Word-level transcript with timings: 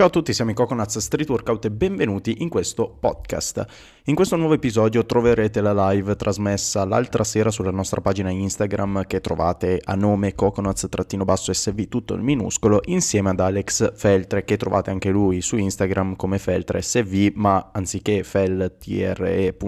Ciao 0.00 0.08
a 0.08 0.12
tutti, 0.12 0.32
siamo 0.32 0.50
i 0.50 0.54
Coconuts 0.54 0.96
Street 0.96 1.28
Workout 1.28 1.66
e 1.66 1.70
benvenuti 1.70 2.36
in 2.38 2.48
questo 2.48 2.88
podcast. 2.88 3.66
In 4.04 4.14
questo 4.14 4.36
nuovo 4.36 4.54
episodio 4.54 5.04
troverete 5.04 5.60
la 5.60 5.90
live 5.90 6.16
trasmessa 6.16 6.86
l'altra 6.86 7.22
sera 7.22 7.50
sulla 7.50 7.70
nostra 7.70 8.00
pagina 8.00 8.30
Instagram 8.30 9.04
che 9.06 9.20
trovate 9.20 9.78
a 9.84 9.94
nome 9.96 10.34
coconuts-sv 10.34 11.88
tutto 11.88 12.14
il 12.14 12.22
minuscolo 12.22 12.80
insieme 12.86 13.28
ad 13.28 13.40
Alex 13.40 13.92
Feltre 13.94 14.42
che 14.44 14.56
trovate 14.56 14.88
anche 14.88 15.10
lui 15.10 15.42
su 15.42 15.58
Instagram 15.58 16.16
come 16.16 16.38
feltresv 16.38 17.32
ma 17.34 17.68
anziché 17.70 18.22
feltre.sv 18.22 19.58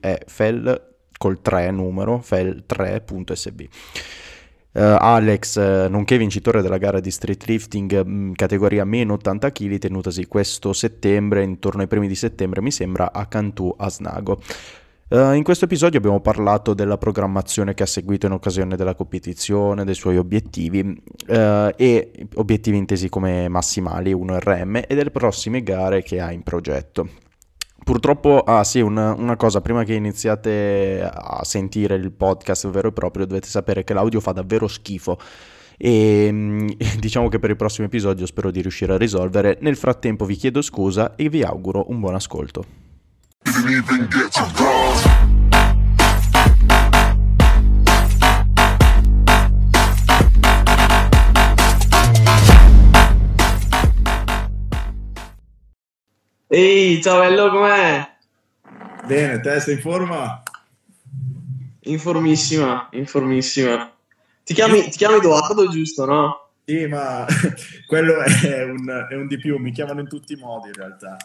è 0.00 0.18
fel 0.26 0.94
col 1.16 1.40
3 1.40 1.70
numero 1.70 2.16
fel3.sv. 2.18 3.68
Uh, 4.76 4.94
Alex, 4.98 5.56
uh, 5.56 5.88
nonché 5.88 6.18
vincitore 6.18 6.60
della 6.60 6.76
gara 6.76 7.00
di 7.00 7.10
street 7.10 7.44
lifting 7.46 8.04
mh, 8.04 8.10
mm, 8.10 8.32
categoria 8.32 8.84
meno 8.84 9.14
80 9.14 9.50
kg, 9.50 9.78
tenutasi 9.78 10.26
questo 10.26 10.74
settembre, 10.74 11.42
intorno 11.42 11.80
ai 11.80 11.86
primi 11.86 12.06
di 12.06 12.14
settembre 12.14 12.60
mi 12.60 12.70
sembra, 12.70 13.10
a 13.10 13.24
Cantù 13.24 13.74
a 13.74 13.88
Snago. 13.88 14.38
Uh, 15.08 15.32
in 15.32 15.44
questo 15.44 15.64
episodio 15.64 15.98
abbiamo 15.98 16.20
parlato 16.20 16.74
della 16.74 16.98
programmazione 16.98 17.72
che 17.72 17.84
ha 17.84 17.86
seguito 17.86 18.26
in 18.26 18.32
occasione 18.32 18.76
della 18.76 18.94
competizione, 18.94 19.86
dei 19.86 19.94
suoi 19.94 20.18
obiettivi 20.18 21.02
e 21.26 22.26
obiettivi 22.34 22.76
intesi 22.76 23.08
come 23.08 23.48
massimali 23.48 24.12
1RM 24.12 24.84
e 24.86 24.94
delle 24.94 25.10
prossime 25.10 25.62
gare 25.62 26.02
che 26.02 26.20
ha 26.20 26.30
in 26.32 26.42
progetto. 26.42 27.08
Purtroppo, 27.86 28.40
ah 28.40 28.64
sì, 28.64 28.80
una, 28.80 29.12
una, 29.12 29.36
cosa, 29.36 29.60
prima 29.60 29.84
che 29.84 29.94
iniziate 29.94 31.08
a 31.08 31.44
sentire 31.44 31.94
il 31.94 32.10
podcast 32.10 32.68
vero 32.68 32.88
e 32.88 32.92
proprio, 32.92 33.26
dovete 33.26 33.46
sapere 33.46 33.84
che 33.84 33.94
l'audio 33.94 34.18
fa 34.18 34.32
davvero 34.32 34.66
schifo 34.66 35.16
e 35.76 36.28
mm, 36.32 36.68
diciamo 36.98 37.28
che 37.28 37.38
per 37.38 37.50
il 37.50 37.56
prossimo 37.56 37.86
episodio 37.86 38.26
spero 38.26 38.50
di 38.50 38.60
riuscire 38.60 38.94
a 38.94 38.98
risolvere. 38.98 39.58
Nel 39.60 39.76
frattempo 39.76 40.24
vi 40.24 40.34
chiedo 40.34 40.62
scusa 40.62 41.14
e 41.14 41.28
vi 41.28 41.44
auguro 41.44 41.84
un 41.88 42.00
buon 42.00 42.16
ascolto. 42.16 42.64
Ehi, 56.48 57.02
ciao 57.02 57.18
bello, 57.18 57.50
com'è? 57.50 58.08
Bene, 59.04 59.40
te 59.40 59.58
sei 59.58 59.74
in 59.74 59.80
forma? 59.80 60.44
Informissima, 61.80 62.86
informissima. 62.92 63.92
Ti 64.44 64.54
chiami, 64.54 64.84
ti 64.84 64.96
chiami 64.96 65.16
Edoardo, 65.16 65.68
giusto, 65.68 66.04
no? 66.04 66.50
Sì, 66.64 66.86
ma 66.86 67.26
quello 67.88 68.20
è 68.22 68.62
un, 68.62 69.06
è 69.10 69.14
un, 69.16 69.26
di 69.26 69.38
più, 69.38 69.58
mi 69.58 69.72
chiamano 69.72 69.98
in 69.98 70.08
tutti 70.08 70.34
i 70.34 70.36
modi 70.36 70.68
in 70.68 70.74
realtà. 70.74 71.16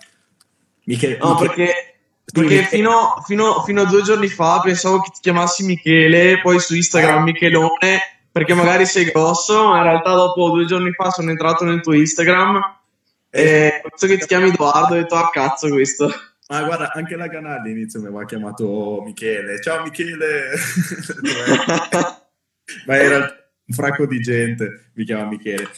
Michele, 0.86 1.17
no, 1.17 1.33
Michele... 1.33 1.47
perché, 1.47 1.95
perché 2.33 2.64
fino, 2.64 3.22
fino, 3.23 3.61
fino, 3.61 3.81
a 3.81 3.86
due 3.86 4.02
giorni 4.02 4.27
fa 4.27 4.59
pensavo 4.61 5.02
che 5.02 5.11
ti 5.14 5.19
chiamassi 5.22 5.64
Michele, 5.64 6.42
poi 6.42 6.59
su 6.59 6.73
Instagram 6.73 7.22
Michelone, 7.25 7.99
perché 8.31 8.55
magari 8.55 8.88
sei 8.88 9.05
grosso, 9.05 9.67
ma 9.67 9.77
in 9.77 9.83
realtà 9.83 10.16
dopo 10.16 10.49
due 10.49 10.66
giorni 10.66 10.92
fa 10.94 11.11
sono 11.11 11.30
entrato 11.30 11.64
nel 11.64 11.81
tuo 11.81 11.94
Instagram 11.94 12.80
e 13.33 13.81
visto 13.89 14.07
che 14.07 14.17
ti 14.17 14.27
chiami 14.27 14.49
Edoardo, 14.49 14.93
ho 14.93 14.97
detto 14.97 15.15
a 15.15 15.21
ah, 15.21 15.29
cazzo 15.29 15.69
questo. 15.69 16.11
Ma 16.49 16.63
guarda, 16.63 16.91
anche 16.91 17.15
la 17.15 17.29
Canale 17.29 17.59
all'inizio 17.59 18.01
mi 18.01 18.07
aveva 18.07 18.25
chiamato 18.25 19.01
Michele. 19.05 19.61
Ciao 19.61 19.83
Michele! 19.83 20.51
Ma 22.85 22.95
era 22.97 23.17
un 23.17 23.73
fracco 23.73 24.05
di 24.05 24.19
gente, 24.19 24.91
mi 24.95 25.05
chiama 25.05 25.29
Michele. 25.29 25.69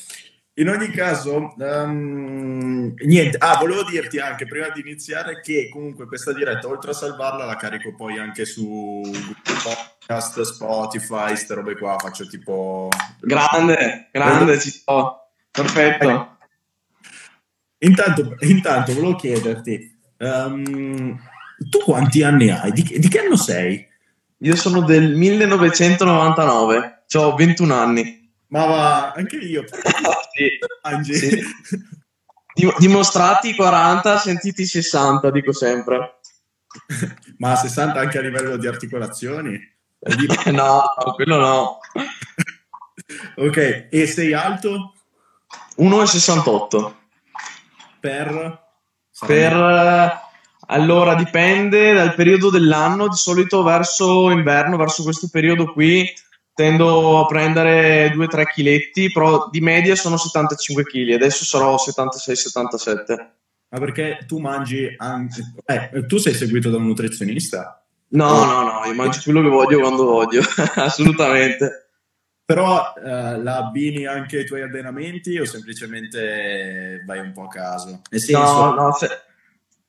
In 0.55 0.69
ogni 0.69 0.89
caso, 0.89 1.53
um, 1.57 2.93
niente. 3.05 3.37
Ah, 3.37 3.57
volevo 3.57 3.83
dirti 3.83 4.19
anche 4.19 4.45
prima 4.45 4.69
di 4.69 4.81
iniziare 4.81 5.41
che 5.41 5.69
comunque 5.71 6.07
questa 6.07 6.33
diretta, 6.33 6.67
oltre 6.67 6.91
a 6.91 6.95
salvarla, 6.95 7.45
la 7.45 7.55
carico 7.55 7.95
poi 7.95 8.17
anche 8.19 8.45
su 8.45 9.01
podcast, 9.43 10.41
Spotify, 10.41 11.27
queste 11.27 11.53
robe 11.53 11.77
qua. 11.77 11.97
Faccio 11.99 12.27
tipo. 12.27 12.89
Grande, 13.21 14.09
grande, 14.11 14.59
ci 14.59 14.69
sto. 14.69 15.29
Perfetto. 15.49 16.32
Intanto, 17.83 18.35
intanto 18.39 18.93
volevo 18.93 19.15
chiederti, 19.15 19.97
um, 20.19 21.19
tu 21.69 21.79
quanti 21.79 22.23
anni 22.23 22.49
hai? 22.49 22.71
Di, 22.71 22.83
di, 22.97 23.07
che 23.09 23.19
anno 23.19 23.35
sei? 23.35 23.85
Io 24.37 24.55
sono 24.55 24.81
del 24.81 25.15
1999, 25.15 27.03
ho 27.13 27.35
21 27.35 27.73
anni. 27.73 28.31
Ma 28.47 28.65
va, 28.65 29.11
anche 29.11 29.35
io. 29.37 29.65
sì. 30.31 31.13
sì. 31.13 31.43
Dimostrati 32.77 33.53
40, 33.55 34.17
sentiti 34.17 34.65
60, 34.65 35.29
dico 35.31 35.51
sempre. 35.51 36.19
Ma 37.37 37.55
60 37.55 37.99
anche 37.99 38.17
a 38.17 38.21
livello 38.21 38.55
di 38.57 38.67
articolazioni? 38.67 39.59
no, 40.51 40.83
quello 41.15 41.37
no. 41.37 41.79
ok, 43.35 43.87
e 43.89 44.07
sei 44.07 44.33
alto? 44.33 44.93
1,68 45.77 47.01
per... 48.03 48.61
Per... 49.25 50.21
Allora 50.67 51.15
dipende 51.15 51.93
dal 51.93 52.15
periodo 52.15 52.49
dell'anno, 52.49 53.07
di 53.07 53.15
solito 53.15 53.63
verso 53.63 54.29
inverno, 54.29 54.75
verso 54.75 55.03
questo 55.03 55.29
periodo 55.31 55.71
qui 55.71 56.05
tendo 56.53 57.19
a 57.19 57.25
prendere 57.25 58.13
2-3 58.13 58.43
chiletti, 58.53 59.11
però 59.11 59.49
di 59.49 59.61
media 59.61 59.95
sono 59.95 60.17
75 60.17 60.83
kg, 60.83 61.13
adesso 61.13 61.45
sarò 61.45 61.75
76-77. 61.75 63.27
Ma 63.69 63.79
perché 63.79 64.25
tu 64.27 64.39
mangi 64.39 64.93
anche... 64.97 65.53
Eh, 65.65 66.05
tu 66.05 66.17
sei 66.17 66.33
seguito 66.33 66.69
da 66.69 66.77
un 66.77 66.85
nutrizionista? 66.85 67.83
No, 68.09 68.45
no, 68.45 68.61
no, 68.63 68.85
io 68.85 68.93
mangio 68.93 69.21
quello 69.23 69.41
che 69.41 69.47
voglio 69.47 69.79
quando 69.79 70.05
voglio, 70.05 70.41
assolutamente. 70.75 71.82
Però 72.45 72.93
eh, 72.95 73.41
la 73.41 73.57
abbini 73.57 74.05
anche 74.05 74.39
ai 74.39 74.45
tuoi 74.45 74.61
allenamenti 74.61 75.39
o 75.39 75.45
semplicemente 75.45 77.01
vai 77.05 77.19
un 77.19 77.31
po' 77.31 77.43
a 77.43 77.47
caso? 77.47 78.01
Nel 78.09 78.19
senso... 78.19 78.41
No, 78.41 78.73
no, 78.73 78.91
se... 78.93 79.07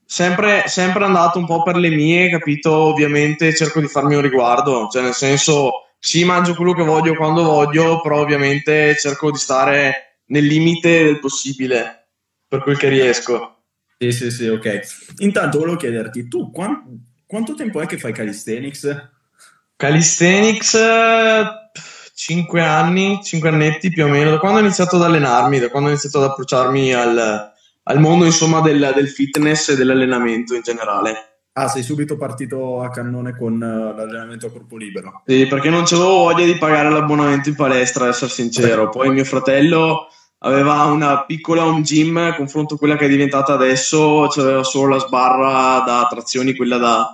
sempre, 0.04 0.64
sempre 0.66 1.04
andato 1.04 1.38
un 1.38 1.46
po' 1.46 1.62
per 1.62 1.76
le 1.76 1.90
mie, 1.90 2.30
capito? 2.30 2.72
Ovviamente 2.72 3.54
cerco 3.54 3.80
di 3.80 3.88
farmi 3.88 4.14
un 4.14 4.22
riguardo, 4.22 4.88
cioè 4.88 5.02
nel 5.02 5.14
senso 5.14 5.88
sì, 5.98 6.24
mangio 6.24 6.54
quello 6.54 6.74
che 6.74 6.84
voglio 6.84 7.14
quando 7.14 7.42
voglio, 7.42 8.00
però 8.00 8.20
ovviamente 8.20 8.94
cerco 8.98 9.32
di 9.32 9.38
stare 9.38 10.20
nel 10.26 10.44
limite 10.44 11.02
del 11.04 11.18
possibile 11.18 12.08
per 12.46 12.62
quel 12.62 12.76
che 12.76 12.88
riesco. 12.88 13.62
Sì, 13.98 14.12
sì, 14.12 14.30
sì, 14.30 14.46
ok. 14.48 14.80
Intanto 15.18 15.58
volevo 15.58 15.76
chiederti, 15.76 16.28
tu 16.28 16.50
quant- 16.50 16.84
quanto 17.26 17.54
tempo 17.54 17.80
è 17.80 17.86
che 17.86 17.98
fai 17.98 18.12
calisthenics? 18.12 19.10
Calisthenics 19.76 20.78
5 22.24 22.62
anni, 22.62 23.20
5 23.22 23.50
annetti 23.50 23.90
più 23.90 24.06
o 24.06 24.08
meno, 24.08 24.30
da 24.30 24.38
quando 24.38 24.56
ho 24.56 24.62
iniziato 24.62 24.96
ad 24.96 25.02
allenarmi, 25.02 25.58
da 25.58 25.68
quando 25.68 25.88
ho 25.88 25.92
iniziato 25.92 26.22
ad 26.22 26.30
approcciarmi 26.30 26.94
al, 26.94 27.52
al 27.82 28.00
mondo 28.00 28.24
insomma 28.24 28.62
del, 28.62 28.92
del, 28.94 29.10
fitness 29.10 29.68
e 29.68 29.76
dell'allenamento 29.76 30.54
in 30.54 30.62
generale. 30.62 31.40
Ah, 31.52 31.68
sei 31.68 31.82
subito 31.82 32.16
partito 32.16 32.80
a 32.80 32.88
cannone 32.88 33.36
con 33.36 33.56
uh, 33.56 33.94
l'allenamento 33.94 34.46
a 34.46 34.50
corpo 34.50 34.78
libero? 34.78 35.20
Sì, 35.26 35.46
perché 35.46 35.68
non 35.68 35.84
c'avevo 35.84 36.16
voglia 36.16 36.46
di 36.46 36.56
pagare 36.56 36.88
l'abbonamento 36.88 37.50
in 37.50 37.56
palestra, 37.56 38.04
ad 38.04 38.10
essere 38.12 38.30
sincero. 38.30 38.88
Poi 38.88 39.10
mio 39.10 39.24
fratello 39.24 40.06
aveva 40.38 40.84
una 40.84 41.26
piccola 41.26 41.66
home 41.66 41.82
gym, 41.82 42.34
confronto 42.36 42.76
a 42.76 42.78
quella 42.78 42.96
che 42.96 43.04
è 43.04 43.08
diventata 43.10 43.52
adesso, 43.52 44.28
c'aveva 44.30 44.62
solo 44.62 44.94
la 44.94 45.00
sbarra 45.00 45.84
da 45.84 46.06
trazioni, 46.08 46.56
quella 46.56 46.78
da, 46.78 47.12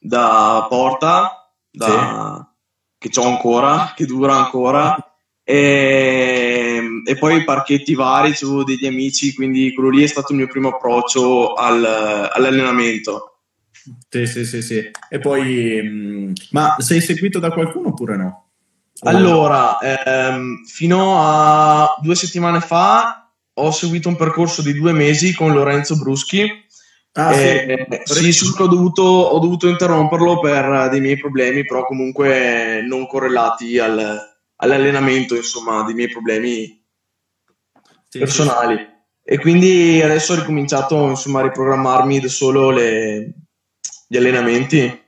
da 0.00 0.66
porta, 0.68 1.52
da, 1.70 1.86
sì 1.86 2.48
che 3.00 3.18
ho 3.18 3.24
ancora, 3.24 3.94
che 3.96 4.04
dura 4.04 4.34
ancora. 4.34 4.94
E, 5.42 6.80
e, 7.04 7.16
poi 7.16 7.38
i 7.38 7.44
parchetti 7.44 7.94
vari, 7.94 8.34
avevo 8.40 8.62
degli 8.62 8.86
amici, 8.86 9.34
quindi 9.34 9.72
quello 9.72 9.88
lì 9.88 10.02
è 10.02 10.06
stato 10.06 10.32
il 10.32 10.38
mio 10.38 10.46
primo 10.46 10.68
approccio 10.68 11.54
al, 11.54 11.82
all'allenamento. 12.30 13.38
Sì, 14.08 14.26
sì, 14.26 14.44
sì, 14.44 14.60
sì. 14.60 14.90
E 15.08 15.18
poi, 15.18 15.80
mm, 15.82 16.32
ma 16.50 16.76
sei 16.78 17.00
seguito 17.00 17.38
da 17.38 17.50
qualcuno 17.50 17.88
oppure 17.88 18.16
no? 18.16 18.50
Allora, 19.02 19.78
ehm, 19.78 20.64
fino 20.66 21.14
a 21.18 21.96
due 22.02 22.14
settimane 22.14 22.60
fa 22.60 23.32
ho 23.54 23.70
seguito 23.70 24.08
un 24.08 24.16
percorso 24.16 24.60
di 24.60 24.74
due 24.74 24.92
mesi 24.92 25.34
con 25.34 25.52
Lorenzo 25.52 25.96
Bruschi 25.96 26.66
Ah, 27.12 27.34
eh, 27.34 28.02
sì, 28.04 28.32
sì 28.32 28.52
ho, 28.56 28.66
dovuto, 28.68 29.02
ho, 29.02 29.38
dovuto, 29.40 29.66
interromperlo 29.66 30.38
per 30.38 30.88
dei 30.90 31.00
miei 31.00 31.18
problemi, 31.18 31.64
però 31.64 31.84
comunque 31.84 32.82
non 32.86 33.06
correlati 33.06 33.78
al, 33.78 34.18
all'allenamento, 34.56 35.34
insomma, 35.34 35.82
dei 35.82 35.94
miei 35.94 36.08
problemi 36.08 36.84
sì, 38.08 38.18
personali. 38.18 38.76
Sì. 38.76 38.88
E 39.24 39.38
quindi 39.38 40.00
adesso 40.02 40.32
ho 40.32 40.36
ricominciato 40.36 41.08
insomma, 41.08 41.40
a 41.40 41.44
riprogrammarmi 41.44 42.20
da 42.20 42.28
solo 42.28 42.70
le, 42.70 43.34
gli 44.06 44.16
allenamenti. 44.16 45.02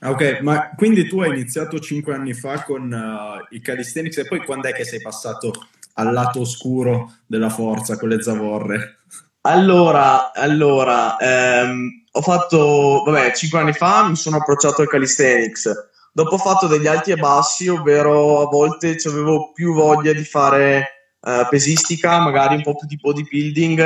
Ah, 0.00 0.10
ok, 0.10 0.40
ma 0.40 0.70
quindi 0.74 1.06
tu 1.06 1.20
hai 1.20 1.30
iniziato 1.30 1.78
cinque 1.78 2.14
anni 2.14 2.32
fa 2.32 2.62
con 2.62 2.90
uh, 2.90 3.54
i 3.54 3.60
calisthenics 3.60 4.18
e 4.18 4.26
poi 4.26 4.42
quando 4.44 4.68
è 4.68 4.72
che 4.72 4.84
sei 4.84 5.00
passato 5.00 5.52
al 5.94 6.12
lato 6.12 6.40
oscuro 6.40 7.16
della 7.26 7.50
forza 7.50 7.98
con 7.98 8.08
le 8.08 8.22
zavorre? 8.22 8.99
Allora, 9.42 10.32
allora 10.32 11.16
ehm, 11.16 12.04
ho 12.12 12.20
fatto, 12.20 13.02
vabbè, 13.06 13.32
5 13.32 13.58
anni 13.58 13.72
fa 13.72 14.06
mi 14.06 14.16
sono 14.16 14.36
approcciato 14.36 14.82
al 14.82 14.88
calisthenics. 14.88 15.70
Dopo 16.12 16.34
ho 16.34 16.38
fatto 16.38 16.66
degli 16.66 16.86
alti 16.86 17.12
e 17.12 17.16
bassi, 17.16 17.68
ovvero 17.68 18.42
a 18.42 18.46
volte 18.50 18.96
avevo 19.06 19.52
più 19.52 19.72
voglia 19.72 20.12
di 20.12 20.24
fare 20.24 21.16
eh, 21.22 21.46
pesistica, 21.48 22.18
magari 22.18 22.56
un 22.56 22.62
po' 22.62 22.74
più 22.74 22.86
di 22.86 22.98
bodybuilding, 23.00 23.80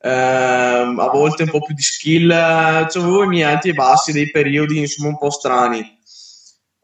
ehm, 0.00 0.98
a 1.00 1.08
volte 1.08 1.42
un 1.42 1.50
po' 1.50 1.60
più 1.60 1.74
di 1.74 1.82
skill. 1.82 2.30
Avevo 2.30 3.24
i 3.24 3.28
miei 3.28 3.50
alti 3.50 3.70
e 3.70 3.74
bassi, 3.74 4.12
dei 4.12 4.30
periodi 4.30 4.78
insomma 4.78 5.08
un 5.08 5.18
po' 5.18 5.30
strani. 5.30 5.98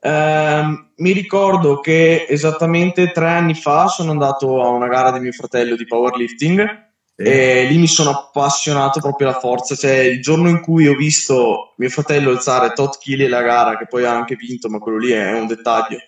Eh, 0.02 0.62
mi 0.96 1.12
ricordo 1.12 1.78
che 1.78 2.26
esattamente 2.28 3.12
tre 3.12 3.28
anni 3.28 3.54
fa 3.54 3.86
sono 3.86 4.10
andato 4.10 4.62
a 4.62 4.68
una 4.68 4.88
gara 4.88 5.12
di 5.12 5.20
mio 5.20 5.32
fratello 5.32 5.76
di 5.76 5.86
powerlifting 5.86 6.88
e 7.22 7.64
lì 7.64 7.76
mi 7.76 7.86
sono 7.86 8.10
appassionato 8.10 9.00
proprio 9.00 9.28
alla 9.28 9.38
forza. 9.38 9.74
Cioè, 9.74 9.98
il 9.98 10.22
giorno 10.22 10.48
in 10.48 10.60
cui 10.60 10.86
ho 10.86 10.94
visto 10.94 11.74
mio 11.76 11.88
fratello 11.90 12.30
alzare 12.30 12.72
tot 12.72 12.98
chili 12.98 13.28
la 13.28 13.42
gara, 13.42 13.76
che 13.76 13.86
poi 13.86 14.04
ha 14.04 14.14
anche 14.14 14.36
vinto, 14.36 14.68
ma 14.68 14.78
quello 14.78 14.98
lì 14.98 15.10
è 15.10 15.38
un 15.38 15.46
dettaglio, 15.46 15.98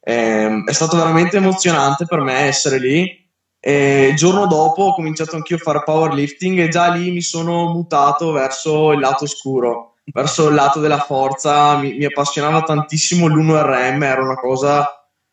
eh, 0.00 0.62
è 0.66 0.72
stato 0.72 0.96
veramente 0.96 1.36
emozionante 1.36 2.04
per 2.06 2.20
me 2.20 2.40
essere 2.40 2.78
lì. 2.78 3.24
E 3.60 4.08
il 4.08 4.16
giorno 4.16 4.46
dopo 4.46 4.84
ho 4.84 4.94
cominciato 4.94 5.36
anch'io 5.36 5.56
a 5.56 5.60
fare 5.60 5.82
powerlifting 5.84 6.58
e 6.60 6.68
già 6.68 6.88
lì 6.88 7.10
mi 7.10 7.22
sono 7.22 7.68
mutato 7.72 8.30
verso 8.32 8.92
il 8.92 9.00
lato 9.00 9.26
scuro 9.26 9.94
verso 10.12 10.48
il 10.48 10.54
lato 10.54 10.78
della 10.80 11.00
forza, 11.00 11.76
mi, 11.78 11.94
mi 11.94 12.04
appassionava 12.04 12.62
tantissimo 12.62 13.26
l'1RM, 13.26 14.02
era 14.02 14.22
una 14.22 14.36
cosa 14.36 14.88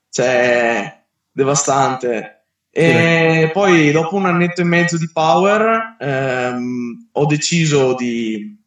cioè, 0.09 1.06
devastante. 1.31 2.43
E 2.75 3.52
poi 3.54 3.92
dopo 3.92 4.16
un 4.16 4.25
annetto 4.25 4.62
e 4.62 4.64
mezzo 4.64 4.98
di 4.98 5.08
power 5.14 5.96
ehm, 6.00 7.10
ho 7.12 7.25
deciso 7.28 7.94
di, 7.94 8.60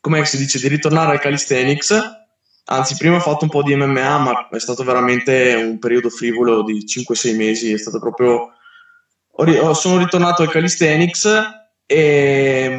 come 0.00 0.24
si 0.24 0.36
dice, 0.36 0.60
di 0.60 0.68
ritornare 0.68 1.10
al 1.10 1.18
calisthenics. 1.18 2.20
Anzi, 2.66 2.96
prima 2.96 3.16
ho 3.16 3.20
fatto 3.20 3.42
un 3.42 3.50
po' 3.50 3.64
di 3.64 3.74
MMA, 3.74 4.18
ma 4.18 4.48
è 4.48 4.60
stato 4.60 4.84
veramente 4.84 5.54
un 5.54 5.80
periodo 5.80 6.08
frivolo 6.08 6.62
di 6.62 6.84
5-6 6.86 7.36
mesi. 7.36 7.72
È 7.72 7.78
stato 7.78 7.98
proprio. 7.98 8.52
Sono 9.74 9.98
ritornato 9.98 10.42
al 10.42 10.50
calisthenics 10.50 11.28
e 11.84 12.78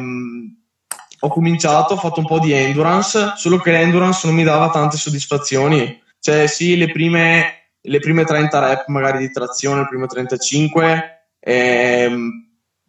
ho 1.18 1.28
cominciato, 1.28 1.94
ho 1.94 1.98
fatto 1.98 2.20
un 2.20 2.26
po' 2.26 2.38
di 2.38 2.52
endurance, 2.52 3.32
solo 3.36 3.58
che 3.58 3.70
l'endurance 3.70 4.26
non 4.26 4.36
mi 4.36 4.44
dava 4.44 4.70
tante 4.70 4.96
soddisfazioni. 4.96 6.02
Cioè, 6.20 6.46
sì, 6.46 6.76
le 6.78 6.90
prime, 6.90 7.63
le 7.86 7.98
prime 7.98 8.24
30 8.24 8.58
rep 8.58 8.88
magari 8.88 9.18
di 9.18 9.30
trazione, 9.30 9.80
le 9.80 9.88
prime 9.88 10.06
35, 10.06 11.26
ehm, 11.40 12.30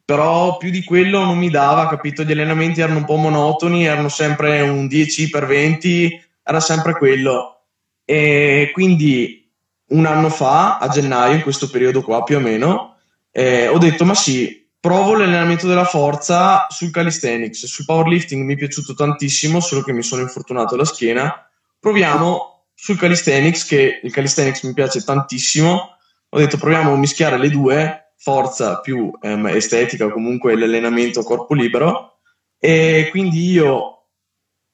però 0.05 0.57
più 0.57 0.69
di 0.69 0.83
quello 0.83 1.23
non 1.23 1.37
mi 1.37 1.49
dava, 1.49 1.87
capito? 1.87 2.23
Gli 2.23 2.31
allenamenti 2.31 2.81
erano 2.81 2.99
un 2.99 3.05
po' 3.05 3.15
monotoni, 3.15 3.85
erano 3.85 4.09
sempre 4.09 4.61
un 4.61 4.87
10 4.87 5.29
per 5.29 5.47
20, 5.47 6.23
era 6.43 6.59
sempre 6.59 6.93
quello. 6.93 7.63
E 8.05 8.69
quindi 8.71 9.51
un 9.87 10.05
anno 10.05 10.29
fa, 10.29 10.77
a 10.77 10.87
gennaio, 10.87 11.35
in 11.35 11.41
questo 11.41 11.69
periodo 11.69 12.03
qua 12.03 12.23
più 12.23 12.37
o 12.37 12.39
meno, 12.39 12.97
eh, 13.31 13.67
ho 13.67 13.79
detto, 13.79 14.05
ma 14.05 14.13
sì, 14.13 14.69
provo 14.79 15.15
l'allenamento 15.15 15.67
della 15.67 15.85
forza 15.85 16.67
sul 16.69 16.91
calisthenics, 16.91 17.65
sul 17.65 17.85
powerlifting 17.85 18.43
mi 18.43 18.53
è 18.53 18.57
piaciuto 18.57 18.93
tantissimo, 18.93 19.59
solo 19.59 19.81
che 19.81 19.91
mi 19.91 20.03
sono 20.03 20.21
infortunato 20.21 20.75
alla 20.75 20.85
schiena. 20.85 21.49
Proviamo 21.79 22.54
sul 22.75 22.97
calisthenics, 22.97 23.65
che 23.65 23.99
il 24.03 24.11
calisthenics 24.11 24.63
mi 24.63 24.73
piace 24.73 25.01
tantissimo. 25.01 25.97
Ho 26.29 26.37
detto 26.37 26.57
proviamo 26.57 26.93
a 26.93 26.97
mischiare 26.97 27.37
le 27.37 27.49
due, 27.49 28.13
forza 28.17 28.79
più 28.81 29.11
ehm, 29.21 29.47
estetica, 29.47 30.09
comunque 30.09 30.57
l'allenamento 30.57 31.23
corpo 31.23 31.53
libero. 31.53 32.19
E 32.59 33.07
quindi 33.09 33.49
io 33.49 33.95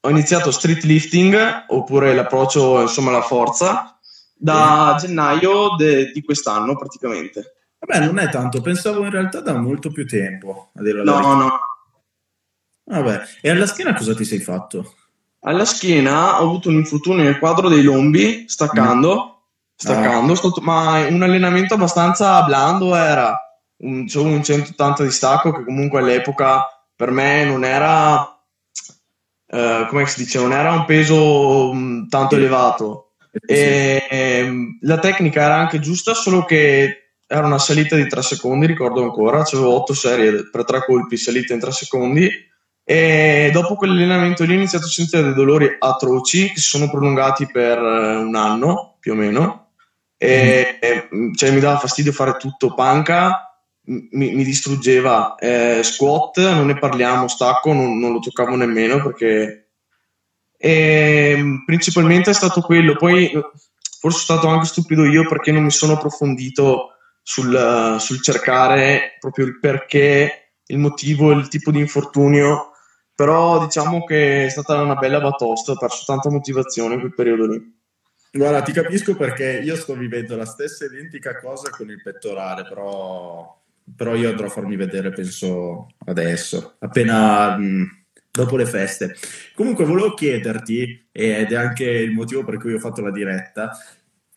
ho 0.03 0.09
iniziato 0.09 0.51
street 0.51 0.83
lifting, 0.83 1.65
oppure 1.67 2.13
l'approccio 2.15 2.81
insomma 2.81 3.09
alla 3.09 3.21
forza, 3.21 3.99
da 4.35 4.97
gennaio 4.99 5.75
de- 5.77 6.11
di 6.11 6.23
quest'anno 6.23 6.75
praticamente. 6.75 7.55
Vabbè, 7.79 8.05
non 8.05 8.17
è 8.17 8.29
tanto, 8.29 8.61
pensavo 8.61 9.03
in 9.03 9.11
realtà 9.11 9.41
da 9.41 9.53
molto 9.53 9.91
più 9.91 10.07
tempo. 10.07 10.71
No, 10.73 11.19
no. 11.35 11.59
Vabbè, 12.83 13.21
e 13.41 13.49
alla 13.49 13.67
schiena 13.67 13.93
cosa 13.93 14.15
ti 14.15 14.25
sei 14.25 14.39
fatto? 14.39 14.95
Alla 15.43 15.65
schiena 15.65 16.39
ho 16.39 16.45
avuto 16.45 16.69
un 16.69 16.75
infortunio 16.75 17.23
nel 17.23 17.39
quadro 17.39 17.67
dei 17.67 17.81
lombi, 17.81 18.45
staccando, 18.47 19.15
mm. 19.15 19.43
staccando, 19.75 20.33
ah. 20.33 20.35
stato, 20.35 20.61
ma 20.61 21.05
un 21.07 21.23
allenamento 21.23 21.73
abbastanza 21.73 22.43
blando 22.43 22.95
era. 22.95 23.35
Un, 23.77 24.07
cioè 24.07 24.23
un 24.23 24.43
180 24.43 25.03
di 25.03 25.09
stacco 25.09 25.51
che 25.51 25.63
comunque 25.63 25.99
all'epoca 25.99 26.63
per 26.95 27.09
me 27.09 27.43
non 27.45 27.63
era, 27.63 28.19
uh, 28.19 29.87
come 29.87 30.05
si 30.05 30.23
dice, 30.23 30.37
non 30.37 30.53
era 30.53 30.73
un 30.73 30.85
peso 30.85 31.71
um, 31.71 32.07
tanto 32.07 32.35
elevato. 32.35 33.13
Sì. 33.31 33.53
E, 33.55 34.43
um, 34.45 34.77
la 34.81 34.99
tecnica 34.99 35.41
era 35.41 35.55
anche 35.55 35.79
giusta, 35.79 36.13
solo 36.13 36.45
che 36.45 37.15
era 37.25 37.47
una 37.47 37.57
salita 37.57 37.95
di 37.95 38.07
3 38.07 38.21
secondi, 38.21 38.67
ricordo 38.67 39.01
ancora, 39.01 39.39
avevo 39.39 39.73
8 39.73 39.93
serie 39.95 40.49
per 40.51 40.65
3 40.65 40.85
colpi 40.85 41.17
salite 41.17 41.53
in 41.53 41.59
3 41.59 41.71
secondi 41.71 42.29
e 42.91 43.51
dopo 43.53 43.75
quell'allenamento 43.75 44.43
lì 44.43 44.51
ho 44.51 44.57
iniziato 44.57 44.83
a 44.83 44.89
sentire 44.89 45.23
dei 45.23 45.33
dolori 45.33 45.77
atroci 45.79 46.49
che 46.49 46.59
si 46.59 46.67
sono 46.67 46.89
prolungati 46.89 47.47
per 47.49 47.77
eh, 47.77 48.15
un 48.17 48.35
anno 48.35 48.97
più 48.99 49.13
o 49.13 49.15
meno 49.15 49.69
e, 50.17 50.77
mm. 51.15 51.31
cioè, 51.35 51.51
mi 51.51 51.61
dava 51.61 51.79
fastidio 51.79 52.11
fare 52.11 52.35
tutto, 52.37 52.73
panca 52.73 53.55
mi, 53.83 54.33
mi 54.33 54.43
distruggeva, 54.43 55.35
eh, 55.35 55.79
squat 55.83 56.39
non 56.39 56.65
ne 56.65 56.77
parliamo, 56.77 57.29
stacco 57.29 57.71
non, 57.71 57.97
non 57.97 58.11
lo 58.11 58.19
toccavo 58.19 58.57
nemmeno 58.57 59.01
perché 59.01 59.69
e, 60.57 61.35
mm, 61.37 61.63
principalmente 61.63 62.31
è 62.31 62.33
stato 62.33 62.59
quello, 62.59 62.97
poi 62.97 63.31
forse 63.31 64.19
sono 64.19 64.39
stato 64.39 64.47
anche 64.47 64.65
stupido 64.65 65.05
io 65.05 65.25
perché 65.29 65.53
non 65.53 65.63
mi 65.63 65.71
sono 65.71 65.93
approfondito 65.93 66.89
sul, 67.21 67.95
sul 67.99 68.21
cercare 68.21 69.15
proprio 69.17 69.45
il 69.45 69.59
perché, 69.61 70.55
il 70.65 70.77
motivo, 70.77 71.31
il 71.31 71.47
tipo 71.47 71.71
di 71.71 71.79
infortunio, 71.79 72.70
però 73.21 73.63
diciamo 73.63 74.03
che 74.03 74.47
è 74.47 74.49
stata 74.49 74.81
una 74.81 74.95
bella 74.95 75.21
batosta, 75.21 75.73
ho 75.73 75.77
perso 75.77 76.05
tanta 76.07 76.31
motivazione 76.31 76.95
in 76.95 77.01
quel 77.01 77.13
periodo 77.13 77.45
lì. 77.45 77.79
Guarda, 78.31 78.63
ti 78.63 78.71
capisco 78.71 79.15
perché 79.15 79.61
io 79.63 79.75
sto 79.75 79.93
vivendo 79.93 80.35
la 80.35 80.45
stessa 80.45 80.85
identica 80.85 81.37
cosa 81.37 81.69
con 81.69 81.91
il 81.91 82.01
pettorale, 82.01 82.63
però, 82.63 83.61
però 83.95 84.15
io 84.15 84.29
andrò 84.29 84.47
a 84.47 84.49
farmi 84.49 84.75
vedere, 84.75 85.11
penso, 85.11 85.89
adesso, 86.05 86.77
appena 86.79 87.55
mh, 87.57 88.05
dopo 88.31 88.57
le 88.57 88.65
feste. 88.65 89.15
Comunque 89.53 89.85
volevo 89.85 90.15
chiederti, 90.15 91.09
ed 91.11 91.51
è 91.51 91.55
anche 91.55 91.83
il 91.83 92.13
motivo 92.13 92.43
per 92.43 92.57
cui 92.57 92.73
ho 92.73 92.79
fatto 92.79 93.01
la 93.01 93.11
diretta, 93.11 93.69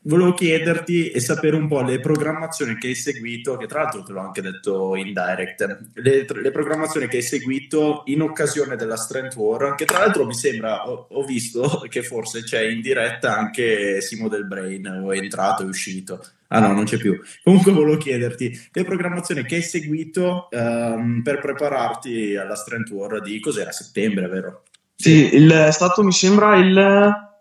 volevo 0.04 0.34
chiederti 0.34 1.10
e 1.10 1.20
sapere 1.20 1.56
un 1.56 1.68
po' 1.68 1.82
le 1.82 2.00
programmazioni 2.00 2.76
che 2.76 2.88
hai 2.88 2.94
seguito, 2.94 3.56
che 3.56 3.66
tra 3.66 3.82
l'altro 3.82 4.02
te 4.02 4.12
l'ho 4.12 4.20
anche 4.20 4.42
detto 4.42 4.96
in 4.96 5.12
direct, 5.12 5.88
le, 5.94 6.26
le 6.28 6.50
programmazioni 6.50 7.06
che 7.08 7.18
hai 7.18 7.22
seguito 7.22 8.02
in 8.06 8.22
occasione 8.22 8.76
della 8.76 8.96
Strength 8.96 9.36
War, 9.36 9.74
che 9.74 9.84
tra 9.84 9.98
l'altro 9.98 10.26
mi 10.26 10.34
sembra, 10.34 10.88
ho, 10.88 11.06
ho, 11.10 11.24
visto 11.24 11.84
che 11.88 12.02
forse 12.02 12.42
c'è 12.42 12.62
in 12.62 12.80
diretta 12.80 13.36
anche 13.36 14.00
Simo 14.00 14.28
del 14.28 14.46
Brain, 14.46 14.86
o 14.86 15.12
è 15.12 15.18
entrato 15.18 15.62
e 15.62 15.66
uscito. 15.66 16.24
Ah 16.48 16.60
no, 16.60 16.72
non 16.72 16.84
c'è 16.84 16.98
più. 16.98 17.18
Comunque 17.42 17.72
volevo 17.72 17.96
chiederti 17.96 18.68
le 18.72 18.84
programmazioni 18.84 19.44
che 19.44 19.56
hai 19.56 19.62
seguito 19.62 20.48
um, 20.52 21.20
per 21.22 21.40
prepararti 21.40 22.36
alla 22.36 22.54
Strength 22.54 22.90
War 22.90 23.20
di 23.20 23.40
cos'era? 23.40 23.72
Settembre, 23.72 24.28
vero? 24.28 24.62
Sì, 24.94 25.34
il, 25.34 25.50
è 25.50 25.72
stato 25.72 26.04
mi 26.04 26.12
sembra 26.12 26.56
il 26.56 27.32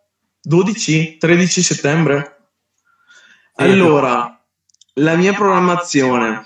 12-13 0.50 1.46
settembre. 1.60 2.33
Allora, 3.56 4.42
la 4.96 5.16
mia 5.16 5.34
programmazione. 5.34 6.44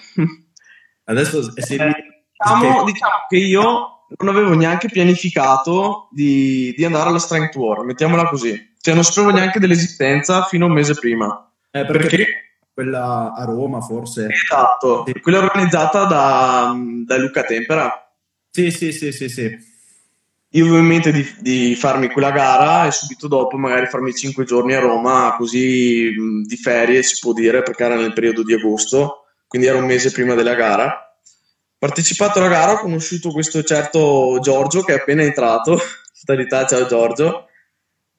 Adesso 1.05 1.39
eh, 1.39 1.51
diciamo, 1.53 2.83
diciamo, 2.83 3.13
che 3.29 3.37
io 3.37 3.97
non 4.17 4.33
avevo 4.33 4.53
neanche 4.55 4.89
pianificato 4.89 6.09
di, 6.11 6.73
di, 6.75 6.85
andare 6.85 7.09
alla 7.09 7.19
Strength 7.19 7.55
War, 7.55 7.83
mettiamola 7.83 8.27
così. 8.27 8.75
Cioè 8.79 8.93
non 8.93 9.03
sapevo 9.03 9.31
neanche 9.31 9.59
dell'esistenza 9.59 10.43
fino 10.43 10.65
a 10.65 10.67
un 10.67 10.73
mese 10.73 10.93
prima. 10.95 11.49
Eh, 11.71 11.85
perché, 11.85 12.07
perché, 12.07 12.27
quella 12.73 13.33
a 13.33 13.43
Roma 13.45 13.81
forse. 13.81 14.27
Esatto, 14.29 15.05
quella 15.21 15.39
organizzata 15.39 16.05
da, 16.05 16.75
da 17.05 17.17
Luca 17.17 17.43
Tempera. 17.43 18.11
Sì, 18.49 18.71
sì, 18.71 18.91
sì, 18.91 19.11
sì, 19.11 19.29
sì. 19.29 19.75
Io 20.57 20.63
avevo 20.63 20.79
in 20.79 20.85
mente 20.85 21.11
di, 21.11 21.35
di, 21.39 21.75
farmi 21.75 22.09
quella 22.09 22.31
gara 22.31 22.87
e 22.87 22.91
subito 22.91 23.27
dopo 23.27 23.57
magari 23.57 23.85
farmi 23.85 24.11
5 24.11 24.43
giorni 24.43 24.73
a 24.73 24.79
Roma, 24.79 25.35
così 25.37 26.11
di 26.47 26.57
ferie 26.57 27.03
si 27.03 27.19
può 27.19 27.31
dire, 27.31 27.61
perché 27.61 27.83
era 27.83 27.95
nel 27.95 28.13
periodo 28.13 28.41
di 28.41 28.55
agosto, 28.55 29.25
quindi 29.47 29.67
era 29.67 29.77
un 29.77 29.85
mese 29.85 30.09
prima 30.09 30.33
della 30.33 30.55
gara. 30.55 31.15
Partecipato 31.77 32.39
alla 32.39 32.47
gara 32.47 32.71
ho 32.71 32.79
conosciuto 32.79 33.29
questo 33.29 33.61
certo 33.61 34.39
Giorgio 34.41 34.81
che 34.81 34.93
è 34.93 34.97
appena 34.97 35.21
entrato, 35.21 35.77
totalità 36.19 36.65
ciao 36.65 36.87
Giorgio, 36.87 37.45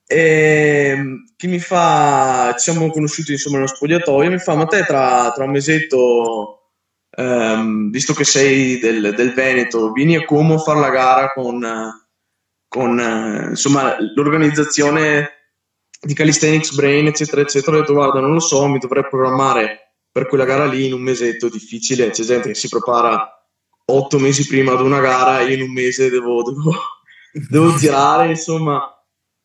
e 0.07 0.97
che 1.35 1.47
mi 1.49 1.59
fa, 1.59 2.55
ci 2.57 2.71
siamo 2.71 2.89
conosciuti 2.91 3.33
insomma 3.33 3.57
nello 3.57 3.69
spogliatoio, 3.69 4.31
mi 4.31 4.39
fa 4.39 4.55
ma 4.55 4.67
te 4.67 4.85
tra, 4.85 5.33
tra 5.35 5.43
un 5.43 5.51
mesetto 5.51 6.69
ehm, 7.11 7.91
visto 7.91 8.15
che 8.15 8.23
sei 8.23 8.79
del, 8.79 9.13
del, 9.17 9.35
Veneto, 9.35 9.91
vieni 9.91 10.15
a 10.15 10.25
Como 10.25 10.55
a 10.55 10.59
fare 10.59 10.79
la 10.79 10.91
gara 10.91 11.33
con, 11.33 11.67
con 12.69 12.99
eh, 13.01 13.49
insomma, 13.51 13.97
l'organizzazione 14.15 15.31
di 16.01 16.15
Calisthenics 16.15 16.75
Brain, 16.75 17.07
eccetera, 17.07 17.41
eccetera. 17.41 17.77
Ho 17.77 17.81
detto, 17.81 17.95
guarda, 17.95 18.21
non 18.21 18.33
lo 18.33 18.41
so, 18.41 18.67
mi 18.69 18.79
dovrei 18.79 19.07
programmare 19.09 19.95
per 20.11 20.27
quella 20.27 20.45
gara 20.45 20.67
lì 20.67 20.87
in 20.87 20.93
un 20.93 21.01
mesetto, 21.01 21.49
difficile. 21.49 22.11
C'è 22.11 22.25
gente 22.25 22.49
che 22.49 22.55
si 22.55 22.69
prepara 22.69 23.33
otto 23.87 24.19
mesi 24.19 24.47
prima 24.47 24.73
ad 24.73 24.81
una 24.81 25.01
gara 25.01 25.41
e 25.41 25.55
in 25.55 25.63
un 25.63 25.73
mese 25.73 26.11
devo, 26.11 26.43
devo, 26.43 26.73
devo 27.49 27.75
tirare, 27.75 28.29
insomma 28.29 28.93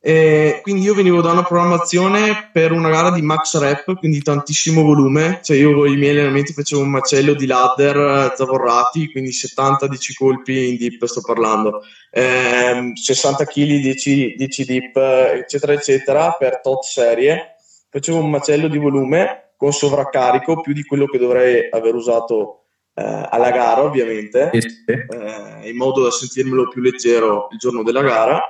e 0.06 0.60
quindi 0.62 0.82
io 0.82 0.94
venivo 0.94 1.22
da 1.22 1.32
una 1.32 1.46
programmazione 1.46 2.50
per 2.52 2.74
una 2.74 2.90
gara 2.90 3.10
di 3.10 3.22
max 3.22 3.58
rep, 3.58 3.98
quindi 4.00 4.22
tantissimo 4.22 4.84
volume, 4.84 5.40
cioè 5.42 5.56
io 5.56 5.74
con 5.74 5.88
i 5.88 5.96
miei 5.96 6.10
allenamenti 6.10 6.52
facevo 6.52 6.82
un 6.82 6.90
macello 6.90 7.34
di 7.34 7.46
ladder 7.46 7.96
eh, 7.96 8.34
zavorrati, 8.36 9.10
quindi 9.10 9.30
70-10 9.30 10.14
colpi 10.18 10.72
in 10.72 10.76
dip 10.76 11.06
sto 11.06 11.22
parlando, 11.22 11.84
eh, 12.12 12.92
60 12.94 13.46
kg 13.46 13.80
10, 13.80 14.36
10 14.36 14.66
dip 14.66 14.98
eccetera 14.98 15.72
eccetera 15.72 16.36
per 16.38 16.60
tot 16.60 16.84
serie, 16.84 17.56
facevo 17.90 18.18
un 18.18 18.30
macello 18.30 18.68
di 18.68 18.78
volume 18.78 19.54
con 19.56 19.72
sovraccarico 19.72 20.60
più 20.60 20.74
di 20.74 20.84
quello 20.84 21.06
che 21.06 21.18
dovrei 21.18 21.70
aver 21.72 21.96
usato 21.96 22.66
eh, 22.94 23.02
alla 23.30 23.52
gara 23.52 23.84
ovviamente, 23.84 24.50
eh, 24.52 25.70
in 25.70 25.78
modo 25.78 26.04
da 26.04 26.12
sentirmelo 26.12 26.68
più 26.68 26.82
leggero 26.82 27.48
il 27.52 27.58
giorno 27.58 27.84
della 27.84 28.02
gara 28.02 28.42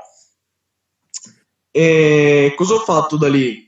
e 1.76 2.54
cosa 2.56 2.76
ho 2.76 2.80
fatto 2.80 3.18
da 3.18 3.28
lì? 3.28 3.68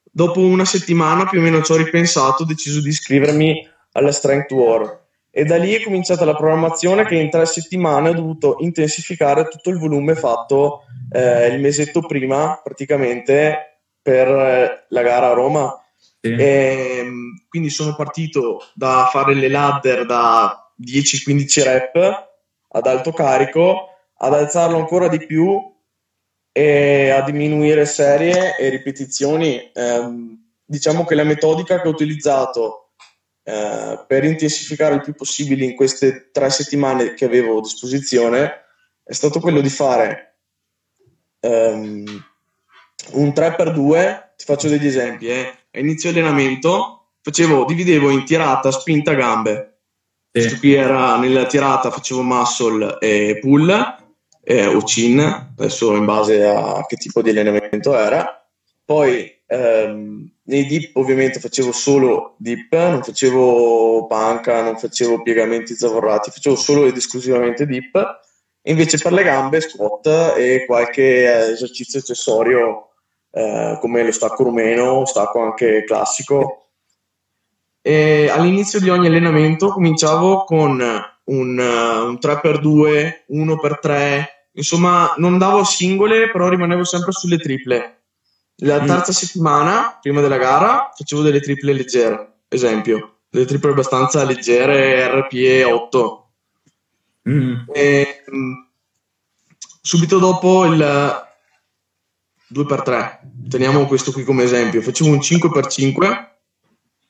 Dopo 0.00 0.38
una 0.38 0.64
settimana 0.64 1.26
più 1.26 1.40
o 1.40 1.42
meno 1.42 1.60
ci 1.60 1.72
ho 1.72 1.76
ripensato, 1.76 2.44
ho 2.44 2.46
deciso 2.46 2.80
di 2.80 2.88
iscrivermi 2.88 3.68
alla 3.92 4.12
Strength 4.12 4.52
War 4.52 5.04
e 5.28 5.44
da 5.44 5.56
lì 5.56 5.74
è 5.74 5.82
cominciata 5.82 6.24
la 6.24 6.36
programmazione 6.36 7.04
che 7.04 7.16
in 7.16 7.28
tre 7.28 7.44
settimane 7.46 8.10
ho 8.10 8.14
dovuto 8.14 8.56
intensificare 8.60 9.48
tutto 9.48 9.70
il 9.70 9.78
volume 9.78 10.14
fatto 10.14 10.84
eh, 11.10 11.48
il 11.48 11.60
mesetto 11.60 12.00
prima 12.00 12.60
praticamente 12.62 13.80
per 14.00 14.28
eh, 14.28 14.86
la 14.88 15.02
gara 15.02 15.30
a 15.30 15.34
Roma. 15.34 15.78
Sì. 16.20 16.30
E, 16.30 16.98
ehm, 17.00 17.44
quindi 17.48 17.70
sono 17.70 17.96
partito 17.96 18.62
da 18.72 19.08
fare 19.10 19.34
le 19.34 19.48
ladder 19.48 20.06
da 20.06 20.72
10-15 20.80 21.62
rep 21.64 22.28
ad 22.70 22.86
alto 22.86 23.12
carico, 23.12 23.88
ad 24.16 24.32
alzarlo 24.32 24.78
ancora 24.78 25.08
di 25.08 25.26
più 25.26 25.60
e 26.56 27.10
a 27.10 27.20
diminuire 27.20 27.84
serie 27.84 28.56
e 28.56 28.70
ripetizioni. 28.70 29.70
Eh, 29.74 30.36
diciamo 30.64 31.04
che 31.04 31.14
la 31.14 31.22
metodica 31.22 31.82
che 31.82 31.86
ho 31.86 31.90
utilizzato 31.90 32.92
eh, 33.42 34.02
per 34.06 34.24
intensificare 34.24 34.94
il 34.94 35.02
più 35.02 35.12
possibile 35.12 35.66
in 35.66 35.74
queste 35.74 36.30
tre 36.32 36.48
settimane 36.48 37.12
che 37.12 37.26
avevo 37.26 37.58
a 37.58 37.60
disposizione 37.60 38.64
è 39.04 39.12
stato 39.12 39.38
quello 39.38 39.60
di 39.60 39.68
fare 39.68 40.38
um, 41.40 42.24
un 43.12 43.28
3x2. 43.28 44.34
Ti 44.36 44.44
faccio 44.46 44.68
degli 44.68 44.86
esempi. 44.86 45.26
Eh. 45.26 45.54
A 45.72 45.78
inizio 45.78 46.08
allenamento 46.08 47.10
facevo, 47.20 47.66
dividevo 47.66 48.08
in 48.08 48.24
tirata, 48.24 48.70
spinta, 48.70 49.12
gambe. 49.12 49.80
Sì. 50.32 50.58
Qui 50.58 50.72
era 50.72 51.18
nella 51.18 51.44
tirata, 51.44 51.90
facevo 51.90 52.22
muscle 52.22 52.96
e 52.98 53.40
pull 53.42 54.04
eh, 54.48 54.66
o 54.66 54.80
CIN, 54.84 55.18
adesso 55.58 55.96
in 55.96 56.04
base 56.04 56.46
a 56.46 56.84
che 56.86 56.96
tipo 56.96 57.20
di 57.20 57.30
allenamento 57.30 57.96
era. 57.98 58.46
Poi 58.84 59.42
ehm, 59.44 60.30
nei 60.44 60.66
dip 60.66 60.94
ovviamente 60.96 61.40
facevo 61.40 61.72
solo 61.72 62.36
dip, 62.38 62.72
non 62.72 63.02
facevo 63.02 64.06
panca, 64.06 64.62
non 64.62 64.78
facevo 64.78 65.22
piegamenti 65.22 65.74
zavorrati, 65.74 66.30
facevo 66.30 66.54
solo 66.54 66.86
ed 66.86 66.96
esclusivamente 66.96 67.66
dip. 67.66 68.20
Invece 68.62 68.98
per 68.98 69.12
le 69.12 69.24
gambe 69.24 69.60
squat 69.60 70.34
e 70.36 70.64
qualche 70.64 71.50
esercizio 71.50 71.98
accessorio 71.98 72.90
eh, 73.32 73.78
come 73.80 74.04
lo 74.04 74.12
stacco 74.12 74.44
rumeno, 74.44 75.04
stacco 75.06 75.40
anche 75.40 75.82
classico. 75.84 76.68
E 77.82 78.28
all'inizio 78.30 78.78
di 78.78 78.90
ogni 78.90 79.08
allenamento 79.08 79.70
cominciavo 79.70 80.44
con 80.44 80.80
un, 80.80 81.58
un 81.58 82.18
3x2, 82.20 83.24
1x3, 83.32 84.34
Insomma, 84.56 85.14
non 85.18 85.34
andavo 85.34 85.58
a 85.60 85.64
singole, 85.64 86.30
però 86.30 86.48
rimanevo 86.48 86.82
sempre 86.84 87.12
sulle 87.12 87.38
triple. 87.38 88.00
La 88.60 88.82
mm. 88.82 88.86
terza 88.86 89.10
mm. 89.10 89.14
settimana, 89.14 89.98
prima 90.00 90.20
della 90.22 90.38
gara, 90.38 90.92
facevo 90.94 91.20
delle 91.22 91.40
triple 91.40 91.74
leggere, 91.74 92.38
esempio. 92.48 93.18
Delle 93.28 93.44
triple 93.44 93.72
abbastanza 93.72 94.24
leggere, 94.24 95.08
RPE 95.20 95.64
8. 95.64 96.30
Mm. 97.28 97.54
E, 97.74 98.24
mm, 98.34 98.52
subito 99.82 100.18
dopo 100.18 100.64
il 100.64 101.26
2x3, 102.54 103.18
teniamo 103.50 103.86
questo 103.86 104.10
qui 104.10 104.24
come 104.24 104.44
esempio, 104.44 104.80
facevo 104.80 105.10
un 105.10 105.18
5x5, 105.18 106.28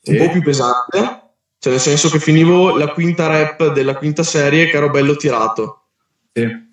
sì. 0.02 0.10
un 0.10 0.16
po' 0.16 0.30
più 0.32 0.42
pesante, 0.42 0.98
cioè 1.60 1.72
nel 1.72 1.80
senso 1.80 2.08
che 2.08 2.18
finivo 2.18 2.76
la 2.76 2.88
quinta 2.88 3.28
rep 3.28 3.72
della 3.72 3.94
quinta 3.94 4.24
serie 4.24 4.66
che 4.66 4.76
ero 4.78 4.90
bello 4.90 5.14
tirato. 5.14 5.82
Sì 6.32 6.65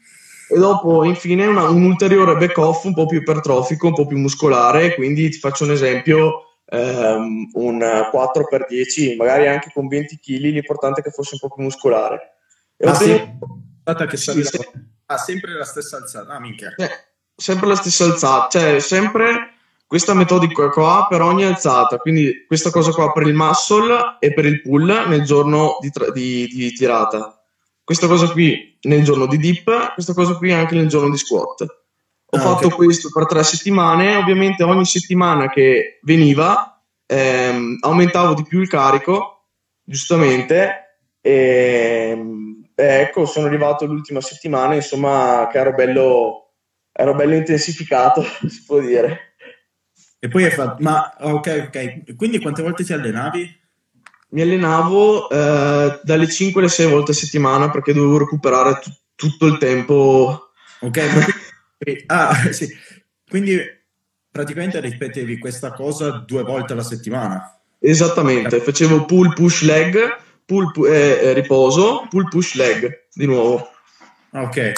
e 0.53 0.59
dopo 0.59 1.03
infine 1.03 1.47
una, 1.47 1.67
un 1.67 1.83
ulteriore 1.83 2.35
back 2.35 2.57
off 2.59 2.83
un 2.83 2.93
po' 2.93 3.07
più 3.07 3.17
ipertrofico, 3.17 3.87
un 3.87 3.95
po' 3.95 4.05
più 4.05 4.19
muscolare, 4.19 4.93
quindi 4.93 5.29
ti 5.29 5.39
faccio 5.39 5.63
un 5.63 5.71
esempio, 5.71 6.59
ehm, 6.65 7.49
un 7.53 7.79
4x10, 7.79 9.15
magari 9.15 9.47
anche 9.47 9.71
con 9.73 9.87
20 9.87 10.19
kg, 10.19 10.37
l'importante 10.41 11.01
è 11.01 11.03
che 11.03 11.09
fosse 11.09 11.31
un 11.33 11.39
po' 11.39 11.55
più 11.55 11.63
muscolare. 11.63 12.37
E 12.77 12.87
ah, 12.87 12.93
sì. 12.93 13.37
che 14.07 14.17
sì, 14.17 14.43
sì. 14.43 14.59
Ah, 15.07 15.17
sempre 15.17 15.53
la 15.53 15.65
stessa 15.65 15.97
alzata, 15.97 16.33
ah, 16.33 16.39
minchia. 16.39 16.75
Eh, 16.77 16.89
sempre 17.35 17.67
la 17.67 17.75
stessa 17.75 18.05
alzata, 18.05 18.59
cioè 18.59 18.79
sempre 18.79 19.53
questa 19.87 20.13
metodica 20.13 20.69
qua 20.69 21.07
per 21.09 21.21
ogni 21.21 21.45
alzata, 21.45 21.97
quindi 21.97 22.45
questa 22.45 22.69
cosa 22.69 22.91
qua 22.91 23.11
per 23.11 23.25
il 23.25 23.33
muscle 23.33 24.17
e 24.19 24.33
per 24.33 24.45
il 24.45 24.61
pull 24.61 25.07
nel 25.07 25.23
giorno 25.23 25.77
di, 25.81 25.89
tra- 25.89 26.11
di, 26.11 26.47
di 26.47 26.71
tirata 26.73 27.42
questa 27.83 28.07
cosa 28.07 28.29
qui 28.31 28.77
nel 28.83 29.03
giorno 29.03 29.27
di 29.27 29.37
dip, 29.37 29.93
questa 29.93 30.13
cosa 30.13 30.35
qui 30.35 30.51
anche 30.51 30.75
nel 30.75 30.87
giorno 30.87 31.09
di 31.09 31.17
squat. 31.17 31.61
Ho 31.61 32.37
ah, 32.37 32.39
fatto 32.39 32.65
okay. 32.67 32.77
questo 32.77 33.09
per 33.13 33.25
tre 33.27 33.43
settimane, 33.43 34.15
ovviamente 34.15 34.63
ogni 34.63 34.85
settimana 34.85 35.49
che 35.49 35.99
veniva 36.01 36.81
ehm, 37.05 37.77
aumentavo 37.81 38.33
di 38.33 38.43
più 38.43 38.59
il 38.59 38.67
carico, 38.67 39.49
giustamente, 39.83 40.97
e 41.21 42.17
ecco, 42.75 43.25
sono 43.25 43.45
arrivato 43.45 43.85
l'ultima 43.85 44.21
settimana, 44.21 44.75
insomma, 44.75 45.47
che 45.51 45.59
ero 45.59 45.73
bello, 45.73 46.53
ero 46.91 47.13
bello 47.13 47.35
intensificato, 47.35 48.23
si 48.47 48.63
può 48.65 48.79
dire. 48.79 49.35
E 50.19 50.27
poi 50.29 50.45
hai 50.45 50.51
fatto, 50.51 50.81
ma 50.81 51.13
ok, 51.19 51.65
ok, 51.67 52.15
quindi 52.15 52.39
quante 52.39 52.61
volte 52.61 52.83
ti 52.83 52.93
allenavi? 52.93 53.61
Mi 54.33 54.41
allenavo 54.41 55.29
eh, 55.29 55.99
dalle 56.03 56.27
5 56.27 56.61
alle 56.61 56.69
6 56.69 56.89
volte 56.89 57.11
a 57.11 57.15
settimana 57.15 57.69
perché 57.69 57.93
dovevo 57.93 58.17
recuperare 58.17 58.79
t- 58.79 58.91
tutto 59.15 59.45
il 59.45 59.57
tempo. 59.57 60.49
Ok, 60.81 60.99
ah, 62.07 62.33
sì. 62.51 62.67
quindi 63.29 63.59
praticamente 64.29 64.79
ripetevi 64.79 65.37
questa 65.37 65.71
cosa 65.71 66.23
due 66.25 66.41
volte 66.43 66.73
alla 66.73 66.83
settimana. 66.83 67.59
Esattamente, 67.79 68.59
facevo 68.59 69.05
pull 69.05 69.33
push 69.33 69.61
leg, 69.61 69.97
pull 70.45 70.71
pu- 70.71 70.85
eh, 70.85 71.19
eh, 71.21 71.33
riposo, 71.33 72.07
pull 72.09 72.27
push 72.27 72.55
leg 72.55 73.07
di 73.13 73.27
nuovo. 73.27 73.69
Ok, 74.31 74.71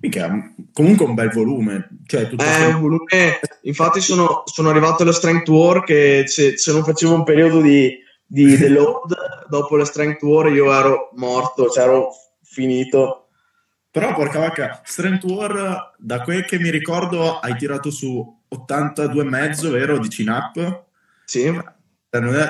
Mica, 0.00 0.54
comunque 0.72 1.04
un 1.04 1.12
bel 1.12 1.30
volume. 1.30 1.88
Cioè, 2.06 2.28
tutto 2.28 2.42
eh, 2.42 2.66
un 2.66 2.80
volume. 2.80 3.40
Infatti 3.62 4.00
sono, 4.00 4.44
sono 4.46 4.70
arrivato 4.70 5.02
alla 5.02 5.12
strength 5.12 5.48
war 5.48 5.84
che 5.84 6.22
se, 6.26 6.56
se 6.56 6.72
non 6.72 6.82
facevo 6.82 7.12
un 7.12 7.24
periodo 7.24 7.60
di 7.60 7.94
di 8.32 8.56
The 8.56 8.68
Load 8.70 9.46
dopo 9.48 9.76
la 9.76 9.84
Strength 9.84 10.22
War 10.22 10.50
io 10.50 10.72
ero 10.72 11.10
morto, 11.16 11.68
cioè 11.68 11.84
ero 11.84 12.08
finito. 12.42 13.26
Però 13.90 14.14
porca 14.14 14.38
vacca, 14.38 14.80
Strength 14.82 15.24
War 15.24 15.92
da 15.98 16.22
quel 16.22 16.46
che 16.46 16.58
mi 16.58 16.70
ricordo 16.70 17.38
hai 17.40 17.54
tirato 17.56 17.90
su 17.90 18.24
82,5 18.54 19.70
vero 19.70 19.98
di 19.98 20.08
chin 20.08 20.30
up? 20.30 20.84
Sì. 21.26 21.60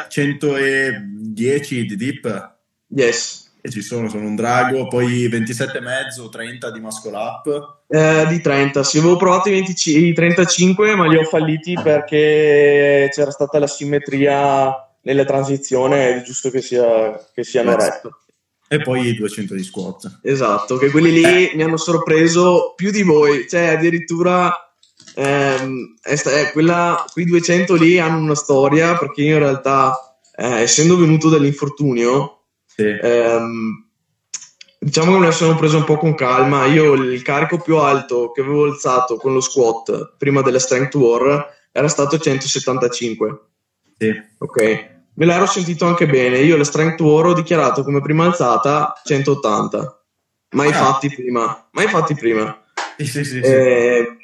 110 0.08 1.86
di 1.86 1.96
dip? 1.96 2.54
Yes. 2.86 3.50
E 3.60 3.68
ci 3.68 3.82
sono, 3.82 4.08
sono 4.08 4.26
un 4.26 4.36
drago, 4.36 4.86
poi 4.86 5.28
27,5, 5.28 6.28
30 6.30 6.70
di 6.70 6.80
muscle 6.80 7.16
up. 7.16 7.80
Eh, 7.88 8.26
di 8.28 8.40
30, 8.40 8.84
sì, 8.84 8.98
avevo 8.98 9.16
provato 9.16 9.48
i, 9.48 9.52
20, 9.52 10.06
i 10.06 10.12
35 10.12 10.94
ma 10.94 11.08
li 11.08 11.16
ho 11.16 11.24
falliti 11.24 11.74
perché 11.74 13.08
c'era 13.12 13.32
stata 13.32 13.58
la 13.58 13.66
simmetria 13.66 14.81
nella 15.02 15.24
transizione 15.24 16.16
è 16.16 16.22
giusto 16.22 16.50
che, 16.50 16.60
sia, 16.60 17.30
che 17.32 17.44
siano 17.44 17.76
retto. 17.76 18.18
E 18.68 18.80
poi 18.80 19.08
i 19.08 19.14
200 19.14 19.54
di 19.54 19.62
squat. 19.62 20.20
Esatto, 20.22 20.78
che 20.78 20.90
quelli 20.90 21.12
lì 21.12 21.52
mi 21.54 21.62
hanno 21.62 21.76
sorpreso 21.76 22.72
più 22.74 22.90
di 22.90 23.02
voi, 23.02 23.46
cioè 23.46 23.66
addirittura 23.66 24.50
ehm, 25.14 25.96
è, 26.00 26.14
è 26.14 26.52
quella, 26.52 27.04
quei 27.12 27.26
200 27.26 27.74
lì 27.74 27.98
hanno 27.98 28.18
una 28.18 28.34
storia 28.34 28.96
perché 28.96 29.22
io 29.22 29.34
in 29.34 29.40
realtà, 29.40 30.16
eh, 30.34 30.62
essendo 30.62 30.96
venuto 30.96 31.28
dall'infortunio, 31.28 32.44
Sì. 32.64 32.84
Ehm, 32.84 33.88
diciamo 34.78 35.12
che 35.12 35.18
me 35.18 35.26
la 35.26 35.32
sono 35.32 35.54
presa 35.56 35.76
un 35.76 35.84
po' 35.84 35.98
con 35.98 36.14
calma. 36.14 36.64
Io 36.64 36.94
il 36.94 37.20
carico 37.20 37.58
più 37.58 37.76
alto 37.76 38.32
che 38.32 38.40
avevo 38.40 38.64
alzato 38.64 39.16
con 39.16 39.34
lo 39.34 39.40
squat 39.40 40.14
prima 40.16 40.40
della 40.40 40.58
Strength 40.58 40.94
War 40.94 41.46
era 41.70 41.88
stato 41.88 42.18
175. 42.18 43.40
Sì. 43.98 44.12
Ok. 44.38 44.91
Me 45.14 45.26
l'ero 45.26 45.46
sentito 45.46 45.86
anche 45.86 46.06
bene. 46.06 46.38
Io 46.38 46.56
la 46.56 46.64
Strength 46.64 47.00
War 47.00 47.26
ho 47.26 47.32
dichiarato 47.34 47.84
come 47.84 48.00
prima 48.00 48.24
alzata 48.24 48.94
180. 49.04 50.04
Mai 50.50 50.68
ah. 50.70 50.72
fatti 50.72 51.10
prima. 51.10 51.68
Mai 51.72 51.88
fatti 51.88 52.14
prima. 52.14 52.62
Sì, 52.96 53.06
sì, 53.06 53.24
sì, 53.24 53.40
eh, 53.40 54.16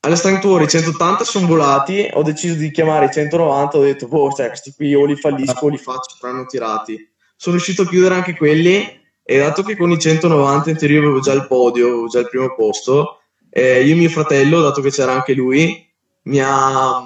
alle 0.00 0.16
Strength 0.16 0.44
War 0.44 0.62
i 0.62 0.68
180 0.68 1.24
sono 1.24 1.46
volati. 1.46 2.08
Ho 2.12 2.22
deciso 2.22 2.54
di 2.54 2.70
chiamare 2.70 3.06
i 3.06 3.10
190. 3.12 3.76
Ho 3.76 3.82
detto, 3.82 4.08
boh, 4.08 4.32
cioè, 4.32 4.48
questi 4.48 4.72
qui 4.74 4.94
o 4.94 5.04
li 5.04 5.16
fallisco 5.16 5.66
o 5.66 5.68
li 5.68 5.78
faccio, 5.78 6.16
saranno 6.18 6.46
tirati. 6.46 6.96
Sono 7.36 7.56
riuscito 7.56 7.82
a 7.82 7.86
chiudere 7.86 8.14
anche 8.14 8.36
quelli. 8.36 8.98
E 9.22 9.38
dato 9.38 9.62
che 9.62 9.76
con 9.76 9.90
i 9.92 9.98
190 9.98 10.70
in 10.70 10.76
teoria 10.76 10.98
avevo 10.98 11.20
già 11.20 11.32
il 11.32 11.46
podio, 11.46 11.86
avevo 11.86 12.06
già 12.08 12.18
il 12.18 12.28
primo 12.28 12.52
posto, 12.54 13.20
eh, 13.48 13.84
io 13.84 13.94
e 13.94 13.96
mio 13.96 14.08
fratello, 14.08 14.60
dato 14.60 14.80
che 14.80 14.90
c'era 14.90 15.12
anche 15.12 15.34
lui, 15.34 15.88
mi 16.22 16.40
ha, 16.40 17.00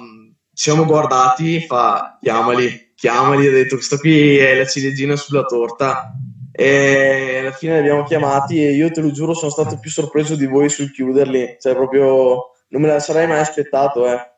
ci 0.51 0.63
siamo 0.63 0.85
guardati, 0.85 1.61
fa 1.61 2.17
chiamali, 2.19 2.84
chiamali, 3.05 3.45
ha 3.45 3.51
detto 3.51 3.75
questo 3.75 3.97
qui 3.97 4.37
è 4.37 4.55
la 4.55 4.65
ciliegina 4.65 5.15
sulla 5.15 5.43
torta 5.43 6.15
e 6.51 7.37
alla 7.39 7.51
fine 7.51 7.73
li 7.73 7.79
abbiamo 7.79 8.03
chiamati 8.03 8.65
e 8.65 8.71
io 8.71 8.89
te 8.89 9.01
lo 9.01 9.11
giuro 9.11 9.35
sono 9.35 9.51
stato 9.51 9.77
più 9.77 9.91
sorpreso 9.91 10.35
di 10.35 10.47
voi 10.47 10.69
sul 10.69 10.91
chiuderli, 10.91 11.57
cioè 11.59 11.75
proprio 11.75 12.51
non 12.69 12.81
me 12.81 12.87
la 12.87 12.99
sarei 12.99 13.27
mai 13.27 13.39
aspettato, 13.39 14.07
eh. 14.07 14.33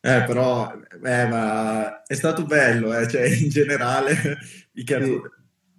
Eh, 0.00 0.22
però 0.22 0.70
eh, 0.72 1.26
ma 1.26 2.04
è 2.04 2.14
stato 2.14 2.44
bello, 2.44 2.96
eh, 2.96 3.08
cioè 3.08 3.26
in 3.26 3.48
generale 3.48 4.12
i 4.74 4.84
sì. 4.86 5.20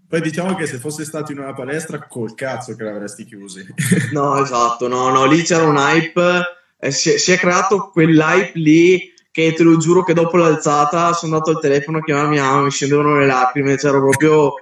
Poi 0.09 0.21
diciamo 0.21 0.55
che 0.55 0.65
se 0.65 0.77
fosse 0.79 1.05
stato 1.05 1.31
in 1.31 1.39
una 1.39 1.53
palestra, 1.53 2.05
col 2.07 2.33
cazzo 2.33 2.75
che 2.75 2.83
l'avresti 2.83 3.23
chiusi. 3.23 3.65
no, 4.11 4.41
esatto, 4.41 4.89
no, 4.89 5.09
no, 5.09 5.25
lì 5.25 5.43
c'era 5.43 5.63
un 5.63 5.77
hype, 5.77 6.41
eh, 6.79 6.91
si, 6.91 7.17
si, 7.17 7.31
è 7.31 7.37
creato 7.37 7.89
quell'hype 7.89 8.51
lì 8.55 9.13
che 9.37 9.53
te 9.53 9.61
lo 9.61 9.77
giuro 9.77 10.03
che 10.03 10.15
dopo 10.15 10.35
l'alzata 10.35 11.13
sono 11.13 11.33
andato 11.35 11.51
al 11.51 11.61
telefono 11.61 11.99
a 11.99 12.01
chiamare 12.01 12.27
mia 12.27 12.41
mamma, 12.41 12.63
mi 12.63 12.71
scendevano 12.71 13.19
le 13.19 13.27
lacrime, 13.27 13.75
c'ero 13.75 13.99
proprio 13.99 14.53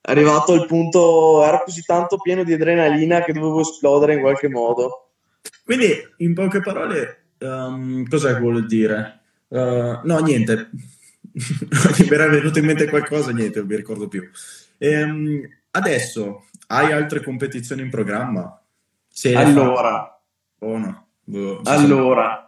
arrivato 0.00 0.54
al 0.54 0.64
punto, 0.64 1.44
ero 1.44 1.60
così 1.62 1.82
tanto 1.82 2.16
pieno 2.16 2.42
di 2.42 2.54
adrenalina 2.54 3.22
che 3.22 3.34
dovevo 3.34 3.60
esplodere 3.60 4.14
in 4.14 4.20
qualche 4.20 4.48
modo. 4.48 5.10
Quindi, 5.62 5.92
in 6.18 6.32
poche 6.32 6.60
parole, 6.60 7.24
um, 7.40 8.08
cos'è 8.08 8.32
che 8.32 8.40
vuol 8.40 8.64
dire? 8.64 9.20
Uh, 9.48 10.00
no, 10.02 10.18
niente. 10.20 10.70
mi 11.30 12.08
era 12.08 12.26
venuto 12.26 12.58
in 12.58 12.64
mente 12.64 12.88
qualcosa, 12.88 13.32
niente, 13.32 13.58
non 13.58 13.68
mi 13.68 13.76
ricordo 13.76 14.08
più. 14.08 14.26
Ehm, 14.78 15.46
adesso, 15.72 16.46
hai 16.68 16.90
altre 16.90 17.22
competizioni 17.22 17.82
in 17.82 17.90
programma? 17.90 18.58
Se 19.08 19.34
allora, 19.34 20.18
o 20.60 20.78
no? 20.78 21.06
Boh, 21.22 21.60
allora, 21.64 22.41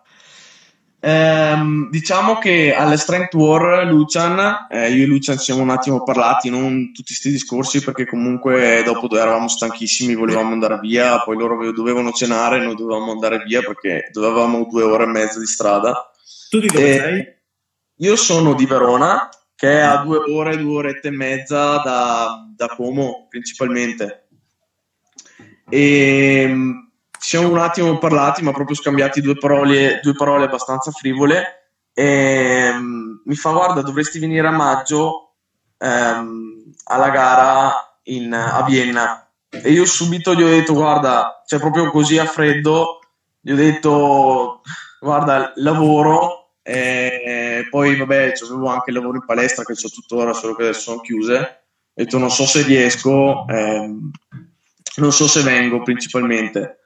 ehm, 1.04 1.90
diciamo 1.90 2.38
che 2.38 2.74
alle 2.74 2.96
Strength 2.96 3.34
War 3.34 3.86
Lucian, 3.86 4.66
eh, 4.70 4.90
io 4.90 5.04
e 5.04 5.06
Lucian 5.06 5.36
ci 5.36 5.44
siamo 5.44 5.62
un 5.62 5.70
attimo 5.70 6.02
parlati, 6.02 6.48
non 6.48 6.92
tutti 6.92 7.08
questi 7.08 7.30
discorsi 7.30 7.82
perché 7.84 8.06
comunque 8.06 8.82
dopo 8.84 9.14
eravamo 9.14 9.48
stanchissimi, 9.48 10.14
volevamo 10.14 10.52
andare 10.52 10.78
via, 10.80 11.20
poi 11.22 11.36
loro 11.36 11.72
dovevano 11.72 12.12
cenare, 12.12 12.64
noi 12.64 12.74
dovevamo 12.74 13.12
andare 13.12 13.42
via 13.44 13.60
perché 13.60 14.08
dovevamo 14.12 14.66
due 14.70 14.82
ore 14.82 15.04
e 15.04 15.08
mezza 15.08 15.38
di 15.38 15.46
strada. 15.46 16.10
Tu 16.48 16.60
di 16.60 16.68
dove 16.68 16.94
e 16.94 16.98
sei? 16.98 17.34
Io 17.98 18.16
sono 18.16 18.54
di 18.54 18.64
Verona, 18.64 19.28
che 19.54 19.78
è 19.78 19.80
a 19.80 19.98
due 19.98 20.18
ore, 20.32 20.56
due 20.56 20.76
orette 20.76 21.08
e 21.08 21.12
mezza 21.12 21.76
da, 21.76 22.46
da 22.56 22.66
Como 22.68 23.26
principalmente. 23.28 24.28
E 25.68 26.42
ehm, 26.42 26.83
ci 27.24 27.38
siamo 27.38 27.48
un 27.48 27.58
attimo 27.58 27.96
parlati, 27.96 28.42
ma 28.42 28.52
proprio 28.52 28.76
scambiati 28.76 29.22
due 29.22 29.38
parole, 29.38 29.98
due 30.02 30.12
parole 30.12 30.44
abbastanza 30.44 30.90
frivole. 30.90 31.70
E, 31.94 32.04
ehm, 32.04 33.22
mi 33.24 33.34
fa 33.34 33.50
guarda, 33.50 33.80
dovresti 33.80 34.18
venire 34.18 34.46
a 34.46 34.50
maggio 34.50 35.36
ehm, 35.78 36.74
alla 36.84 37.08
gara 37.08 37.98
in, 38.04 38.30
a 38.34 38.62
Vienna. 38.64 39.26
E 39.48 39.70
io 39.70 39.86
subito 39.86 40.34
gli 40.34 40.42
ho 40.42 40.48
detto, 40.48 40.74
guarda, 40.74 41.42
cioè 41.46 41.58
proprio 41.58 41.90
così 41.90 42.18
a 42.18 42.26
freddo, 42.26 42.98
gli 43.40 43.52
ho 43.52 43.56
detto, 43.56 44.60
guarda, 45.00 45.54
lavoro 45.56 46.56
e 46.60 47.66
poi, 47.70 47.96
vabbè, 47.96 48.34
avevo 48.42 48.68
anche 48.68 48.90
il 48.90 48.96
lavoro 48.96 49.16
in 49.16 49.24
palestra 49.24 49.64
che 49.64 49.72
ho 49.72 49.88
tuttora, 49.88 50.34
solo 50.34 50.54
che 50.54 50.64
adesso 50.64 50.80
sono 50.80 51.00
chiuse. 51.00 51.36
Ho 51.38 51.90
detto, 51.94 52.18
non 52.18 52.30
so 52.30 52.44
se 52.44 52.64
riesco, 52.64 53.46
ehm, 53.48 54.10
non 54.96 55.10
so 55.10 55.26
se 55.26 55.40
vengo 55.40 55.80
principalmente. 55.80 56.80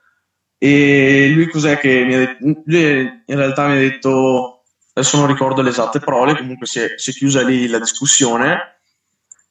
E 0.58 1.30
lui 1.32 1.48
cos'è 1.48 1.78
che 1.78 2.04
mi 2.04 2.14
ha 2.14 2.18
detto? 2.18 2.62
Lui 2.64 3.22
in 3.26 3.36
realtà 3.36 3.68
mi 3.68 3.76
ha 3.76 3.78
detto, 3.78 4.64
adesso 4.92 5.16
non 5.16 5.28
ricordo 5.28 5.62
le 5.62 5.70
esatte 5.70 6.00
parole, 6.00 6.36
comunque 6.36 6.66
si 6.66 6.80
è, 6.80 6.94
si 6.96 7.10
è 7.10 7.12
chiusa 7.12 7.42
lì 7.42 7.68
la 7.68 7.78
discussione. 7.78 8.80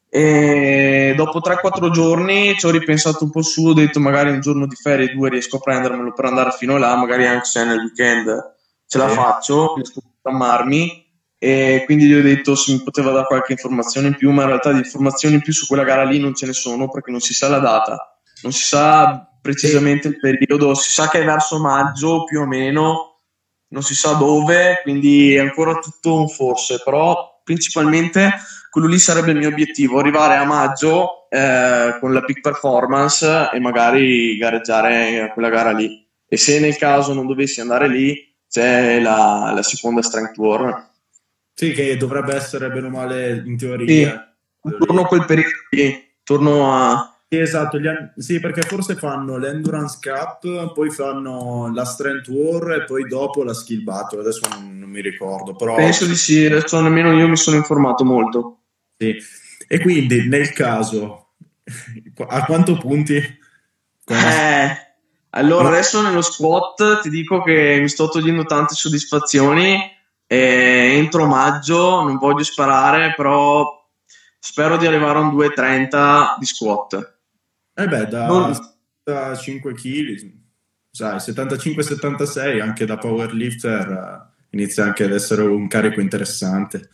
E 0.10 1.14
dopo 1.16 1.40
3-4 1.40 1.90
giorni 1.92 2.56
ci 2.58 2.66
ho 2.66 2.72
ripensato 2.72 3.24
un 3.24 3.30
po' 3.30 3.42
su, 3.42 3.68
ho 3.68 3.74
detto 3.74 4.00
magari 4.00 4.32
un 4.32 4.42
giorno 4.42 4.66
di 4.66 4.76
ferie, 4.76 5.14
due 5.14 5.30
riesco 5.30 5.58
a 5.58 5.60
prendermelo 5.60 6.14
per 6.14 6.26
andare 6.26 6.52
fino 6.52 6.78
là, 6.78 6.96
magari 6.96 7.26
anche 7.26 7.46
se 7.46 7.64
nel 7.66 7.80
weekend 7.80 8.56
ce 8.88 8.98
la 8.98 9.10
faccio, 9.10 9.76
riesco 9.76 10.00
a 10.00 10.04
programmarmi 10.22 11.06
e 11.40 11.84
quindi 11.86 12.06
gli 12.06 12.14
ho 12.14 12.22
detto 12.22 12.56
se 12.56 12.72
mi 12.72 12.82
poteva 12.82 13.12
dare 13.12 13.28
qualche 13.28 13.52
informazione 13.52 14.08
in 14.08 14.16
più, 14.16 14.32
ma 14.32 14.44
in 14.44 14.48
realtà 14.48 14.72
di 14.72 14.80
informazioni 14.80 15.36
in 15.36 15.42
più 15.42 15.54
su 15.54 15.68
quella 15.68 15.84
gara 15.84 16.04
lì 16.04 16.20
non 16.20 16.34
ce 16.34 16.48
ne 16.48 16.54
sono 16.54 16.90
perché 16.90 17.12
non 17.12 17.20
si 17.20 17.34
sa 17.34 17.48
la 17.50 17.60
data, 17.60 18.20
non 18.42 18.52
si 18.52 18.64
sa 18.64 19.37
precisamente 19.48 20.10
il 20.10 20.20
periodo, 20.20 20.74
si 20.74 20.92
sa 20.92 21.08
che 21.08 21.22
è 21.22 21.24
verso 21.24 21.58
maggio 21.58 22.26
più 22.26 22.42
o 22.42 22.46
meno, 22.46 23.22
non 23.70 23.82
si 23.82 23.96
sa 23.96 24.14
dove, 24.14 24.82
quindi 24.84 25.36
è 25.36 25.40
ancora 25.40 25.76
tutto 25.76 26.16
un 26.16 26.28
forse, 26.28 26.82
però 26.84 27.42
principalmente 27.44 28.34
quello 28.70 28.88
lì 28.88 29.00
sarebbe 29.00 29.32
il 29.32 29.38
mio 29.38 29.48
obiettivo, 29.48 30.00
arrivare 30.00 30.36
a 30.36 30.44
maggio 30.44 31.30
eh, 31.30 31.96
con 32.00 32.12
la 32.12 32.22
peak 32.22 32.42
performance 32.42 33.50
e 33.54 33.60
magari 33.60 34.36
gareggiare 34.38 35.32
quella 35.34 35.50
gara 35.50 35.72
lì. 35.72 36.06
E 36.28 36.36
se 36.36 36.60
nel 36.60 36.76
caso 36.76 37.14
non 37.14 37.26
dovessi 37.26 37.62
andare 37.62 37.88
lì, 37.88 38.36
c'è 38.50 39.00
la, 39.00 39.54
la 39.56 39.64
seconda 39.64 40.02
Strength 40.02 40.38
War. 40.38 40.90
Sì, 41.54 41.72
che 41.72 41.96
dovrebbe 41.96 42.36
essere 42.36 42.70
bene 42.70 42.88
o 42.88 42.90
male 42.90 43.42
in 43.46 43.58
teoria. 43.58 44.36
Sì, 44.62 44.78
torno 44.78 45.02
a 45.02 45.08
quel 45.08 45.26
periodo 45.26 45.56
lì, 45.70 46.16
torno 46.24 46.74
a... 46.76 47.17
Sì, 47.30 47.40
esatto, 47.40 47.76
an- 47.76 48.14
sì, 48.16 48.40
perché 48.40 48.62
forse 48.62 48.96
fanno 48.96 49.38
l'Endurance 49.38 50.00
Cup, 50.02 50.72
poi 50.72 50.90
fanno 50.92 51.70
la 51.74 51.84
Strength 51.84 52.30
War 52.30 52.72
e 52.72 52.84
poi 52.86 53.06
dopo 53.06 53.44
la 53.44 53.54
Skill 53.54 53.84
Battle, 53.84 54.22
adesso 54.22 54.48
non, 54.50 54.80
non 54.80 54.90
mi 54.90 55.02
ricordo. 55.02 55.54
Però... 55.54 55.76
Penso 55.76 56.06
di 56.06 56.16
sì, 56.16 56.46
adesso 56.46 56.80
nemmeno 56.80 57.12
io 57.12 57.28
mi 57.28 57.36
sono 57.36 57.58
informato 57.58 58.06
molto. 58.06 58.60
Sì, 58.98 59.14
e 59.68 59.80
quindi 59.82 60.26
nel 60.30 60.54
caso, 60.54 61.32
a 62.28 62.46
quanto 62.46 62.78
punti? 62.78 63.16
Eh, 63.16 64.96
allora, 65.32 65.68
adesso 65.68 66.02
nello 66.02 66.22
squat 66.22 67.02
ti 67.02 67.10
dico 67.10 67.42
che 67.42 67.78
mi 67.82 67.90
sto 67.90 68.08
togliendo 68.08 68.46
tante 68.46 68.74
soddisfazioni. 68.74 69.78
Entro 70.26 71.26
maggio 71.26 72.04
non 72.04 72.18
voglio 72.18 72.44
sparare, 72.44 73.14
però 73.18 73.86
spero 74.40 74.78
di 74.78 74.88
arrivare 74.88 75.20
a 75.20 75.24
un 75.24 75.36
2,30 75.36 76.36
di 76.40 76.46
squat. 76.46 77.16
Eh 77.80 77.88
beh, 77.88 78.08
da, 78.08 78.26
non... 78.26 78.58
da 79.04 79.36
5 79.36 79.74
kg, 79.74 80.32
sai, 80.90 81.18
75-76 81.18 82.60
anche 82.60 82.86
da 82.86 82.98
powerlifter 82.98 83.88
uh, 83.88 84.48
inizia 84.50 84.84
anche 84.84 85.04
ad 85.04 85.14
essere 85.14 85.44
un 85.44 85.68
carico 85.68 86.02
interessante. 86.02 86.90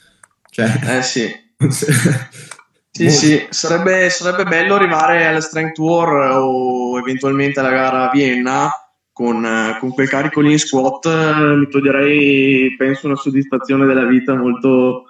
Cioè... 0.49 0.97
Eh 0.97 1.01
sì. 1.01 1.31
Sì, 2.95 3.09
sì, 3.09 3.47
sarebbe, 3.49 4.07
sarebbe, 4.11 4.43
bello 4.43 4.75
arrivare 4.75 5.25
alla 5.25 5.41
Strength 5.41 5.79
War 5.79 6.37
o 6.37 6.99
eventualmente 6.99 7.59
alla 7.59 7.71
gara 7.71 8.07
a 8.07 8.11
Vienna 8.13 8.69
con, 9.11 9.43
con 9.79 9.89
quel 9.93 10.07
carico 10.07 10.41
lì 10.41 10.51
in 10.51 10.59
squat. 10.59 11.07
Mi 11.07 11.67
toglierei, 11.69 12.75
penso, 12.75 13.07
una 13.07 13.15
soddisfazione 13.15 13.87
della 13.87 14.05
vita 14.05 14.35
molto, 14.35 15.05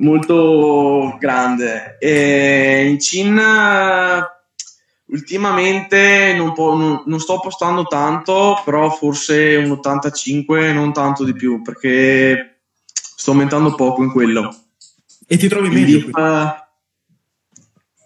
molto 0.00 1.16
grande. 1.18 1.96
E 1.98 2.86
in 2.88 3.00
Cina 3.00 4.26
ultimamente 5.06 6.34
non, 6.36 6.52
po- 6.52 6.74
non, 6.74 7.02
non, 7.06 7.20
sto 7.20 7.40
postando 7.40 7.84
tanto, 7.84 8.60
però 8.64 8.90
forse 8.90 9.56
un 9.56 9.70
85, 9.72 10.72
non 10.72 10.92
tanto 10.92 11.24
di 11.24 11.32
più, 11.32 11.62
perché 11.62 12.60
sto 12.92 13.32
aumentando 13.32 13.74
poco 13.74 14.02
in 14.02 14.10
quello. 14.10 14.54
E 15.26 15.36
ti 15.36 15.48
trovi 15.48 15.68
meglio? 15.68 16.00
Quindi, 16.00 16.10
uh, 16.12 16.48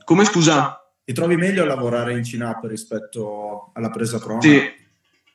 come 0.04 0.24
scusa? 0.24 0.78
Ti 1.04 1.12
trovi 1.12 1.37
meglio 1.37 1.62
a 1.62 1.66
lavorare 1.66 2.14
in 2.14 2.22
chin-up 2.22 2.64
rispetto 2.64 3.70
alla 3.74 3.90
presa 3.90 4.18
prona? 4.18 4.40
Sì, 4.40 4.61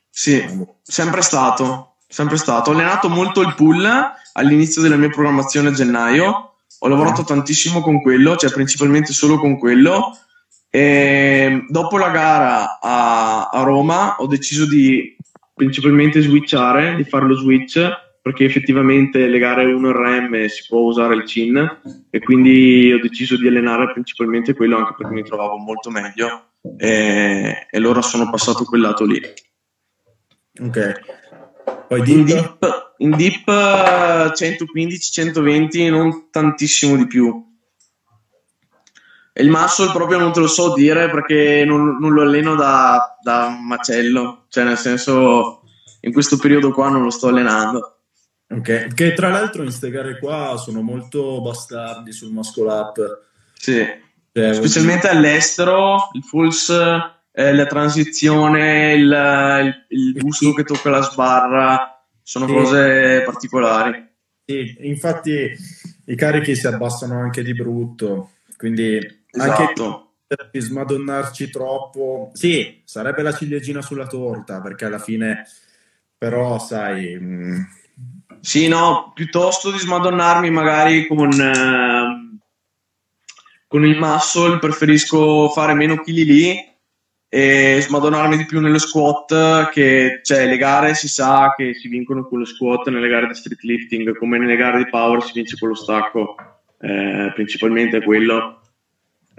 sì, 0.10 0.66
sempre 0.82 1.22
stato, 1.22 1.98
sempre 2.08 2.38
stato. 2.38 2.72
Ho 2.72 2.74
allenato 2.74 3.08
molto 3.08 3.42
il 3.42 3.54
pull 3.54 3.88
all'inizio 4.34 4.82
della 4.82 4.96
mia 4.96 5.10
programmazione 5.10 5.70
a 5.70 5.72
gennaio, 5.72 6.49
ho 6.80 6.88
lavorato 6.88 7.24
tantissimo 7.24 7.82
con 7.82 8.02
quello, 8.02 8.36
cioè 8.36 8.52
principalmente 8.52 9.14
solo 9.14 9.40
con 9.40 9.58
quello. 9.58 10.18
E 10.70 11.66
dopo 11.68 11.98
la 11.98 12.10
gara 12.10 12.80
a, 12.80 13.50
a 13.50 13.64
Roma 13.64 14.18
ho 14.18 14.28
deciso 14.28 14.68
di 14.68 15.16
principalmente 15.54 16.22
switchare, 16.22 16.96
di 16.96 17.04
fare 17.04 17.26
lo 17.26 17.36
switch 17.36 18.08
perché 18.22 18.46
effettivamente 18.46 19.28
le 19.28 19.40
gare 19.40 19.66
1 19.66 19.92
RM 19.92 20.46
si 20.48 20.66
può 20.68 20.82
usare 20.82 21.16
il 21.16 21.26
CIN 21.26 22.06
e 22.10 22.20
quindi 22.20 22.92
ho 22.94 23.00
deciso 23.00 23.38
di 23.38 23.48
allenare 23.48 23.92
principalmente 23.92 24.54
quello 24.54 24.78
anche 24.78 24.94
perché 24.98 25.14
mi 25.14 25.24
trovavo 25.24 25.58
molto 25.58 25.90
meglio 25.90 26.52
e, 26.78 27.68
e 27.70 27.78
allora 27.78 28.02
sono 28.02 28.30
passato 28.30 28.64
quel 28.66 28.82
lato 28.82 29.06
lì. 29.06 29.20
Ok. 30.60 31.19
Poi 31.90 32.10
in 32.12 32.24
dip, 32.24 32.94
in 32.98 33.16
dip 33.16 33.50
115-120, 33.50 35.90
non 35.90 36.30
tantissimo 36.30 36.96
di 36.96 37.08
più. 37.08 37.44
E 39.34 39.42
il 39.42 39.50
muscle 39.50 39.90
proprio 39.92 40.20
non 40.20 40.32
te 40.32 40.40
lo 40.40 40.48
so 40.48 40.76
dire 40.76 41.10
perché 41.10 41.64
non, 41.66 41.98
non 42.00 42.14
lo 42.14 42.22
alleno 42.22 42.54
da, 42.54 43.18
da 43.20 43.50
macello, 43.50 44.46
cioè 44.50 44.66
nel 44.66 44.78
senso 44.78 45.64
in 46.02 46.14
questo 46.14 46.38
periodo 46.38 46.72
qua 46.72 46.90
non 46.90 47.02
lo 47.02 47.10
sto 47.10 47.30
allenando. 47.30 47.96
Ok, 48.52 48.94
che 48.94 49.14
tra 49.14 49.30
l'altro 49.30 49.64
in 49.64 49.70
queste 49.70 49.90
gare 49.90 50.20
qua 50.20 50.58
sono 50.58 50.82
molto 50.82 51.42
bastardi 51.42 52.12
sul 52.12 52.32
muscle 52.32 52.72
up. 52.72 53.22
Sì, 53.54 53.84
cioè, 54.32 54.54
specialmente 54.54 55.08
all'estero, 55.08 56.10
il 56.14 56.24
fulls, 56.24 56.72
eh, 57.40 57.54
la 57.54 57.66
transizione, 57.68 58.96
il, 58.96 59.86
il, 59.88 60.12
busto 60.12 60.52
che 60.52 60.66
tocca 60.66 60.90
la 60.90 61.02
sbarra, 61.02 62.06
sono 62.22 62.46
sì. 62.46 62.54
cose 62.54 63.24
particolari. 63.24 64.08
Sì, 64.44 64.76
infatti 64.82 65.50
i 66.08 66.16
carichi 66.16 66.54
si 66.54 66.68
abbassano 66.68 67.18
anche 67.18 67.42
di 67.42 67.54
brutto, 67.54 68.32
quindi 68.58 68.98
esatto. 69.32 70.16
anche 70.28 70.60
smadonnarci 70.60 71.50
troppo. 71.50 72.32
Sì, 72.34 72.82
sarebbe 72.84 73.22
la 73.22 73.34
ciliegina 73.34 73.82
sulla 73.82 74.08
torta, 74.08 74.60
perché 74.60 74.84
alla 74.84 75.00
fine 75.00 75.48
però 76.18 76.60
sai... 76.60 77.16
Mh 77.16 77.24
mm, 77.24 77.62
sì, 78.42 78.70
no, 78.70 79.12
piuttosto 79.14 79.70
di 79.70 79.78
smadonnarmi 79.78 80.50
magari 80.50 81.08
con, 81.08 81.30
eh, 81.30 82.40
con 83.68 83.86
il 83.86 83.98
muscle, 83.98 84.60
preferisco 84.60 85.50
fare 85.50 85.74
meno 85.74 86.02
chili 86.02 86.24
lì 86.24 86.69
e 87.32 87.78
smadonnarmi 87.82 88.38
di 88.38 88.46
più 88.46 88.60
nello 88.60 88.80
squat 88.80 89.70
che 89.70 90.22
cioè 90.24 90.48
le 90.48 90.58
gare 90.58 90.96
si 90.96 91.08
sa 91.08 91.54
che 91.56 91.76
si 91.76 91.88
vincono 91.88 92.28
con 92.28 92.40
lo 92.40 92.46
squat 92.46 92.88
nelle 92.90 93.08
gare 93.08 93.28
di 93.28 93.36
street 93.36 93.62
lifting 93.62 94.18
come 94.18 94.40
nelle 94.40 94.56
gare 94.56 94.80
di 94.80 94.90
power 94.90 95.24
si 95.24 95.34
vince 95.36 95.56
con 95.58 95.70
lo 95.70 95.76
stacco. 95.76 96.36
Eh, 96.82 97.32
principalmente 97.36 98.02
quello 98.02 98.62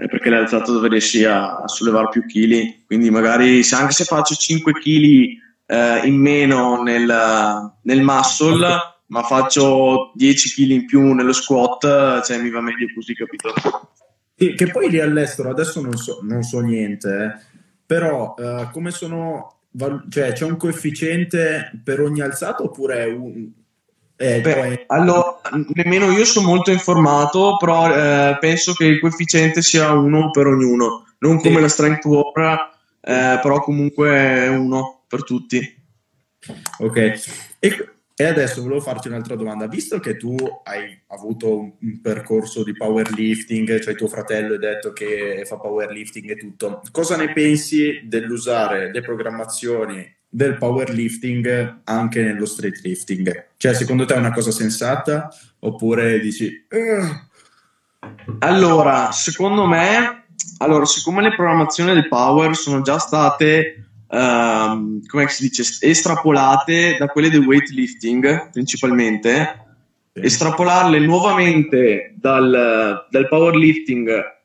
eh, 0.01 0.09
perché 0.09 0.31
l'alzato 0.31 0.73
dove 0.73 0.89
riesci 0.89 1.25
a, 1.25 1.59
a 1.59 1.69
sollevare 1.69 2.09
più 2.11 2.25
chili. 2.27 2.85
Quindi 2.87 3.11
magari 3.11 3.63
se 3.63 3.75
anche 3.75 3.93
se 3.93 4.05
faccio 4.05 4.35
5 4.35 4.73
kg 4.73 5.39
eh, 5.67 6.07
in 6.07 6.17
meno 6.17 6.83
nel, 6.83 7.73
nel 7.83 8.03
muscle, 8.03 8.67
ma 9.07 9.23
faccio 9.23 10.13
10 10.15 10.55
kg 10.55 10.71
in 10.71 10.87
più 10.87 11.13
nello 11.13 11.33
squat, 11.33 12.23
cioè 12.23 12.39
mi 12.39 12.51
va 12.51 12.61
meglio 12.61 12.87
così, 12.95 13.15
capito? 13.15 13.53
Sì, 14.37 14.55
che 14.55 14.71
poi 14.71 14.89
lì 14.89 15.01
all'estero 15.01 15.51
adesso 15.51 15.83
non 15.83 15.97
so, 15.97 16.21
non 16.23 16.43
so 16.43 16.61
niente, 16.61 17.09
eh, 17.09 17.50
però 17.91 18.37
eh, 18.39 18.69
come 18.71 18.93
sono, 18.93 19.63
cioè 20.11 20.33
c'è 20.33 20.45
un 20.45 20.57
coefficiente 20.57 21.73
per 21.83 22.01
ogni 22.01 22.21
alzato 22.21 22.67
oppure 22.67 23.05
è 23.05 23.11
un... 23.11 23.51
Eh, 24.15 24.41
Beh, 24.41 24.53
cioè... 24.53 24.85
Allora, 24.87 25.41
nemmeno 25.75 26.13
io 26.13 26.25
sono 26.25 26.47
molto 26.47 26.71
informato, 26.71 27.57
però 27.57 27.93
eh, 27.93 28.39
penso 28.39 28.75
che 28.75 28.85
il 28.85 29.01
coefficiente 29.01 29.61
sia 29.61 29.91
uno 29.91 30.31
per 30.31 30.47
ognuno, 30.47 31.05
non 31.19 31.41
come 31.41 31.57
sì. 31.57 31.61
la 31.63 31.69
strength 31.69 32.05
war, 32.05 32.71
eh, 33.01 33.41
però 33.43 33.61
comunque 33.61 34.09
è 34.09 34.47
uno 34.47 35.03
per 35.09 35.25
tutti. 35.25 35.83
Ok, 36.79 37.21
e, 37.59 37.89
e, 38.21 38.27
adesso 38.27 38.61
volevo 38.61 38.83
farti 38.83 39.09
un'altra 39.09 39.35
domanda. 39.35 39.67
Visto 39.67 39.99
che 39.99 40.19
tu 40.19 40.37
hai 40.65 41.01
avuto 41.07 41.59
un, 41.59 42.01
percorso 42.03 42.63
di 42.63 42.77
powerlifting, 42.77 43.81
cioè 43.81 43.95
tuo 43.95 44.09
fratello 44.09 44.53
hai 44.53 44.59
detto 44.59 44.93
che 44.93 45.45
fa 45.47 45.57
powerlifting 45.57 46.31
e 46.31 46.37
tutto, 46.37 46.83
cosa 46.93 47.17
ne 47.17 47.33
pensi 47.33 48.03
dell'usare 48.05 48.93
le 48.93 49.01
programmazioni 49.01 50.17
del 50.29 50.59
powerlifting 50.59 51.81
anche 51.85 52.23
nello 52.23 52.45
street 52.45 52.81
lifting? 52.83 53.47
Cioè, 53.57 53.73
secondo 53.73 54.05
te 54.05 54.13
è 54.13 54.19
una 54.19 54.33
cosa 54.35 54.51
sensata 54.51 55.35
oppure 55.61 56.21
dici... 56.21 56.67
Uh. 56.69 57.29
Allora, 58.41 59.13
secondo 59.13 59.65
me, 59.65 60.27
allora, 60.59 60.85
siccome 60.85 61.23
le 61.23 61.35
programmazioni 61.35 61.95
del 61.95 62.09
power 62.09 62.55
sono 62.55 62.83
già 62.83 62.99
state 62.99 63.80
um, 64.11 65.01
come 65.07 65.29
si 65.29 65.49
dice, 65.49 65.65
estrapolate 65.81 66.97
da 66.99 67.07
quelle 67.07 67.31
del 67.31 67.45
weightlifting 67.45 68.51
principalmente, 68.51 69.67
estrapolarle 70.13 70.99
nuovamente 70.99 72.15
dal, 72.17 73.07
dal 73.09 73.29
powerlifting 73.29 74.39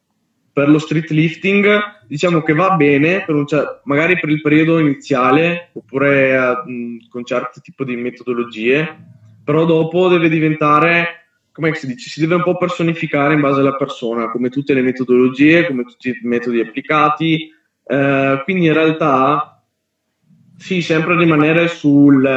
per 0.55 0.69
lo 0.69 0.79
street 0.79 1.09
lifting 1.09 1.67
diciamo 2.07 2.41
che 2.41 2.53
va 2.53 2.77
bene 2.77 3.25
per 3.25 3.35
un, 3.35 3.45
magari 3.83 4.17
per 4.17 4.29
il 4.29 4.39
periodo 4.39 4.79
iniziale 4.79 5.71
oppure 5.73 6.37
uh, 6.37 7.07
con 7.09 7.25
certi 7.25 7.59
tipi 7.59 7.83
di 7.83 7.97
metodologie 7.97 9.13
però 9.43 9.65
dopo 9.65 10.07
deve 10.07 10.29
diventare 10.29 11.25
come 11.51 11.73
si 11.75 11.87
dice 11.87 12.09
si 12.09 12.21
deve 12.21 12.35
un 12.35 12.43
po' 12.43 12.55
personificare 12.55 13.33
in 13.33 13.41
base 13.41 13.59
alla 13.59 13.75
persona 13.75 14.29
come 14.29 14.47
tutte 14.49 14.73
le 14.73 14.81
metodologie 14.81 15.67
come 15.67 15.83
tutti 15.83 16.07
i 16.07 16.19
metodi 16.21 16.61
applicati 16.61 17.49
uh, 17.83 18.41
quindi 18.45 18.67
in 18.67 18.73
realtà 18.73 19.54
sì, 20.57 20.81
sempre 20.81 21.17
rimanere 21.17 21.67
sul, 21.67 22.27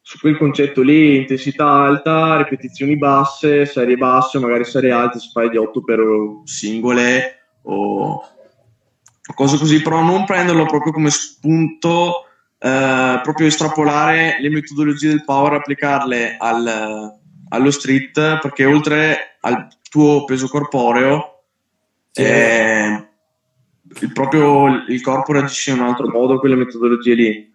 su 0.00 0.18
quel 0.18 0.36
concetto 0.36 0.82
lì, 0.82 1.16
intensità 1.16 1.68
alta, 1.68 2.36
ripetizioni 2.38 2.96
basse, 2.96 3.66
serie 3.66 3.96
basse, 3.96 4.38
magari 4.38 4.64
serie 4.64 4.92
alte, 4.92 5.18
si 5.18 5.30
fai 5.32 5.50
di 5.50 5.56
8 5.56 5.82
per 5.82 6.00
singole 6.44 7.34
o 7.62 8.22
cose 9.34 9.58
così, 9.58 9.82
però 9.82 10.02
non 10.02 10.24
prenderlo 10.24 10.64
proprio 10.64 10.92
come 10.92 11.10
spunto, 11.10 12.24
eh, 12.58 13.20
proprio 13.22 13.46
estrapolare 13.46 14.38
le 14.40 14.48
metodologie 14.48 15.08
del 15.08 15.24
power, 15.24 15.52
applicarle 15.54 16.36
al, 16.38 17.12
allo 17.50 17.70
street, 17.70 18.38
perché 18.40 18.64
oltre 18.64 19.36
al 19.40 19.68
tuo 19.90 20.24
peso 20.24 20.48
corporeo, 20.48 21.42
sì. 22.10 22.22
eh, 22.22 23.07
il 24.00 24.12
proprio 24.12 24.84
il 24.86 25.00
corpo 25.00 25.32
reagisce 25.32 25.72
in 25.72 25.80
un 25.80 25.86
altro 25.86 26.08
modo 26.08 26.34
a 26.34 26.38
quelle 26.38 26.56
metodologie 26.56 27.14
lì. 27.14 27.52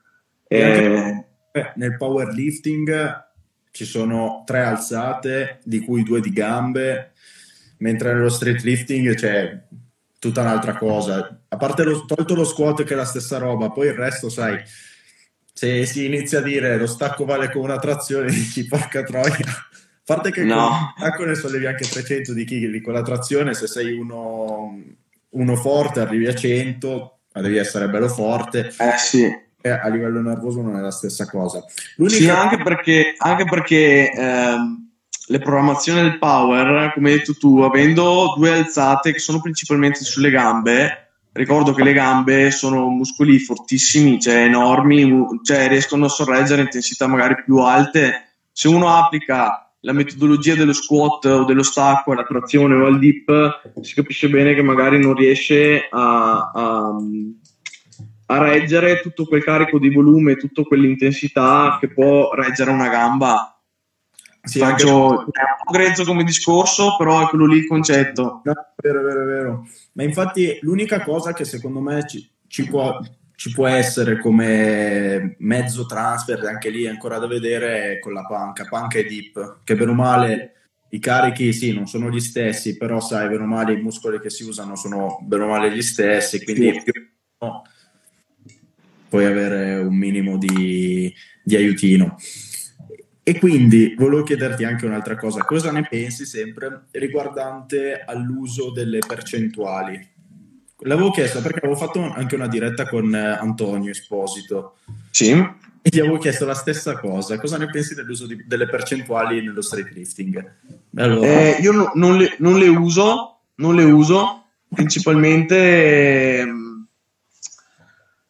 E... 0.47 1.25
Eh, 1.56 1.71
nel 1.75 1.97
powerlifting 1.97 3.32
ci 3.69 3.86
sono 3.86 4.43
tre 4.45 4.62
alzate, 4.62 5.60
di 5.63 5.79
cui 5.79 6.03
due 6.03 6.19
di 6.19 6.32
gambe, 6.32 7.13
mentre 7.77 8.13
nello 8.13 8.29
street 8.29 8.62
lifting 8.62 9.13
c'è 9.15 9.62
tutta 10.19 10.41
un'altra 10.41 10.75
cosa. 10.75 11.41
A 11.47 11.58
parte 11.58 11.84
lo, 11.84 12.06
tolto 12.06 12.36
lo 12.36 12.43
squat 12.43 12.84
che 12.84 12.93
è 12.93 12.95
la 12.95 13.06
stessa 13.06 13.38
roba, 13.38 13.69
poi 13.69 13.88
il 13.88 13.93
resto, 13.93 14.29
sai, 14.29 14.60
se 15.51 15.86
si 15.86 16.06
inizia 16.06 16.39
a 16.39 16.43
dire 16.43 16.77
lo 16.77 16.88
stacco 16.88 17.25
vale 17.25 17.51
come 17.51 17.65
una 17.65 17.79
trazione, 17.79 18.29
dici 18.32 18.67
porca 18.67 19.03
troia. 19.03 19.45
A 19.45 20.06
parte 20.06 20.32
che 20.32 20.43
no. 20.43 20.93
con 21.15 21.27
ne 21.27 21.36
sollevi 21.36 21.65
anche 21.65 21.88
300 21.88 22.34
di 22.34 22.45
chili 22.45 22.82
con 22.82 22.93
la 22.93 23.01
trazione, 23.01 23.53
se 23.53 23.67
sei 23.67 23.93
uno 23.93 24.82
uno 25.34 25.56
forte 25.56 26.00
arrivi 26.00 26.28
a 26.28 26.36
100, 26.36 27.19
ma 27.34 27.41
devi 27.41 27.58
essere 27.58 27.89
bello 27.89 28.08
forte. 28.08 28.74
Eh 28.78 28.98
sì. 28.98 29.41
A 29.62 29.88
livello 29.88 30.22
nervoso 30.22 30.62
non 30.62 30.76
è 30.76 30.82
la 30.82 30.91
stessa 30.91 31.26
cosa. 31.26 31.63
L'unica... 31.96 32.17
Sì, 32.17 32.30
anche 32.30 32.58
perché, 32.58 33.13
anche 33.17 33.46
perché 33.46 34.12
ehm, 34.12 34.89
le 35.28 35.39
programmazioni 35.39 36.02
del 36.02 36.19
power, 36.19 36.91
come 36.93 37.12
hai 37.12 37.17
detto 37.17 37.36
tu, 37.36 37.62
avendo 37.62 38.34
due 38.36 38.52
alzate 38.52 39.13
che 39.13 39.19
sono 39.19 39.39
principalmente 39.39 40.04
sulle 40.04 40.30
gambe, 40.30 41.12
ricordo 41.32 41.74
che 41.74 41.84
le 41.84 41.93
gambe 41.93 42.52
sono 42.52 42.89
muscoli 42.89 43.39
fortissimi, 43.39 44.19
cioè 44.19 44.43
enormi, 44.43 45.26
cioè 45.43 45.69
riescono 45.69 46.06
a 46.06 46.10
sorreggere 46.10 46.62
intensità 46.62 47.08
magari 47.08 47.41
più 47.43 47.58
alte. 47.60 48.32
Se 48.52 48.67
uno 48.67 48.89
applica 48.89 49.62
la 49.86 49.93
metodologia 49.93 50.56
dello 50.56 50.74
squat 50.74 51.26
o 51.26 51.43
dello 51.43 51.63
stacco 51.63 52.12
alla 52.12 52.24
trazione 52.24 52.76
o 52.76 52.86
al 52.86 53.00
dip 53.00 53.72
si 53.82 53.93
capisce 53.93 54.30
bene 54.30 54.54
che 54.54 54.62
magari 54.62 54.98
non 54.98 55.13
riesce 55.13 55.88
a, 55.89 56.52
a, 56.54 56.96
a 58.28 58.38
reggere 58.38 59.02
tutto 59.02 59.26
quel 59.26 59.43
carico 59.43 59.80
di 59.80 59.93
volume, 59.93 60.38
tutta 60.38 60.63
quell'intensità 60.63 61.78
che 61.80 61.89
può 61.89 62.34
reggere 62.34 62.72
una 62.72 62.88
gamba. 62.88 63.62
Sì, 64.41 64.60
Faccio, 64.60 65.08
anche... 65.10 65.32
è 65.32 65.41
un 65.41 65.65
po' 65.65 65.72
grezzo 65.72 66.04
come 66.06 66.24
discorso, 66.24 66.96
però 66.98 67.22
è 67.22 67.28
quello 67.28 67.46
lì 67.46 67.58
il 67.58 67.67
concetto. 67.67 68.41
No, 68.43 68.54
vero, 68.76 69.04
vero, 69.04 69.26
vero. 69.26 69.67
Ma 69.93 70.04
infatti 70.04 70.60
l'unica 70.62 71.02
cosa 71.02 71.34
che 71.34 71.43
secondo 71.43 71.80
me 71.82 72.08
ci, 72.08 72.30
ci 72.48 72.67
può 72.67 73.00
ci 73.43 73.51
può 73.51 73.67
essere 73.67 74.19
come 74.19 75.36
mezzo 75.39 75.86
transfer, 75.86 76.45
anche 76.45 76.69
lì 76.69 76.88
ancora 76.88 77.17
da 77.17 77.27
vedere 77.27 77.99
con 77.99 78.13
la 78.13 78.23
panca, 78.25 78.63
panca 78.63 78.99
e 78.99 79.03
dip, 79.03 79.63
che 79.65 79.75
per 79.75 79.89
o 79.89 79.93
male 79.93 80.53
i 80.91 80.99
carichi 80.99 81.51
sì, 81.51 81.73
non 81.73 81.86
sono 81.86 82.10
gli 82.10 82.21
stessi, 82.21 82.77
però 82.77 83.01
sai, 83.01 83.27
bene 83.27 83.43
o 83.43 83.45
male 83.45 83.73
i 83.73 83.82
muscoli 83.82 84.21
che 84.21 84.29
si 84.29 84.45
usano 84.45 84.77
sono 84.77 85.19
bene 85.23 85.43
o 85.43 85.47
male 85.47 85.75
gli 85.75 85.82
stessi, 85.82 86.41
quindi 86.41 86.82
più, 86.82 86.93
no, 87.39 87.63
puoi 89.10 89.25
avere 89.25 89.75
un 89.75 89.93
minimo 89.93 90.38
di, 90.38 91.13
di 91.43 91.58
aiutino. 91.58 92.15
E 93.23 93.39
quindi 93.39 93.93
volevo 93.97 94.23
chiederti 94.23 94.63
anche 94.63 94.86
un'altra 94.86 95.17
cosa, 95.17 95.43
cosa 95.43 95.69
ne 95.69 95.86
pensi 95.86 96.25
sempre 96.25 96.86
riguardante 96.91 98.06
all'uso 98.06 98.71
delle 98.71 98.99
percentuali? 99.06 100.12
L'avevo 100.86 101.12
chiesto 101.12 101.41
perché 101.41 101.60
avevo 101.60 101.76
fatto 101.76 102.02
anche 102.02 102.36
una 102.36 102.48
diretta 102.48 102.88
con 102.88 103.13
eh, 103.13 103.38
Antonio 103.39 103.91
Esposito. 103.91 104.76
Sì. 105.10 105.32
E 105.32 105.89
gli 105.89 106.00
avevo 106.00 106.17
chiesto 106.17 106.46
la 106.46 106.54
stessa 106.54 106.98
cosa. 106.98 107.38
Cosa 107.39 107.58
ne 107.58 107.69
pensi 107.69 107.93
dell'uso 107.93 108.26
di, 108.26 108.43
delle 108.46 108.67
percentuali 108.67 109.43
nello 109.43 109.62
street 109.62 109.91
lifting? 109.91 110.56
Allora... 110.96 111.28
Eh, 111.28 111.58
io 111.62 111.72
no, 111.72 111.91
non, 111.96 112.17
le, 112.17 112.36
non, 112.39 112.58
le, 112.58 112.67
uso, 112.67 113.39
non 113.56 113.76
le 113.76 113.84
uso, 113.84 114.46
principalmente... 114.74 116.39
Ehm, 116.39 116.88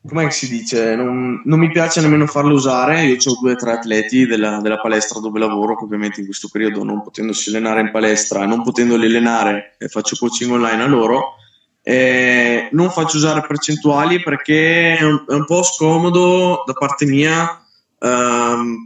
come 0.06 0.32
si 0.32 0.50
dice? 0.50 0.96
Non, 0.96 1.42
non, 1.46 1.60
mi 1.60 1.72
piace 1.72 2.02
nemmeno 2.02 2.28
farlo 2.28 2.56
usare. 2.56 3.04
Io 3.04 3.16
ho 3.16 3.40
due 3.40 3.54
o 3.54 3.56
tre 3.56 3.72
atleti 3.72 4.26
della, 4.26 4.60
della, 4.60 4.80
palestra 4.80 5.22
dove 5.22 5.40
lavoro, 5.40 5.78
che 5.78 5.86
ovviamente 5.86 6.20
in 6.20 6.26
questo 6.26 6.50
periodo 6.52 6.84
non 6.84 7.02
potendosi 7.02 7.50
allenare 7.50 7.82
in 7.82 7.92
palestra 7.92 8.44
e 8.44 8.46
non 8.46 8.64
potendoli 8.64 9.06
allenare, 9.06 9.78
faccio 9.88 10.18
coaching 10.18 10.52
online 10.52 10.84
a 10.84 10.88
loro. 10.88 11.36
Eh, 11.86 12.70
non 12.72 12.90
faccio 12.90 13.18
usare 13.18 13.46
percentuali 13.46 14.24
perché 14.24 14.98
è 14.98 15.04
un, 15.04 15.26
è 15.28 15.34
un 15.34 15.46
po' 15.46 15.64
scomodo 15.64 16.64
da 16.66 16.74
parte 16.74 17.06
mia, 17.06 17.62
um, 18.00 18.84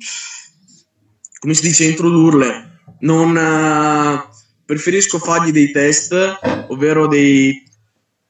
come 1.40 1.54
si 1.54 1.62
dice, 1.62 1.86
introdurle. 1.86 2.80
Non, 3.00 3.36
uh, 3.36 4.36
preferisco 4.66 5.20
fargli 5.20 5.52
dei 5.52 5.72
test, 5.72 6.40
ovvero 6.70 7.08
dei... 7.08 7.64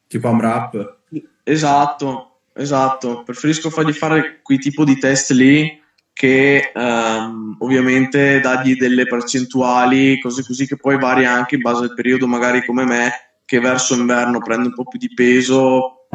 Tipo 0.08 0.28
AMRAP? 0.28 0.96
Esatto, 1.44 2.40
esatto, 2.54 3.24
preferisco 3.24 3.70
fargli 3.70 3.94
fare 3.94 4.42
quei 4.44 4.58
tipo 4.58 4.84
di 4.84 5.00
test 5.00 5.32
lì 5.32 5.82
che 6.12 6.72
um, 6.74 7.56
ovviamente 7.60 8.40
dargli 8.40 8.76
delle 8.76 9.06
percentuali, 9.06 10.20
cose 10.20 10.44
così 10.44 10.68
che 10.68 10.76
poi 10.76 10.98
varia 10.98 11.32
anche 11.32 11.56
in 11.56 11.62
base 11.62 11.84
al 11.84 11.94
periodo, 11.94 12.28
magari 12.28 12.66
come 12.66 12.86
me, 12.86 13.12
che 13.48 13.62
verso 13.62 13.96
inverno 13.96 14.40
prende 14.40 14.68
un 14.68 14.74
po' 14.74 14.84
più 14.84 15.00
di 15.00 15.14
peso, 15.14 16.08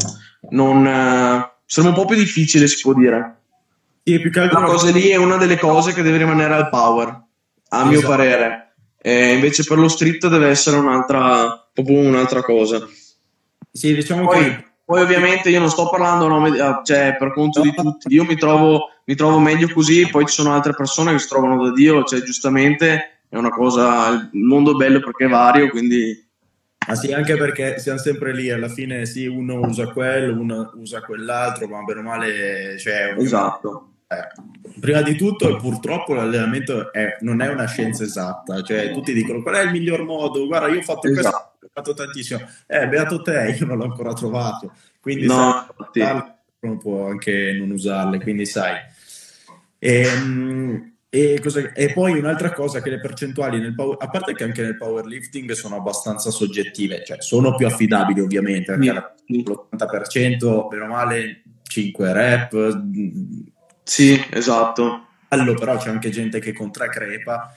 non, 0.51 0.85
uh, 0.85 1.49
sarebbe 1.65 1.95
un 1.95 2.03
po' 2.03 2.05
più 2.05 2.17
difficile, 2.17 2.69
si 2.69 2.83
può 2.83 2.93
dire. 2.93 3.41
Sì, 4.05 4.21
più 4.21 4.31
che 4.31 4.41
altro... 4.41 4.61
La 4.61 4.67
cosa 4.67 4.91
lì 4.91 5.09
è 5.09 5.17
una 5.17 5.39
delle 5.39 5.59
cose 5.59 5.95
che 5.95 6.03
deve 6.03 6.19
rimanere 6.19 6.53
al 6.53 6.69
power, 6.69 7.09
a 7.09 7.25
esatto. 7.79 7.89
mio 7.89 8.03
parere. 8.03 8.75
E 9.01 9.33
invece 9.33 9.65
per 9.65 9.79
lo 9.79 9.89
street 9.89 10.29
deve 10.29 10.49
essere 10.49 10.77
un'altra, 10.77 11.71
proprio 11.73 12.01
un'altra 12.01 12.43
cosa. 12.43 12.87
Sì, 13.73 13.95
diciamo 13.95 14.27
poi, 14.27 14.39
che 14.45 14.65
poi 14.85 15.01
ovviamente 15.01 15.49
io 15.49 15.61
non 15.61 15.71
sto 15.71 15.89
parlando 15.89 16.29
nome, 16.29 16.61
ah, 16.61 16.83
cioè, 16.85 17.17
per 17.19 17.33
conto 17.33 17.63
di 17.63 17.73
tutti, 17.73 18.13
io 18.13 18.25
mi 18.25 18.37
trovo, 18.37 18.91
mi 19.07 19.15
trovo 19.15 19.39
meglio 19.39 19.73
così, 19.73 20.07
poi 20.11 20.27
ci 20.27 20.35
sono 20.35 20.53
altre 20.53 20.75
persone 20.75 21.13
che 21.13 21.19
si 21.19 21.29
trovano 21.29 21.65
da 21.65 21.73
Dio, 21.73 22.05
cioè 22.05 22.21
giustamente 22.21 23.21
è 23.27 23.39
una 23.39 23.49
cosa, 23.49 24.29
il 24.31 24.45
mondo 24.45 24.73
è 24.73 24.75
bello 24.75 25.01
perché 25.01 25.25
è 25.25 25.29
vario, 25.29 25.71
quindi... 25.71 26.29
Ah 26.87 26.95
sì, 26.95 27.13
anche 27.13 27.37
perché 27.37 27.79
siamo 27.79 27.99
sempre 27.99 28.35
lì, 28.35 28.51
alla 28.51 28.69
fine 28.69 29.07
sì, 29.07 29.27
uno 29.27 29.61
usa 29.61 29.87
quello, 29.89 30.41
uno 30.41 30.73
usa 30.77 31.01
quell'altro, 31.01 31.69
ma 31.69 31.83
bene 31.83 32.01
o 32.01 32.03
male... 32.03 32.79
Cioè, 32.79 33.15
esatto. 33.19 33.89
Eh, 34.09 34.81
prima 34.81 35.01
di 35.03 35.17
tutto, 35.17 35.57
purtroppo 35.57 36.15
l'allenamento 36.15 36.93
è, 36.93 37.17
non 37.21 37.41
è 37.41 37.49
una 37.49 37.67
scienza 37.67 38.05
esatta, 38.05 38.61
cioè 38.63 38.93
tutti 38.93 39.15
dicono 39.15 39.41
qual 39.41 39.55
è 39.55 39.63
il 39.63 39.71
miglior 39.71 40.05
modo, 40.05 40.47
guarda 40.47 40.69
io 40.69 40.81
ho 40.81 40.83
fatto 40.83 41.09
esatto. 41.09 41.31
questo 41.31 41.53
fatto 41.73 41.95
tantissimo. 41.95 42.41
Eh, 42.67 42.87
beato 42.89 43.23
te, 43.23 43.57
io 43.59 43.67
non 43.67 43.79
l'ho 43.79 43.85
ancora 43.85 44.13
trovato. 44.13 44.73
Quindi 45.01 45.27
no, 45.27 45.67
sai, 45.93 46.23
non 46.61 46.79
può 46.79 47.09
anche 47.09 47.53
non 47.59 47.71
usarle, 47.71 48.21
quindi 48.21 48.47
sai. 48.47 48.77
E, 49.79 50.01
ehm, 50.03 50.92
e, 51.15 51.41
cosa, 51.43 51.73
e, 51.75 51.93
poi 51.93 52.19
un'altra 52.19 52.55
cosa 52.55 52.81
che 52.81 52.89
le 52.89 52.99
percentuali 52.99 53.61
nel 53.61 53.75
power, 53.75 53.99
a 54.01 54.09
parte 54.09 54.33
che 54.33 54.45
anche 54.45 54.63
nel 54.63 54.79
powerlifting 54.79 55.53
sono 55.53 55.77
abbastanza 55.77 56.31
soggettive, 56.31 57.05
cioè 57.05 57.21
sono 57.21 57.55
più 57.55 57.67
affidabili 57.67 58.21
ovviamente, 58.21 58.75
perché 58.75 59.15
sì. 59.27 59.43
l'80% 59.43 60.69
meno 60.71 60.87
male 60.87 61.43
5 61.65 62.13
rep. 62.15 62.83
Sì, 63.83 64.25
esatto. 64.31 65.09
Allora, 65.29 65.59
però 65.59 65.77
c'è 65.77 65.91
anche 65.91 66.09
gente 66.09 66.41
che 66.41 66.55
con 66.55 66.73
3 66.73 66.89
crepa 66.89 67.55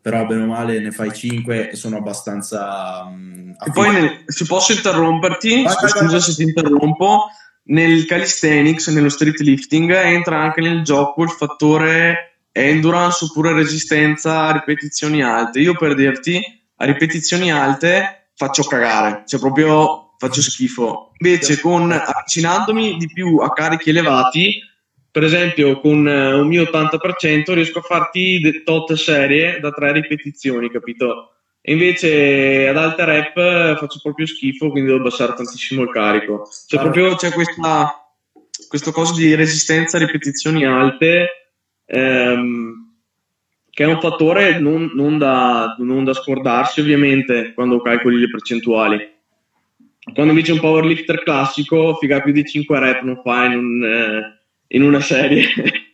però 0.00 0.26
bene 0.26 0.42
o 0.42 0.46
male 0.46 0.80
ne 0.80 0.90
fai 0.90 1.12
5 1.12 1.70
e 1.70 1.76
sono 1.76 1.98
abbastanza... 1.98 3.04
Um, 3.04 3.54
e 3.64 3.70
poi 3.70 3.92
nel, 3.92 4.24
se 4.26 4.44
posso 4.44 4.72
interromperti, 4.72 5.62
vai, 5.62 5.72
scusa 5.74 6.06
vai, 6.06 6.20
se 6.20 6.34
ti 6.34 6.42
interrompo, 6.42 7.26
nel 7.66 8.04
calisthenics, 8.06 8.88
nello 8.88 9.08
street 9.08 9.38
lifting, 9.38 9.92
entra 9.92 10.40
anche 10.40 10.60
nel 10.60 10.82
gioco 10.82 11.22
il 11.22 11.30
fattore 11.30 12.31
endurance 12.52 13.24
oppure 13.24 13.52
resistenza 13.52 14.46
a 14.46 14.52
ripetizioni 14.52 15.22
alte. 15.22 15.60
Io 15.60 15.74
per 15.74 15.94
dirti, 15.94 16.40
a 16.76 16.84
ripetizioni 16.84 17.50
alte 17.50 18.28
faccio 18.34 18.62
cagare, 18.62 19.24
cioè 19.26 19.40
proprio 19.40 20.14
faccio 20.18 20.40
schifo. 20.40 21.12
Invece 21.18 21.60
con 21.60 21.90
avvicinandomi 21.90 22.96
di 22.96 23.06
più 23.06 23.38
a 23.38 23.52
carichi 23.52 23.90
elevati 23.90 24.70
per 25.12 25.24
esempio 25.24 25.78
con 25.78 26.06
uh, 26.06 26.40
un 26.40 26.46
mio 26.46 26.62
80% 26.62 27.52
riesco 27.52 27.80
a 27.80 27.82
farti 27.82 28.62
tot 28.64 28.94
serie 28.94 29.60
da 29.60 29.70
tre 29.70 29.92
ripetizioni, 29.92 30.70
capito? 30.70 31.34
E 31.60 31.72
invece 31.72 32.66
ad 32.66 32.78
alte 32.78 33.04
rep 33.04 33.78
faccio 33.78 34.00
proprio 34.02 34.26
schifo, 34.26 34.70
quindi 34.70 34.88
devo 34.90 35.02
abbassare 35.02 35.34
tantissimo 35.34 35.82
il 35.82 35.90
carico. 35.90 36.48
Cioè 36.66 36.80
proprio 36.80 37.14
c'è 37.14 37.30
questa, 37.30 38.10
questo 38.68 38.90
coso 38.90 39.14
di 39.14 39.34
resistenza 39.34 39.98
a 39.98 40.00
ripetizioni 40.00 40.64
alte 40.64 41.41
ehm, 41.92 42.94
che 43.70 43.84
è 43.84 43.86
un 43.86 44.00
fattore 44.00 44.58
non, 44.58 44.90
non, 44.94 45.18
da, 45.18 45.76
non 45.78 46.04
da 46.04 46.14
scordarsi 46.14 46.80
ovviamente 46.80 47.52
quando 47.54 47.80
calcoli 47.80 48.18
le 48.18 48.30
percentuali. 48.30 49.10
Quando 50.14 50.32
invece 50.32 50.52
un 50.52 50.60
powerlifter 50.60 51.22
classico, 51.22 51.94
figa 51.96 52.20
più 52.20 52.32
di 52.32 52.44
5 52.44 52.78
rep 52.78 53.02
non 53.02 53.20
fai, 53.22 53.50
non... 53.50 53.84
Eh, 53.84 54.40
in 54.74 54.82
una 54.82 55.00
serie. 55.00 55.46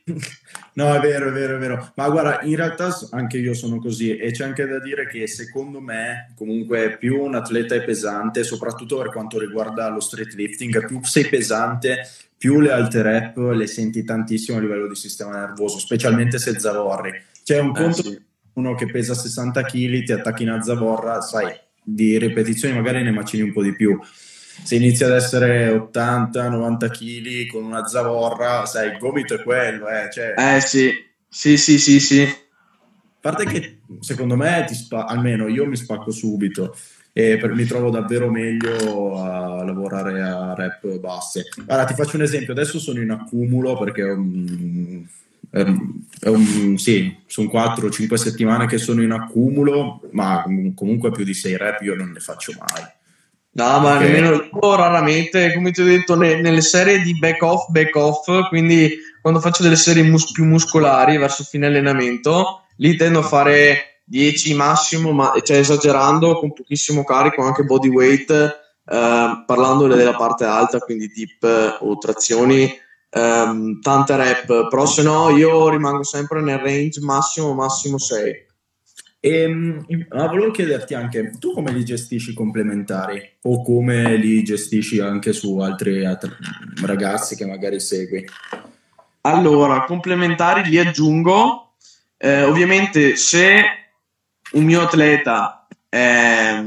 No, 0.79 0.95
è 0.95 1.01
vero, 1.01 1.31
è 1.31 1.33
vero, 1.33 1.57
è 1.57 1.59
vero. 1.59 1.93
Ma 1.97 2.09
guarda, 2.09 2.41
in 2.43 2.55
realtà 2.55 2.97
anche 3.11 3.37
io 3.37 3.53
sono 3.53 3.81
così 3.81 4.17
e 4.17 4.31
c'è 4.31 4.45
anche 4.45 4.65
da 4.65 4.79
dire 4.79 5.09
che 5.09 5.27
secondo 5.27 5.81
me 5.81 6.33
comunque 6.37 6.97
più 6.97 7.21
un 7.21 7.35
atleta 7.35 7.75
è 7.75 7.83
pesante, 7.83 8.45
soprattutto 8.45 8.97
per 8.99 9.11
quanto 9.11 9.41
riguarda 9.41 9.89
lo 9.89 9.99
street 9.99 10.35
lifting, 10.35 10.87
più 10.87 11.03
sei 11.03 11.27
pesante, 11.27 12.07
più 12.39 12.61
le 12.61 12.71
alte 12.71 13.03
rep 13.03 13.37
le 13.37 13.67
senti 13.67 14.05
tantissimo 14.05 14.59
a 14.59 14.61
livello 14.61 14.89
di 14.89 14.95
sistema 14.95 15.33
nervoso, 15.33 15.79
specialmente 15.79 16.39
se 16.39 16.59
zavorri. 16.59 17.13
C'è 17.45 17.59
un 17.59 17.71
eh, 17.71 17.81
conto 17.81 18.03
sì. 18.03 18.19
uno 18.55 18.75
che 18.75 18.87
pesa 18.87 19.15
60 19.15 19.63
kg, 19.63 20.05
ti 20.05 20.13
attacchi 20.13 20.45
in 20.45 20.61
zavorra, 20.63 21.21
sai, 21.21 21.53
di 21.83 22.17
ripetizioni 22.19 22.75
magari 22.75 23.03
ne 23.03 23.11
macini 23.11 23.43
un 23.43 23.53
po' 23.53 23.63
di 23.63 23.75
più 23.75 23.99
se 24.63 24.75
inizia 24.75 25.07
ad 25.07 25.13
essere 25.13 25.71
80-90 25.71 26.91
kg 26.91 27.47
con 27.51 27.65
una 27.65 27.87
zavorra, 27.87 28.67
sai, 28.67 28.93
il 28.93 28.99
gomito 28.99 29.35
è 29.35 29.43
quello, 29.43 29.89
eh, 29.89 30.11
cioè... 30.13 30.35
eh 30.37 30.61
sì, 30.61 30.93
sì, 31.29 31.57
sì, 31.57 31.79
sì, 31.79 32.01
sì. 32.01 32.23
A 32.23 33.21
parte 33.21 33.45
che 33.45 33.81
secondo 34.01 34.37
me, 34.37 34.65
ti 34.67 34.75
spa- 34.75 35.07
almeno 35.07 35.49
io 35.49 35.67
mi 35.67 35.77
spacco 35.77 36.11
subito 36.11 36.77
e 37.19 37.37
per- 37.37 37.53
mi 37.53 37.65
trovo 37.65 37.91
davvero 37.91 38.31
meglio 38.31 39.21
a 39.21 39.65
lavorare 39.65 40.23
a 40.23 40.55
rep 40.55 41.01
basse. 41.01 41.49
Allora, 41.67 41.85
ti 41.85 41.95
faccio 41.95 42.15
un 42.15 42.23
esempio, 42.23 42.53
adesso 42.53 42.79
sono 42.79 43.01
in 43.01 43.11
accumulo 43.11 43.77
perché 43.77 44.03
um, 44.05 45.05
un, 45.51 46.79
sì, 46.79 47.17
sono 47.27 47.49
4-5 47.49 48.15
settimane 48.15 48.69
che 48.69 48.79
sono 48.79 49.03
in 49.03 49.11
accumulo, 49.11 50.03
ma 50.13 50.45
comunque 50.77 51.11
più 51.11 51.25
di 51.25 51.35
6 51.35 51.57
rep 51.57 51.83
io 51.83 51.97
non 51.97 52.13
ne 52.13 52.21
faccio 52.21 52.53
mai. 52.57 52.85
No, 53.51 53.81
ma 53.81 53.97
okay. 53.97 54.07
nemmeno 54.07 54.35
io 54.35 54.77
raramente, 54.77 55.53
come 55.55 55.73
ti 55.73 55.81
ho 55.81 55.87
detto, 55.87 56.15
ne, 56.15 56.41
nelle 56.41 56.61
serie 56.61 57.01
di 57.01 57.19
back 57.19 57.43
off, 57.43 57.69
back 57.71 57.97
off, 57.97 58.49
quindi 58.49 58.97
quando 59.21 59.41
faccio 59.41 59.65
delle 59.65 59.75
serie 59.75 60.05
mus- 60.05 60.31
più 60.31 60.45
muscolari 60.45 61.17
verso 61.17 61.43
fine 61.43 61.67
allenamento, 61.67 62.67
lì 62.77 62.95
tendo 62.95 63.19
a 63.19 63.23
fare 63.23 63.88
10 64.09 64.55
massimo, 64.55 65.13
ma 65.13 65.33
cioè 65.43 65.59
esagerando 65.59 66.39
con 66.39 66.53
pochissimo 66.53 67.05
carico, 67.05 67.43
anche 67.43 67.65
body 67.65 67.89
weight, 67.89 68.31
eh, 68.31 69.45
parlando 69.47 69.87
della 69.87 70.15
parte 70.15 70.45
alta, 70.45 70.79
quindi 70.79 71.09
dip 71.09 71.45
o 71.81 71.99
trazioni, 71.99 72.69
ehm, 73.11 73.81
tante 73.81 74.17
rep, 74.17 74.69
però 74.69 74.87
se 74.87 75.03
no 75.03 75.31
io 75.31 75.69
rimango 75.69 76.05
sempre 76.05 76.41
nel 76.41 76.59
range 76.59 77.01
massimo, 77.01 77.53
massimo 77.53 77.99
6. 77.99 78.47
E, 79.21 79.49
ma 79.49 80.27
volevo 80.29 80.53
chiederti 80.53 80.95
anche, 80.95 81.33
tu 81.41 81.53
come 81.53 81.73
li 81.73 81.85
gestisci 81.85 82.33
complementari 82.35 83.21
o 83.43 83.63
come 83.63 84.17
li 84.17 84.45
gestisci 84.45 85.01
anche 85.01 85.33
su 85.33 85.59
altri 85.59 86.07
at- 86.07 86.37
ragazzi 86.85 87.35
che 87.35 87.45
magari 87.45 87.81
segui? 87.81 88.25
Allora, 89.23 89.85
complementari 89.85 90.69
li 90.69 90.79
aggiungo, 90.79 91.73
eh, 92.17 92.45
ovviamente 92.45 93.17
se 93.17 93.88
un 94.53 94.65
mio 94.65 94.83
atleta 94.83 95.67
è, 95.89 96.63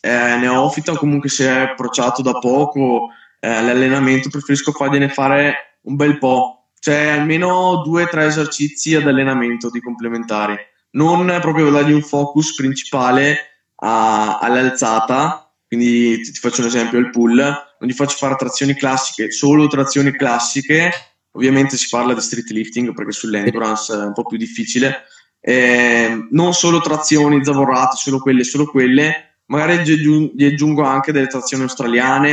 è 0.00 0.36
neofita 0.36 0.92
o 0.92 0.96
comunque 0.96 1.28
si 1.28 1.44
è 1.44 1.60
approcciato 1.60 2.22
da 2.22 2.38
poco 2.38 3.10
eh, 3.40 3.48
all'allenamento, 3.48 4.28
preferisco 4.28 4.72
fargliene 4.72 5.08
fare 5.08 5.78
un 5.82 5.96
bel 5.96 6.18
po', 6.18 6.70
cioè 6.80 7.08
almeno 7.08 7.82
due 7.84 8.04
o 8.04 8.08
tre 8.08 8.26
esercizi 8.26 8.94
ad 8.94 9.06
allenamento 9.06 9.70
di 9.70 9.80
complementari, 9.80 10.56
non 10.92 11.38
proprio 11.40 11.70
dargli 11.70 11.92
un 11.92 12.02
focus 12.02 12.54
principale 12.54 13.38
a, 13.76 14.38
all'alzata, 14.38 15.50
quindi 15.66 16.20
ti, 16.22 16.32
ti, 16.32 16.38
faccio 16.38 16.62
un 16.62 16.68
esempio, 16.68 16.98
il 16.98 17.10
pull, 17.10 17.36
non 17.36 17.88
gli 17.88 17.92
faccio 17.92 18.16
fare 18.16 18.36
trazioni 18.36 18.74
classiche, 18.74 19.30
solo 19.30 19.66
trazioni 19.66 20.12
classiche, 20.12 20.90
ovviamente 21.32 21.76
si 21.76 21.88
parla 21.88 22.14
di 22.14 22.20
street 22.20 22.50
lifting 22.50 22.92
perché 22.94 23.12
sull'endurance 23.12 23.92
è 23.92 24.04
un 24.04 24.12
po' 24.12 24.24
più 24.24 24.38
difficile, 24.38 25.04
eh, 25.40 26.26
non 26.30 26.52
solo 26.52 26.80
trazioni 26.80 27.44
zavorrate, 27.44 27.96
solo 27.96 28.18
quelle, 28.18 28.44
solo 28.44 28.66
quelle, 28.66 29.36
magari 29.46 29.82
gli 29.84 30.44
aggiungo 30.44 30.82
anche 30.82 31.12
delle 31.12 31.26
trazioni 31.26 31.62
australiane 31.62 32.32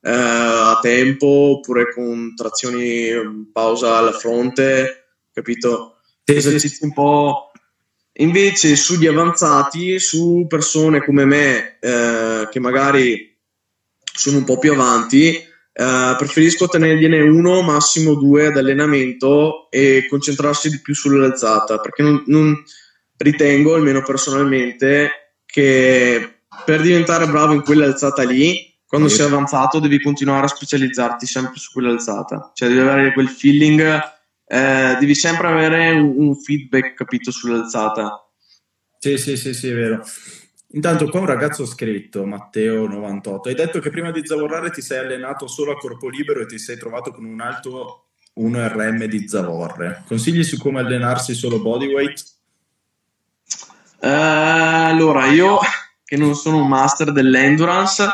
eh, 0.00 0.10
a 0.10 0.78
tempo 0.80 1.26
oppure 1.26 1.92
con 1.92 2.34
trazioni 2.34 3.48
pausa 3.52 3.98
alla 3.98 4.12
fronte, 4.12 5.06
capito? 5.32 5.98
Esercizi 6.24 6.84
un 6.84 6.92
po' 6.92 7.50
Invece 8.18 8.76
sugli 8.76 9.08
avanzati, 9.08 9.98
su 9.98 10.46
persone 10.48 11.02
come 11.04 11.24
me 11.24 11.78
eh, 11.80 12.46
che 12.48 12.60
magari 12.60 13.36
sono 14.04 14.36
un 14.36 14.44
po' 14.44 14.56
più 14.58 14.72
avanti, 14.72 15.36
eh, 15.76 16.14
preferisco 16.16 16.68
tenergliene 16.68 17.20
uno, 17.20 17.60
massimo 17.62 18.14
due 18.14 18.46
ad 18.46 18.56
allenamento 18.56 19.68
e 19.70 20.06
concentrarsi 20.08 20.70
di 20.70 20.80
più 20.80 20.94
sull'alzata, 20.94 21.78
perché 21.78 22.02
non, 22.02 22.22
non 22.26 22.62
ritengo, 23.16 23.74
almeno 23.74 24.02
personalmente, 24.02 25.10
che 25.44 26.42
per 26.64 26.80
diventare 26.80 27.26
bravo 27.26 27.52
in 27.52 27.62
quell'alzata 27.62 28.22
lì, 28.22 28.72
quando 28.86 29.08
sei 29.08 29.26
avanzato 29.26 29.80
devi 29.80 30.00
continuare 30.00 30.44
a 30.44 30.48
specializzarti 30.48 31.26
sempre 31.26 31.58
su 31.58 31.72
quell'alzata, 31.72 32.52
cioè 32.54 32.68
devi 32.68 32.80
avere 32.80 33.12
quel 33.12 33.28
feeling 33.28 34.12
eh, 34.46 34.96
devi 35.00 35.14
sempre 35.14 35.48
avere 35.48 35.90
un, 35.90 36.14
un, 36.16 36.36
feedback 36.36 36.94
capito 36.94 37.30
sull'alzata. 37.30 38.30
Sì, 38.98 39.16
sì, 39.18 39.36
sì, 39.36 39.54
sì, 39.54 39.68
è 39.68 39.74
vero. 39.74 40.04
Intanto 40.74 41.08
qua 41.08 41.20
un 41.20 41.26
ragazzo 41.26 41.62
ha 41.62 41.66
scritto, 41.66 42.26
Matteo98, 42.26 43.40
hai 43.44 43.54
detto 43.54 43.78
che 43.78 43.90
prima 43.90 44.10
di 44.10 44.26
zavorrare 44.26 44.70
ti 44.70 44.82
sei 44.82 44.98
allenato 44.98 45.46
solo 45.46 45.70
a 45.70 45.76
corpo 45.76 46.08
libero 46.08 46.40
e 46.40 46.46
ti 46.46 46.58
sei 46.58 46.76
trovato 46.76 47.12
con 47.12 47.24
un 47.24 47.40
alto 47.40 48.06
1RM 48.36 49.04
di 49.04 49.28
zavorre. 49.28 50.02
Consigli 50.04 50.42
su 50.42 50.58
come 50.58 50.80
allenarsi 50.80 51.32
solo 51.34 51.60
bodyweight? 51.60 52.24
Uh, 54.00 54.08
allora, 54.90 55.26
io 55.26 55.60
che 56.04 56.16
non 56.16 56.34
sono 56.34 56.58
un 56.58 56.66
master 56.66 57.12
dell'endurance, 57.12 58.08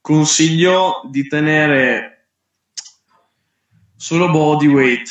consiglio 0.00 1.02
di 1.10 1.26
tenere 1.26 2.28
solo 3.96 4.30
bodyweight. 4.30 5.08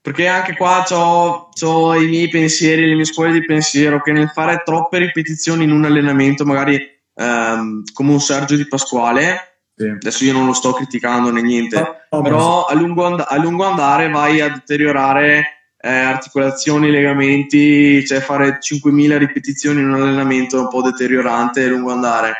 Perché 0.00 0.26
anche 0.26 0.54
qua 0.54 0.84
ho 0.90 1.94
i 1.94 2.06
miei 2.06 2.28
pensieri, 2.28 2.86
le 2.86 2.94
mie 2.94 3.04
scuole 3.04 3.32
di 3.32 3.44
pensiero, 3.44 4.00
che 4.00 4.12
nel 4.12 4.30
fare 4.30 4.62
troppe 4.64 4.98
ripetizioni 4.98 5.64
in 5.64 5.72
un 5.72 5.84
allenamento, 5.84 6.44
magari 6.44 6.80
um, 7.14 7.82
come 7.92 8.12
un 8.12 8.20
Sergio 8.20 8.56
Di 8.56 8.66
Pasquale, 8.66 9.62
sì. 9.74 9.86
adesso 9.86 10.24
io 10.24 10.32
non 10.32 10.46
lo 10.46 10.52
sto 10.52 10.72
criticando 10.72 11.30
né 11.30 11.42
niente, 11.42 12.06
oh, 12.08 12.22
però 12.22 12.64
a 12.64 12.74
lungo, 12.74 13.06
and- 13.06 13.24
a 13.26 13.36
lungo, 13.38 13.64
andare 13.64 14.08
vai 14.08 14.40
a 14.40 14.48
deteriorare 14.48 15.74
eh, 15.80 15.88
articolazioni, 15.88 16.90
legamenti, 16.90 18.04
cioè 18.06 18.20
fare 18.20 18.58
5.000 18.60 19.18
ripetizioni 19.18 19.80
in 19.80 19.88
un 19.88 20.02
allenamento 20.02 20.56
è 20.56 20.60
un 20.60 20.68
po' 20.68 20.82
deteriorante 20.82 21.64
a 21.64 21.68
lungo 21.68 21.92
andare. 21.92 22.34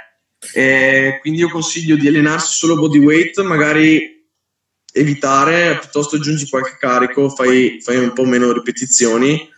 E 0.52 1.18
quindi 1.20 1.40
io 1.40 1.48
consiglio 1.48 1.96
di 1.96 2.06
allenarsi 2.08 2.56
solo 2.56 2.76
bodyweight, 2.76 3.42
magari 3.42 4.17
evitare, 4.92 5.78
piuttosto 5.78 6.16
aggiungi 6.16 6.48
qualche 6.48 6.76
carico, 6.78 7.28
fai, 7.28 7.80
fai 7.82 7.98
un 7.98 8.12
po' 8.12 8.24
meno 8.24 8.52
ripetizioni, 8.52 9.48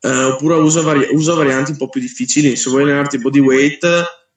eh, 0.00 0.24
oppure 0.24 0.54
usa, 0.56 0.82
vari- 0.82 1.08
usa, 1.12 1.34
varianti 1.34 1.72
un 1.72 1.76
po' 1.76 1.88
più 1.88 2.00
difficili. 2.00 2.56
Se 2.56 2.70
vuoi 2.70 2.82
allenarti 2.82 3.18
bodyweight, 3.18 3.86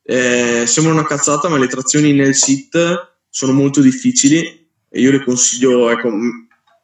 eh, 0.03 0.63
sembra 0.65 0.93
una 0.93 1.05
cazzata, 1.05 1.49
ma 1.49 1.57
le 1.57 1.67
trazioni 1.67 2.13
nel 2.13 2.35
sit 2.35 3.15
sono 3.29 3.51
molto 3.51 3.81
difficili 3.81 4.69
e 4.89 5.01
io 5.01 5.11
le 5.11 5.23
consiglio, 5.23 5.89
ecco, 5.89 6.09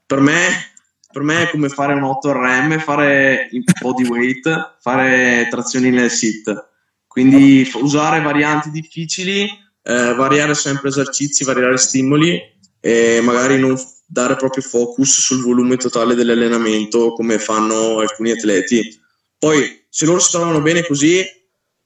per 0.06 0.20
me, 0.20 0.72
per 1.12 1.22
me 1.22 1.44
è 1.44 1.50
come 1.50 1.70
fare 1.70 1.94
un 1.94 2.04
8RM, 2.04 2.80
fare 2.80 3.48
il 3.52 3.64
bodyweight, 3.80 4.78
fare 4.82 5.48
trazioni 5.50 5.90
nel 5.90 6.12
sit. 6.12 6.72
Quindi 7.08 7.70
usare 7.76 8.22
varianti 8.22 8.70
difficili, 8.72 9.44
eh, 9.44 10.14
variare 10.16 10.56
sempre 10.56 10.90
esercizi, 10.90 11.44
variare 11.44 11.78
stimoli 11.78 12.53
e 12.86 13.22
magari 13.22 13.58
non 13.58 13.82
dare 14.06 14.36
proprio 14.36 14.62
focus 14.62 15.22
sul 15.22 15.42
volume 15.42 15.78
totale 15.78 16.16
dell'allenamento 16.16 17.14
come 17.14 17.40
fanno 17.40 18.00
alcuni 18.00 18.32
atleti. 18.32 19.02
Poi, 19.40 19.86
se 19.88 20.06
loro 20.06 20.20
si 20.20 20.32
trovano 20.32 20.62
bene 20.62 20.86
così, 20.86 21.24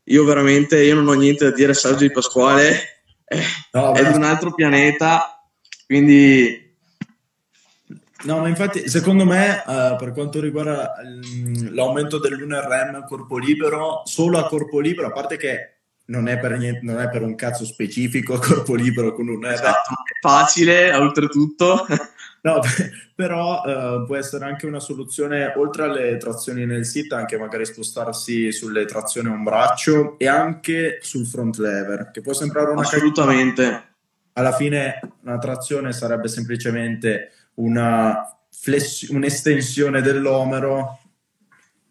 io 0.03 0.23
veramente 0.23 0.83
io 0.83 0.95
non 0.95 1.07
ho 1.07 1.13
niente 1.13 1.45
da 1.45 1.55
dire 1.55 1.73
a 1.73 1.75
Sergio 1.75 2.07
Di 2.07 2.11
Pasquale, 2.11 3.03
eh, 3.25 3.43
no, 3.73 3.93
è 3.93 4.07
di 4.07 4.15
un 4.15 4.23
altro 4.23 4.55
pianeta, 4.55 5.39
quindi... 5.85 6.65
No, 8.23 8.39
ma 8.39 8.47
infatti, 8.47 8.89
secondo 8.89 9.23
me, 9.23 9.63
uh, 9.67 9.95
per 9.97 10.13
quanto 10.13 10.41
riguarda 10.41 10.95
l'aumento 11.69 12.17
dell'1RM 12.17 12.95
a 12.95 13.03
corpo 13.03 13.37
libero, 13.37 14.01
solo 14.05 14.39
a 14.39 14.47
corpo 14.47 14.79
libero, 14.79 15.09
a 15.09 15.11
parte 15.11 15.37
che 15.37 15.76
non 16.07 16.27
è 16.27 16.39
per, 16.39 16.57
niente, 16.57 16.79
non 16.83 16.99
è 16.99 17.09
per 17.09 17.21
un 17.21 17.35
cazzo 17.35 17.65
specifico 17.65 18.35
a 18.35 18.39
corpo 18.45 18.75
libero 18.75 19.13
con 19.13 19.27
un 19.27 19.45
esatto, 19.45 19.95
facile 20.21 20.93
oltretutto 20.93 21.85
no, 22.43 22.59
però 23.15 23.61
uh, 23.63 24.05
può 24.05 24.15
essere 24.15 24.45
anche 24.45 24.65
una 24.65 24.79
soluzione 24.79 25.53
oltre 25.55 25.83
alle 25.83 26.17
trazioni 26.17 26.65
nel 26.65 26.85
sit 26.85 27.11
anche 27.13 27.37
magari 27.37 27.65
spostarsi 27.65 28.51
sulle 28.51 28.85
trazioni 28.85 29.29
a 29.29 29.31
un 29.31 29.43
braccio 29.43 30.17
e 30.17 30.27
anche 30.27 30.99
sul 31.01 31.25
front 31.25 31.57
lever 31.57 32.11
che 32.11 32.21
può 32.21 32.33
sembrare 32.33 32.71
una 32.71 32.81
assolutamente 32.81 33.63
carità. 33.63 33.87
alla 34.33 34.53
fine 34.53 34.99
una 35.23 35.37
trazione 35.39 35.91
sarebbe 35.91 36.27
semplicemente 36.27 37.31
una 37.55 38.37
fless- 38.49 39.09
un'estensione 39.09 40.01
dell'omero 40.01 40.99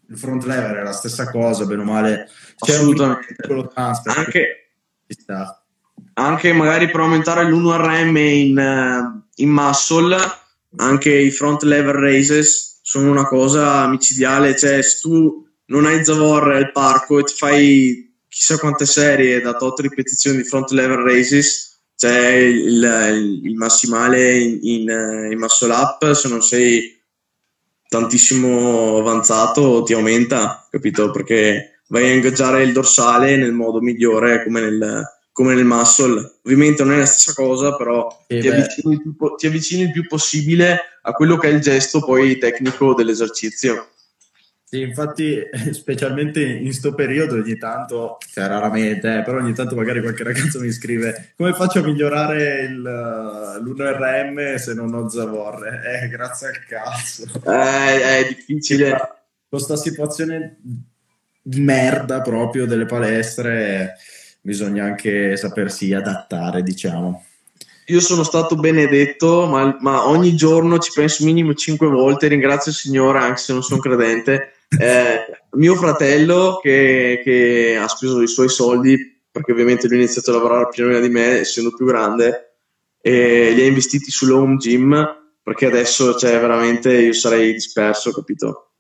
il 0.09 0.19
front 0.19 0.45
lever 0.45 0.77
è 0.77 0.83
la 0.83 0.93
stessa 0.93 1.31
cosa 1.31 1.65
bene 1.65 1.83
o 1.83 1.85
male 1.85 2.29
assolutamente. 2.59 3.37
Anche, 4.05 4.71
anche 6.15 6.53
magari 6.53 6.91
per 6.91 7.01
aumentare 7.01 7.45
l'1RM 7.45 8.17
in, 8.17 8.59
uh, 8.59 9.23
in 9.37 9.51
muscle, 9.51 10.17
anche 10.77 11.11
i 11.11 11.31
front 11.31 11.63
lever 11.63 11.97
raises 11.97 12.81
sono 12.83 13.11
una 13.11 13.27
cosa 13.27 13.87
micidiale. 13.89 14.57
Cioè, 14.57 14.83
se 14.83 14.99
tu 15.01 15.47
non 15.67 15.87
hai 15.87 16.05
Zavor 16.05 16.53
al 16.53 16.73
parco 16.73 17.19
e 17.19 17.25
ti 17.25 17.35
fai 17.37 18.15
chissà 18.29 18.59
quante 18.59 18.87
serie 18.87 19.41
da 19.41 19.57
8 19.59 19.83
ripetizioni 19.83 20.37
di 20.37 20.45
front 20.45 20.71
lever 20.71 20.99
raises, 20.99 21.81
c'è 21.97 22.33
il, 22.33 22.83
il, 22.83 23.47
il 23.47 23.55
massimale 23.57 24.39
in, 24.39 24.59
in, 24.63 24.91
eh, 24.91 25.33
in 25.33 25.39
muscle 25.39 25.73
up, 25.73 26.13
se 26.13 26.29
non 26.29 26.43
sei 26.43 26.96
tantissimo 27.89 28.99
avanzato 28.99 29.83
ti 29.83 29.93
aumenta, 29.93 30.67
capito? 30.71 31.11
Perché 31.11 31.81
vai 31.89 32.11
a 32.11 32.15
ingaggiare 32.15 32.63
il 32.63 32.73
dorsale 32.73 33.37
nel 33.37 33.53
modo 33.53 33.81
migliore 33.81 34.43
come 34.45 34.61
nel, 34.61 35.05
come 35.33 35.55
nel 35.55 35.65
muscle. 35.65 36.39
Ovviamente 36.45 36.83
non 36.83 36.95
è 36.95 36.99
la 36.99 37.07
stessa 37.07 37.35
cosa, 37.35 37.77
però 37.77 38.09
ti 38.27 38.49
avvicini, 38.49 39.01
più, 39.01 39.15
ti 39.37 39.47
avvicini, 39.47 39.83
il 39.83 39.93
più 39.93 40.07
possibile 40.07 40.81
a 41.03 41.13
quello 41.13 41.37
che 41.37 41.49
è 41.49 41.53
il 41.53 41.61
gesto 41.61 42.01
poi 42.01 42.39
tecnico 42.39 42.95
dell'esercizio. 42.95 43.89
Sì, 44.69 44.81
infatti, 44.81 45.39
specialmente 45.71 46.43
in 46.45 46.73
sto 46.73 46.93
periodo 46.93 47.37
ogni 47.37 47.57
tanto, 47.57 48.19
cioè 48.33 48.49
raramente, 48.49 49.19
eh, 49.19 49.23
però 49.23 49.39
ogni 49.39 49.55
tanto 49.55 49.77
magari 49.77 50.01
qualche 50.01 50.25
ragazzo 50.25 50.59
mi 50.59 50.73
scrive 50.73 51.35
come 51.37 51.53
faccio 51.53 51.79
a 51.79 51.83
migliorare 51.83 52.63
il, 52.63 52.83
l'1RM 52.83 54.57
se 54.57 54.75
non 54.75 54.93
ho 54.93 55.09
zavorre? 55.09 56.03
Eh, 56.03 56.09
grazie 56.09 56.49
al 56.49 56.65
cazzo. 56.67 57.27
Eh, 57.49 58.19
è 58.19 58.27
difficile. 58.27 58.99
Questa 59.49 59.77
situazione 59.77 60.57
di 61.41 61.61
merda 61.61 62.21
proprio 62.21 62.67
delle 62.67 62.87
palestre, 62.87 63.95
bisogna 64.41 64.83
anche 64.83 65.37
sapersi 65.37 65.93
adattare, 65.93 66.65
diciamo. 66.65 67.25
Io 67.87 68.01
sono 68.01 68.25
stato 68.25 68.57
benedetto, 68.57 69.47
ma, 69.47 69.77
ma 69.79 70.09
ogni 70.09 70.35
giorno 70.35 70.79
ci 70.79 70.91
penso 70.93 71.25
minimo 71.25 71.55
cinque 71.55 71.87
volte, 71.87 72.27
ringrazio 72.27 72.73
il 72.73 72.77
Signore 72.77 73.21
anche 73.21 73.39
se 73.39 73.53
non 73.53 73.63
sono 73.63 73.81
credente. 73.81 74.55
Eh, 74.69 75.19
mio 75.53 75.75
fratello 75.77 76.59
che, 76.63 77.21
che, 77.23 77.79
ha 77.81 77.89
speso 77.89 78.23
i 78.23 78.29
suoi 78.29 78.49
soldi, 78.49 79.23
perché 79.31 79.53
ovviamente 79.53 79.87
lui 79.87 79.99
ha 79.99 80.01
iniziato 80.01 80.31
a 80.31 80.35
lavorare 80.35 80.69
prima 80.69 80.99
di 80.99 81.09
me, 81.09 81.39
essendo 81.41 81.71
più 81.75 81.87
grande, 81.87 82.57
e 83.01 83.53
li 83.53 83.63
ha 83.63 83.67
investiti 83.67 84.11
sull'home 84.11 84.57
gym, 84.57 84.95
perché 85.43 85.67
adesso 85.67 86.17
cioè, 86.17 86.41
veramente 86.41 86.93
io 86.93 87.13
sarei 87.13 87.53
disperso, 87.53 88.13
capito? 88.13 88.73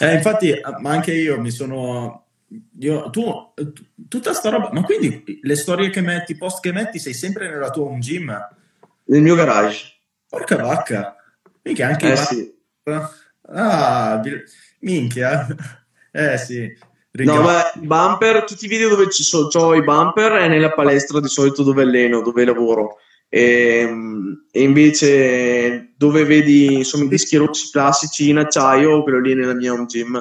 Eh, 0.00 0.14
infatti, 0.14 0.52
ma 0.80 0.90
anche 0.90 1.12
io 1.12 1.40
mi 1.40 1.50
sono 1.50 2.26
io, 2.80 3.10
tu, 3.10 3.52
tutta 4.08 4.32
sta 4.32 4.50
roba, 4.50 4.70
ma 4.72 4.82
quindi 4.82 5.38
le 5.40 5.54
storie 5.54 5.90
che 5.90 6.00
metti, 6.00 6.32
i 6.32 6.36
post 6.36 6.60
che 6.60 6.72
metti, 6.72 6.98
sei 6.98 7.14
sempre 7.14 7.48
nella 7.48 7.70
tua 7.70 7.84
home 7.84 8.00
gym? 8.00 8.36
Nel 9.04 9.22
mio 9.22 9.34
garage. 9.34 9.98
Porca 10.28 10.56
vacca. 10.56 11.16
Minchia, 11.62 11.88
anche 11.88 12.12
eh, 12.12 12.16
sì. 12.16 12.54
Ah, 13.52 14.20
minchia. 14.80 15.46
Eh 16.12 16.38
sì. 16.38 16.68
Riga. 17.12 17.34
No, 17.34 17.42
ma 17.42 17.62
bumper, 17.74 18.44
tutti 18.44 18.66
i 18.66 18.68
video 18.68 18.88
dove 18.88 19.10
ci 19.10 19.24
sono 19.24 19.48
ho 19.52 19.74
i 19.74 19.82
bumper 19.82 20.32
è 20.32 20.48
nella 20.48 20.70
palestra 20.70 21.20
di 21.20 21.28
solito 21.28 21.62
dove 21.62 21.82
alleno, 21.82 22.22
dove 22.22 22.44
lavoro. 22.44 22.96
E, 23.28 23.78
ehm, 23.80 24.46
e, 24.50 24.62
invece 24.62 25.92
dove 25.96 26.24
vedi 26.24 26.74
insomma 26.74 27.04
i 27.04 27.08
dischi 27.08 27.36
rossi 27.36 27.70
classici 27.70 28.28
in 28.28 28.38
acciaio, 28.38 29.02
quello 29.02 29.20
lì 29.20 29.34
nella 29.34 29.54
mia 29.54 29.72
home 29.72 29.86
gym. 29.86 30.20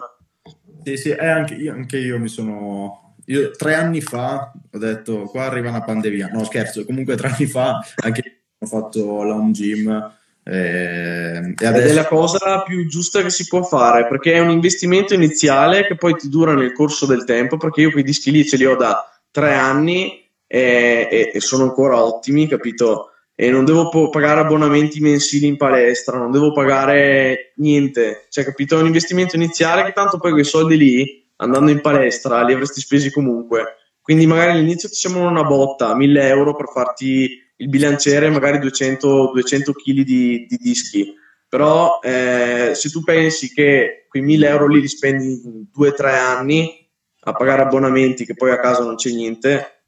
Sì, 0.84 0.98
sì, 0.98 1.10
eh, 1.10 1.28
anche, 1.28 1.56
io, 1.56 1.74
anche 1.74 1.98
io 1.98 2.20
mi 2.20 2.28
sono... 2.28 3.16
Io 3.26 3.52
tre 3.52 3.76
anni 3.76 4.02
fa 4.02 4.52
ho 4.72 4.78
detto 4.80 5.26
qua 5.26 5.46
arriva 5.46 5.70
una 5.70 5.84
pandemia, 5.84 6.30
no 6.34 6.44
scherzo, 6.44 6.84
comunque 6.84 7.16
tre 7.16 7.28
anni 7.28 7.46
fa 7.46 7.80
anche 7.98 8.22
io 8.26 8.34
ho 8.58 8.66
fatto 8.66 9.22
la 9.22 9.36
home 9.36 9.52
gym 9.52 10.18
eh, 10.52 11.54
adesso... 11.56 11.86
Ed 11.86 11.92
è 11.92 11.94
la 11.94 12.08
cosa 12.08 12.64
più 12.64 12.88
giusta 12.88 13.22
che 13.22 13.30
si 13.30 13.46
può 13.46 13.62
fare 13.62 14.08
perché 14.08 14.34
è 14.34 14.40
un 14.40 14.50
investimento 14.50 15.14
iniziale 15.14 15.86
che 15.86 15.96
poi 15.96 16.16
ti 16.16 16.28
dura 16.28 16.56
nel 16.56 16.74
corso 16.74 17.06
del 17.06 17.24
tempo 17.24 17.58
perché 17.58 17.82
io 17.82 17.92
quei 17.92 18.04
dischi 18.04 18.32
lì 18.32 18.44
ce 18.44 18.58
li 18.58 18.66
ho 18.66 18.76
da 18.76 19.08
tre 19.30 19.54
anni 19.54 20.28
e, 20.48 21.08
e, 21.12 21.32
e 21.32 21.40
sono 21.40 21.66
ancora 21.66 22.04
ottimi, 22.04 22.48
capito? 22.48 23.12
E 23.36 23.52
non 23.52 23.64
devo 23.64 23.90
po- 23.90 24.10
pagare 24.10 24.42
abbonamenti 24.42 25.00
mensili 25.00 25.46
in 25.46 25.56
palestra, 25.56 26.18
non 26.18 26.32
devo 26.32 26.52
pagare 26.52 27.54
niente, 27.58 28.26
cioè, 28.30 28.44
capito? 28.44 28.76
È 28.76 28.82
un 28.82 28.88
investimento 28.88 29.36
iniziale 29.36 29.84
che 29.84 29.94
tanto 29.94 30.18
poi 30.18 30.32
quei 30.32 30.44
soldi 30.44 30.78
lì, 30.78 31.32
andando 31.38 31.70
in 31.70 31.80
palestra, 31.80 32.42
li 32.44 32.54
avresti 32.54 32.82
spesi 32.82 33.12
comunque. 33.12 33.76
Quindi 34.02 34.26
magari 34.26 34.52
all'inizio 34.52 34.90
ti 34.90 34.96
sembrano 34.96 35.30
una 35.30 35.44
botta, 35.44 35.96
1000 35.96 36.28
euro 36.28 36.56
per 36.56 36.70
farti 36.74 37.48
il 37.60 37.70
bilanciere, 37.70 38.30
magari 38.30 38.60
200, 38.60 39.32
200 39.34 39.74
kg 39.74 40.02
di, 40.02 40.46
di 40.48 40.58
dischi. 40.58 41.14
Però 41.48 42.00
eh, 42.02 42.72
se 42.76 42.90
tu 42.90 43.04
pensi 43.04 43.52
che 43.54 44.06
quei 44.08 44.22
1000 44.22 44.48
euro 44.48 44.68
lì 44.68 44.82
li 44.82 44.88
spendi 44.88 45.42
in 45.44 45.66
2-3 45.76 46.16
anni 46.16 46.88
a 47.22 47.32
pagare 47.32 47.64
abbonamenti 47.64 48.26
che 48.26 48.36
poi 48.36 48.52
a 48.52 48.60
casa 48.60 48.84
non 48.84 48.96
c'è 48.96 49.12
niente, 49.12 49.80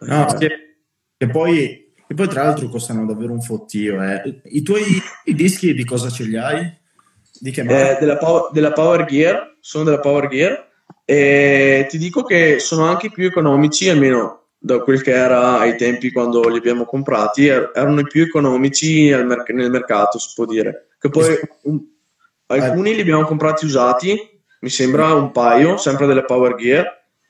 No, 0.00 0.26
che, 0.38 0.76
che, 1.16 1.28
poi, 1.28 1.92
che, 2.06 2.14
poi, 2.14 2.28
tra 2.28 2.44
l'altro 2.44 2.68
costano 2.68 3.06
davvero 3.06 3.32
un 3.32 3.40
fottio. 3.40 4.02
Eh. 4.02 4.40
I 4.44 4.62
tuoi 4.62 4.82
i 5.24 5.34
dischi 5.34 5.74
di 5.74 5.84
cosa 5.84 6.10
ce 6.10 6.24
li 6.24 6.36
hai? 6.36 6.74
Di 7.38 7.50
che 7.50 7.60
eh, 7.62 7.98
della, 7.98 8.16
power, 8.16 8.50
della, 8.52 8.72
Power 8.72 9.04
Gear, 9.04 9.56
sono 9.60 9.84
della 9.84 10.00
Power 10.00 10.28
Gear 10.28 10.64
e 11.04 11.86
ti 11.88 11.98
dico 11.98 12.22
che 12.24 12.58
sono 12.58 12.84
anche 12.84 13.10
più 13.10 13.26
economici, 13.26 13.88
almeno 13.88 14.45
da 14.66 14.80
quel 14.80 15.00
che 15.00 15.12
era 15.12 15.58
ai 15.58 15.76
tempi 15.76 16.10
quando 16.10 16.48
li 16.48 16.58
abbiamo 16.58 16.84
comprati, 16.84 17.46
er, 17.46 17.70
erano 17.72 18.00
i 18.00 18.06
più 18.06 18.22
economici 18.22 19.14
merc- 19.24 19.50
nel 19.50 19.70
mercato, 19.70 20.18
si 20.18 20.32
può 20.34 20.44
dire. 20.44 20.88
Che 20.98 21.08
poi 21.08 21.38
un, 21.62 21.80
alcuni 22.46 22.94
li 22.94 23.00
abbiamo 23.00 23.24
comprati 23.24 23.64
usati, 23.64 24.18
mi 24.60 24.68
sembra 24.68 25.14
un 25.14 25.30
paio, 25.30 25.76
sempre 25.76 26.06
delle 26.06 26.24
Power 26.24 26.56
Gear, 26.56 26.84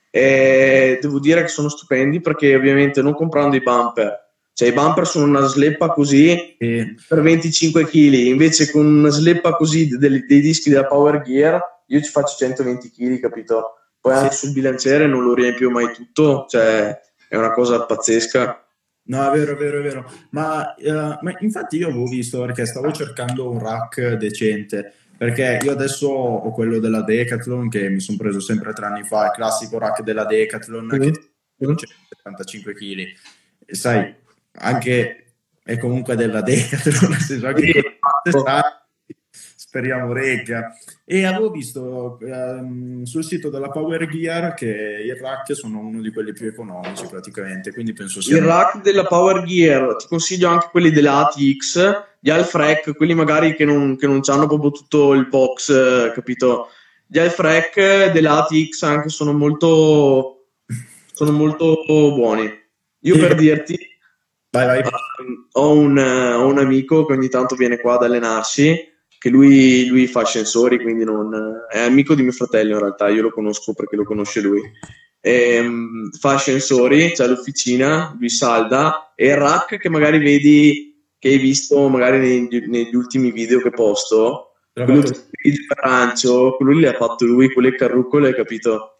e 0.09 0.97
devo 0.99 1.19
dire 1.19 1.41
che 1.43 1.47
sono 1.47 1.69
stupendi 1.69 2.21
perché 2.21 2.55
ovviamente 2.55 3.01
non 3.01 3.13
comprando 3.13 3.55
i 3.55 3.61
bumper 3.61 4.25
cioè 4.53 4.69
i 4.69 4.73
bumper 4.73 5.05
sono 5.05 5.25
una 5.25 5.45
sleppa 5.45 5.89
così 5.89 6.55
eh. 6.57 6.95
per 7.07 7.21
25 7.21 7.85
kg 7.85 8.13
invece 8.13 8.71
con 8.71 8.85
una 8.85 9.09
sleppa 9.09 9.55
così 9.55 9.87
dei, 9.89 10.25
dei, 10.25 10.39
dischi 10.39 10.69
della 10.69 10.87
Power 10.87 11.21
Gear 11.21 11.61
io 11.87 12.01
ci 12.01 12.09
faccio 12.09 12.37
120 12.37 12.89
kg 12.89 13.19
capito 13.19 13.73
poi 13.99 14.13
anche 14.13 14.33
sul 14.33 14.53
bilanciere 14.53 15.05
non 15.05 15.23
lo 15.23 15.33
riempio 15.35 15.69
mai 15.69 15.93
tutto 15.93 16.45
cioè 16.47 16.97
è 17.27 17.35
una 17.35 17.51
cosa 17.51 17.85
pazzesca 17.85 18.61
No, 19.07 19.31
è 19.31 19.37
vero, 19.37 19.53
è 19.53 19.55
vero, 19.55 19.79
è 19.79 19.81
vero. 19.81 20.11
Ma, 20.31 20.75
uh, 20.77 21.17
ma 21.21 21.33
infatti 21.39 21.77
io 21.77 21.87
avevo 21.87 22.07
visto 22.07 22.41
perché 22.41 22.65
stavo 22.65 22.91
cercando 22.91 23.49
un 23.49 23.57
rack 23.57 24.15
decente 24.15 24.93
perché 25.17 25.59
io 25.63 25.71
adesso 25.71 26.07
ho 26.07 26.51
quello 26.51 26.79
della 26.79 27.01
Decathlon 27.01 27.69
che 27.69 27.89
mi 27.89 27.99
sono 27.99 28.17
preso 28.17 28.39
sempre 28.39 28.71
tre 28.73 28.85
anni 28.85 29.03
fa, 29.03 29.25
il 29.25 29.31
classico 29.31 29.79
rack 29.79 30.03
della 30.03 30.25
Decathlon 30.25 30.85
mm. 30.85 30.89
che 30.89 31.07
ha 31.65 31.75
75 32.09 32.73
kg. 32.73 32.99
E 33.65 33.75
sai, 33.75 34.13
anche 34.59 35.33
è 35.63 35.77
comunque 35.79 36.15
della 36.15 36.41
Decathlon, 36.41 37.09
nel 37.09 37.19
senso 37.19 37.47
anche 37.47 37.61
sì. 37.61 37.81
Speriamo 39.67 40.13
regga. 40.13 40.73
E 41.03 41.25
avevo 41.25 41.51
visto 41.51 42.17
um, 42.21 43.03
sul 43.03 43.25
sito 43.25 43.49
della 43.49 43.69
Power 43.69 44.07
Gear 44.07 44.53
che 44.53 44.65
i 44.65 45.19
rack 45.19 45.53
sono 45.53 45.79
uno 45.79 46.01
di 46.01 46.11
quelli 46.11 46.31
più 46.31 46.47
economici 46.47 47.05
praticamente, 47.07 47.73
quindi 47.73 47.91
penso 47.91 48.21
sia... 48.21 48.37
Il 48.37 48.43
rack 48.43 48.81
della 48.81 49.05
Power 49.05 49.43
Gear, 49.43 49.97
ti 49.97 50.07
consiglio 50.07 50.47
anche 50.47 50.69
quelli 50.71 50.89
della 50.89 51.27
ATX, 51.27 52.05
gli 52.21 52.29
Alfrec, 52.29 52.95
quelli 52.95 53.13
magari 53.13 53.55
che 53.55 53.65
non, 53.65 53.97
che 53.97 54.07
non 54.07 54.21
hanno 54.27 54.47
proprio 54.47 54.71
tutto 54.71 55.13
il 55.13 55.27
box, 55.27 55.69
eh, 55.69 56.11
capito? 56.13 56.69
Gli 57.05 57.19
Alfrec 57.19 58.11
dell'ATX 58.11 58.83
anche 58.83 59.09
sono 59.09 59.33
molto, 59.33 60.47
sono 61.11 61.31
molto 61.31 61.83
buoni. 61.85 62.49
Io 63.01 63.17
per 63.17 63.35
dirti, 63.35 63.77
vai, 64.49 64.65
vai. 64.65 64.79
Um, 64.79 65.47
ho, 65.51 65.71
un, 65.73 65.97
ho, 65.97 66.47
un, 66.47 66.57
amico 66.57 67.05
che 67.05 67.13
ogni 67.13 67.29
tanto 67.29 67.55
viene 67.55 67.79
qua 67.79 67.95
ad 67.95 68.03
allenarsi, 68.03 68.95
che 69.27 69.29
lui, 69.29 69.87
lui 69.87 70.07
fa 70.07 70.21
ascensori, 70.21 70.81
quindi 70.81 71.03
non, 71.03 71.29
è 71.69 71.81
amico 71.81 72.15
di 72.15 72.23
mio 72.23 72.31
fratello 72.31 72.73
in 72.73 72.79
realtà, 72.79 73.09
io 73.09 73.23
lo 73.23 73.31
conosco 73.31 73.73
perché 73.73 73.97
lo 73.97 74.05
conosce 74.05 74.39
lui. 74.39 74.61
E, 75.19 75.59
um, 75.59 76.09
fa 76.11 76.35
ascensori, 76.35 77.11
c'è 77.11 77.27
l'officina, 77.27 78.15
lui 78.17 78.29
salda, 78.29 79.11
e 79.15 79.27
il 79.27 79.35
rack 79.35 79.77
che 79.77 79.89
magari 79.89 80.19
vedi 80.19 80.95
che 81.19 81.29
hai 81.29 81.37
visto 81.37 81.89
magari 81.89 82.19
nei, 82.19 82.67
negli 82.67 82.95
ultimi 82.95 83.31
video 83.31 83.59
che 83.59 83.71
posto, 83.71 84.53
quello 84.71 85.01
di 85.01 85.55
arancio, 85.75 86.55
quello 86.55 86.71
lì 86.71 86.81
l'ha 86.81 86.93
fatto 86.93 87.25
lui, 87.25 87.51
quelle 87.51 87.75
carrucole, 87.75 88.33
capito? 88.33 88.99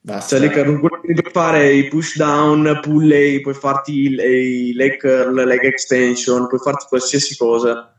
Basta. 0.00 0.36
Cioè 0.36 0.46
le 0.46 0.52
carrucole 0.52 1.00
puoi 1.00 1.32
fare 1.32 1.72
i 1.72 1.88
push 1.88 2.16
down, 2.16 2.78
pull 2.82 3.08
lay, 3.08 3.40
puoi 3.40 3.54
farti 3.54 3.92
i 4.02 4.72
leg 4.74 4.98
curl, 4.98 5.42
leg 5.44 5.64
extension, 5.64 6.46
puoi 6.46 6.60
farti 6.60 6.84
qualsiasi 6.88 7.34
cosa. 7.36 7.93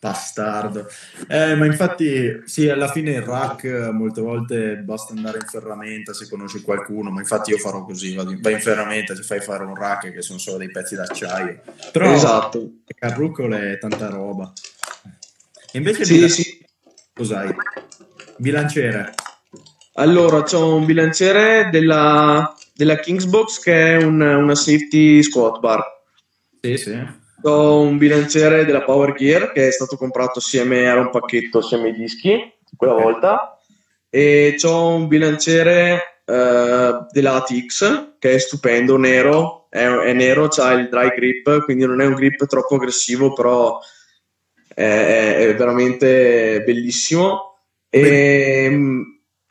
Bastardo. 0.00 0.86
Eh, 1.26 1.56
ma 1.56 1.66
infatti, 1.66 2.42
sì, 2.44 2.68
alla 2.68 2.88
fine 2.88 3.12
il 3.12 3.22
rack 3.22 3.64
molte 3.92 4.20
volte 4.20 4.76
basta 4.76 5.12
andare 5.12 5.38
in 5.38 5.46
ferramenta 5.46 6.12
se 6.12 6.28
conosci 6.28 6.62
qualcuno, 6.62 7.10
ma 7.10 7.20
infatti 7.20 7.50
io 7.50 7.58
farò 7.58 7.84
così, 7.84 8.14
vai 8.14 8.52
in 8.52 8.60
ferramenta, 8.60 9.14
ti 9.14 9.22
fai 9.22 9.40
fare 9.40 9.64
un 9.64 9.74
rack 9.74 10.12
che 10.12 10.22
sono 10.22 10.38
solo 10.38 10.58
dei 10.58 10.70
pezzi 10.70 10.94
d'acciaio. 10.94 11.62
Però 11.90 12.12
esatto. 12.12 12.74
carrucole 12.94 13.72
è 13.72 13.78
tanta 13.78 14.08
roba. 14.08 14.52
E 15.72 15.78
invece 15.78 16.04
sì, 16.04 16.14
bilan- 16.14 16.30
sì. 16.30 16.66
cos'hai? 17.12 17.54
Bilanciere. 18.36 19.14
Allora, 19.94 20.44
ho 20.48 20.74
un 20.76 20.84
bilanciere 20.84 21.70
della, 21.72 22.54
della 22.72 23.00
Kingsbox 23.00 23.58
che 23.58 23.96
è 23.96 24.02
un, 24.02 24.20
una 24.20 24.54
safety 24.54 25.24
squat 25.24 25.58
bar. 25.58 25.82
Sì, 26.60 26.76
sì 26.76 27.17
un 27.42 27.98
bilanciere 27.98 28.64
della 28.64 28.82
Power 28.82 29.14
Gear 29.14 29.52
che 29.52 29.68
è 29.68 29.70
stato 29.70 29.96
comprato 29.96 30.38
assieme, 30.38 30.78
era 30.80 31.00
un 31.00 31.10
pacchetto 31.10 31.58
assieme 31.58 31.88
ai 31.88 31.94
dischi 31.94 32.36
quella 32.76 32.94
volta 32.94 33.58
e 34.10 34.56
ho 34.62 34.94
un 34.94 35.06
bilanciere 35.06 36.22
uh, 36.24 37.06
della 37.10 37.34
ATX 37.34 38.16
che 38.18 38.34
è 38.34 38.38
stupendo, 38.38 38.96
nero, 38.96 39.66
è, 39.70 39.84
è 39.84 40.12
nero, 40.12 40.48
ha 40.48 40.72
il 40.72 40.88
dry 40.88 41.14
grip, 41.14 41.64
quindi 41.64 41.84
non 41.84 42.00
è 42.00 42.06
un 42.06 42.14
grip 42.14 42.46
troppo 42.46 42.76
aggressivo, 42.76 43.32
però 43.32 43.78
è, 44.74 45.36
è 45.38 45.54
veramente 45.54 46.62
bellissimo. 46.64 47.56
E, 47.90 48.78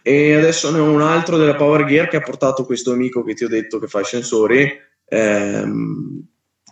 e, 0.04 0.36
adesso 0.36 0.72
ne 0.72 0.80
ho 0.80 0.92
un 0.92 1.02
altro 1.02 1.38
della 1.38 1.56
Power 1.56 1.86
Gear 1.86 2.08
che 2.08 2.18
ha 2.18 2.22
portato 2.22 2.66
questo 2.66 2.92
amico 2.92 3.24
che 3.24 3.34
ti 3.34 3.44
ho 3.44 3.50
detto 3.50 3.80
che 3.80 3.88
fa 3.88 4.02
i 4.02 4.06
sensori. 4.06 4.70
Ehm, 5.10 6.28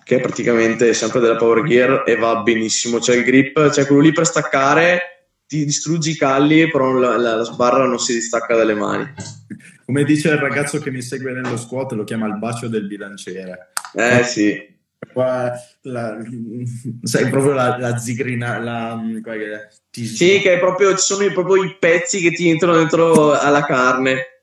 che 0.06 0.18
è 0.18 0.22
praticamente 0.22 0.94
sempre 0.94 1.20
della 1.20 1.36
Power 1.36 1.64
Gear 1.64 2.04
e 2.06 2.16
va 2.16 2.44
benissimo. 2.44 3.00
C'è 3.00 3.16
il 3.16 3.24
grip, 3.24 3.72
c'è 3.72 3.88
quello 3.88 4.04
lì 4.04 4.12
per 4.12 4.28
staccare, 4.28 5.32
ti 5.48 5.66
distruggi 5.66 6.12
i 6.12 6.16
calli, 6.16 6.70
però 6.70 6.92
la, 6.92 7.18
la, 7.18 7.38
la 7.38 7.44
sbarra 7.44 7.88
non 7.88 7.98
si 7.98 8.14
distacca 8.14 8.56
dalle 8.56 8.76
mani. 8.76 9.12
Come 9.84 10.04
dice 10.04 10.30
il 10.30 10.38
ragazzo 10.38 10.78
che 10.78 10.92
mi 10.92 11.02
segue 11.02 11.32
nello 11.32 11.58
squat, 11.58 11.94
lo 11.94 12.04
chiama 12.04 12.28
il 12.28 12.38
bacio 12.38 12.68
del 12.68 12.86
bilanciere. 12.86 13.72
Eh 13.96 14.24
sì. 14.24 14.74
Qua, 15.12 15.52
la, 15.82 16.20
sai 17.02 17.30
proprio 17.32 17.54
la, 17.54 17.76
la 17.80 17.98
zigrina 17.98 18.60
la, 18.60 19.02
ti... 19.90 20.06
sì 20.06 20.40
che 20.40 20.54
è 20.54 20.60
proprio 20.60 20.92
ci 20.96 21.04
sono 21.04 21.32
proprio 21.32 21.64
i 21.64 21.78
pezzi 21.80 22.20
che 22.20 22.32
ti 22.32 22.50
entrano 22.50 22.78
dentro 22.78 23.32
alla 23.32 23.64
carne 23.64 24.35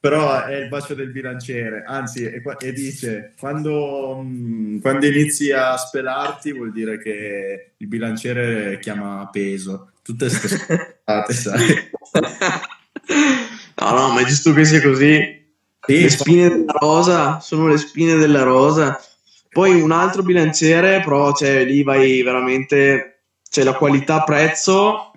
però 0.00 0.44
è 0.44 0.56
il 0.56 0.68
bacio 0.68 0.94
del 0.94 1.10
bilanciere, 1.10 1.84
anzi, 1.86 2.24
e, 2.24 2.42
e 2.60 2.72
dice 2.72 3.34
quando, 3.38 4.22
mm, 4.24 4.80
quando, 4.80 5.06
inizi 5.06 5.52
a 5.52 5.76
spelarti 5.76 6.52
vuol 6.52 6.72
dire 6.72 6.96
che 6.98 7.72
il 7.76 7.86
bilanciere 7.86 8.78
chiama 8.78 9.28
peso, 9.30 9.90
tutte 10.02 10.26
queste 10.26 11.02
state, 11.02 11.32
sai. 11.36 11.90
No, 13.76 13.90
no, 13.92 14.12
ma 14.12 14.20
è 14.22 14.24
giusto 14.24 14.54
che 14.54 14.64
sia 14.64 14.80
così. 14.80 15.38
Sì, 15.86 16.02
le 16.02 16.10
spine 16.10 16.48
della 16.48 16.72
rosa 16.78 17.40
sono 17.40 17.68
le 17.68 17.76
spine 17.76 18.16
della 18.16 18.42
rosa. 18.42 18.98
Poi 19.50 19.80
un 19.80 19.92
altro 19.92 20.22
bilanciere, 20.22 21.00
però 21.00 21.34
cioè, 21.34 21.64
lì 21.64 21.82
vai 21.82 22.22
veramente... 22.22 23.06
C'è 23.50 23.64
la 23.64 23.74
qualità 23.74 24.22
prezzo, 24.22 25.09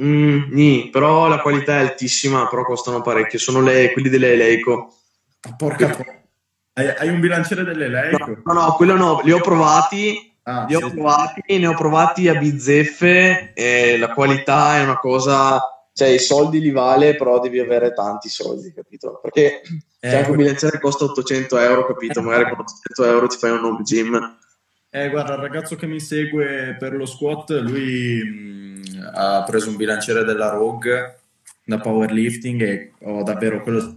mm, 0.00 0.42
nì, 0.50 0.88
però 0.90 1.28
la 1.28 1.40
qualità 1.40 1.78
è 1.78 1.80
altissima, 1.80 2.48
però 2.48 2.64
costano 2.64 3.00
parecchio. 3.00 3.38
Sono 3.38 3.60
le, 3.60 3.92
quelli 3.92 4.08
delle 4.08 4.36
Leico. 4.36 4.94
Ah, 5.42 5.54
porca 5.56 5.96
hai, 6.74 6.88
hai, 6.88 7.08
un 7.08 7.20
bilanciere 7.20 7.64
delle 7.64 7.88
Leico? 7.88 8.26
No, 8.44 8.52
no, 8.52 8.52
no, 8.52 8.72
quello 8.74 8.96
no, 8.96 9.20
li 9.22 9.32
ho 9.32 9.40
provati. 9.40 10.28
Ah, 10.42 10.64
li 10.68 10.74
sì. 10.74 10.82
ho 10.82 10.90
provati, 10.90 11.58
ne 11.58 11.66
ho 11.66 11.74
provati 11.74 12.28
a 12.28 12.34
bizzeffe 12.34 13.52
e 13.52 13.98
la 13.98 14.08
qualità 14.08 14.78
è 14.78 14.82
una 14.82 14.98
cosa 14.98 15.60
cioè 15.92 16.08
i 16.08 16.18
soldi 16.18 16.60
li 16.60 16.70
vale, 16.70 17.14
però 17.14 17.40
devi 17.40 17.58
avere 17.58 17.92
tanti 17.92 18.30
soldi, 18.30 18.72
capito? 18.72 19.20
Perché 19.22 19.60
eh, 19.60 20.08
c'è 20.08 20.16
anche 20.16 20.30
un 20.30 20.36
bilanciere 20.36 20.72
che 20.72 20.80
costa 20.80 21.04
800 21.04 21.58
euro, 21.58 21.86
capito? 21.86 22.22
Magari 22.22 22.44
con 22.44 22.60
800 22.60 23.04
euro 23.04 23.26
ti 23.26 23.36
fai 23.36 23.50
un 23.50 23.64
home 23.64 23.82
gym. 23.82 24.38
Eh, 24.88 25.10
guarda, 25.10 25.34
il 25.34 25.40
ragazzo 25.40 25.76
che 25.76 25.86
mi 25.86 26.00
segue 26.00 26.76
per 26.78 26.94
lo 26.94 27.04
squat, 27.04 27.50
lui 27.60 28.22
mh, 28.22 28.78
mm, 28.78 28.79
ha 29.02 29.42
preso 29.44 29.70
un 29.70 29.76
bilanciere 29.76 30.24
della 30.24 30.50
Rogue 30.50 31.18
da 31.64 31.78
powerlifting 31.78 32.62
e 32.62 32.92
oh, 33.02 33.22
davvero 33.22 33.62
quello 33.62 33.96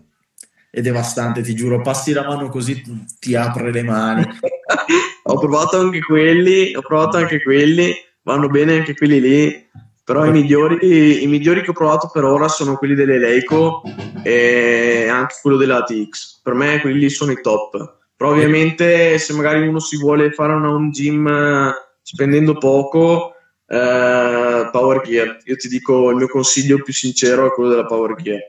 è 0.69 0.81
devastante, 0.81 1.41
ti 1.41 1.53
giuro, 1.53 1.81
passi 1.81 2.13
la 2.13 2.25
mano 2.25 2.49
così 2.49 2.81
ti 3.19 3.35
apre 3.35 3.71
le 3.71 3.83
mani. 3.83 4.25
ho 5.23 5.37
provato 5.37 5.79
anche 5.79 5.99
quelli, 5.99 6.75
ho 6.75 6.81
provato 6.81 7.17
anche 7.17 7.41
quelli, 7.41 7.93
vanno 8.23 8.47
bene 8.47 8.77
anche 8.77 8.95
quelli 8.95 9.19
lì 9.19 9.69
però 10.05 10.25
i 10.25 10.31
migliori, 10.31 11.23
i 11.23 11.27
migliori, 11.27 11.61
che 11.61 11.69
ho 11.69 11.73
provato 11.73 12.09
per 12.11 12.25
ora 12.25 12.49
sono 12.49 12.75
quelli 12.75 12.93
delle 12.93 13.17
Leico 13.17 13.81
e 14.21 15.07
anche 15.09 15.35
quello 15.41 15.55
della 15.55 15.77
ATX. 15.77 16.41
Per 16.43 16.53
me 16.53 16.81
quelli 16.81 17.09
sono 17.09 17.31
i 17.31 17.39
top. 17.41 17.99
Però 18.17 18.31
ovviamente 18.31 19.17
se 19.17 19.33
magari 19.33 19.65
uno 19.65 19.79
si 19.79 19.97
vuole 19.97 20.31
fare 20.31 20.53
una 20.53 20.71
home 20.71 20.89
gym 20.89 21.73
spendendo 22.01 22.57
poco, 22.57 23.32
eh, 23.74 24.69
Power 24.71 25.01
Gear. 25.01 25.39
Io 25.45 25.55
ti 25.55 25.67
dico 25.67 26.11
il 26.11 26.17
mio 26.17 26.28
consiglio 26.28 26.82
più 26.82 26.93
sincero 26.93 27.47
è 27.47 27.51
quello 27.51 27.69
della 27.69 27.86
Power 27.86 28.15
Gear. 28.15 28.39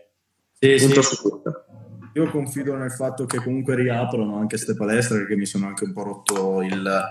Sì, 0.58 0.78
sì. 0.78 0.92
Io 2.16 2.30
confido 2.30 2.76
nel 2.76 2.92
fatto 2.92 3.24
che 3.24 3.38
comunque 3.38 3.74
riaprono 3.74 4.36
anche 4.36 4.56
queste 4.56 4.74
palestre 4.76 5.18
perché 5.18 5.34
mi 5.34 5.46
sono 5.46 5.66
anche 5.66 5.84
un 5.84 5.92
po' 5.92 6.02
rotto 6.04 6.62
il, 6.62 7.10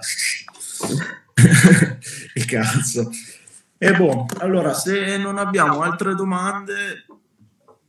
il 2.35 2.45
cazzo. 2.45 3.09
E 3.77 3.91
boh, 3.93 4.27
allora, 4.37 4.73
se 4.73 5.17
non 5.17 5.37
abbiamo 5.37 5.81
altre 5.81 6.15
domande, 6.15 7.05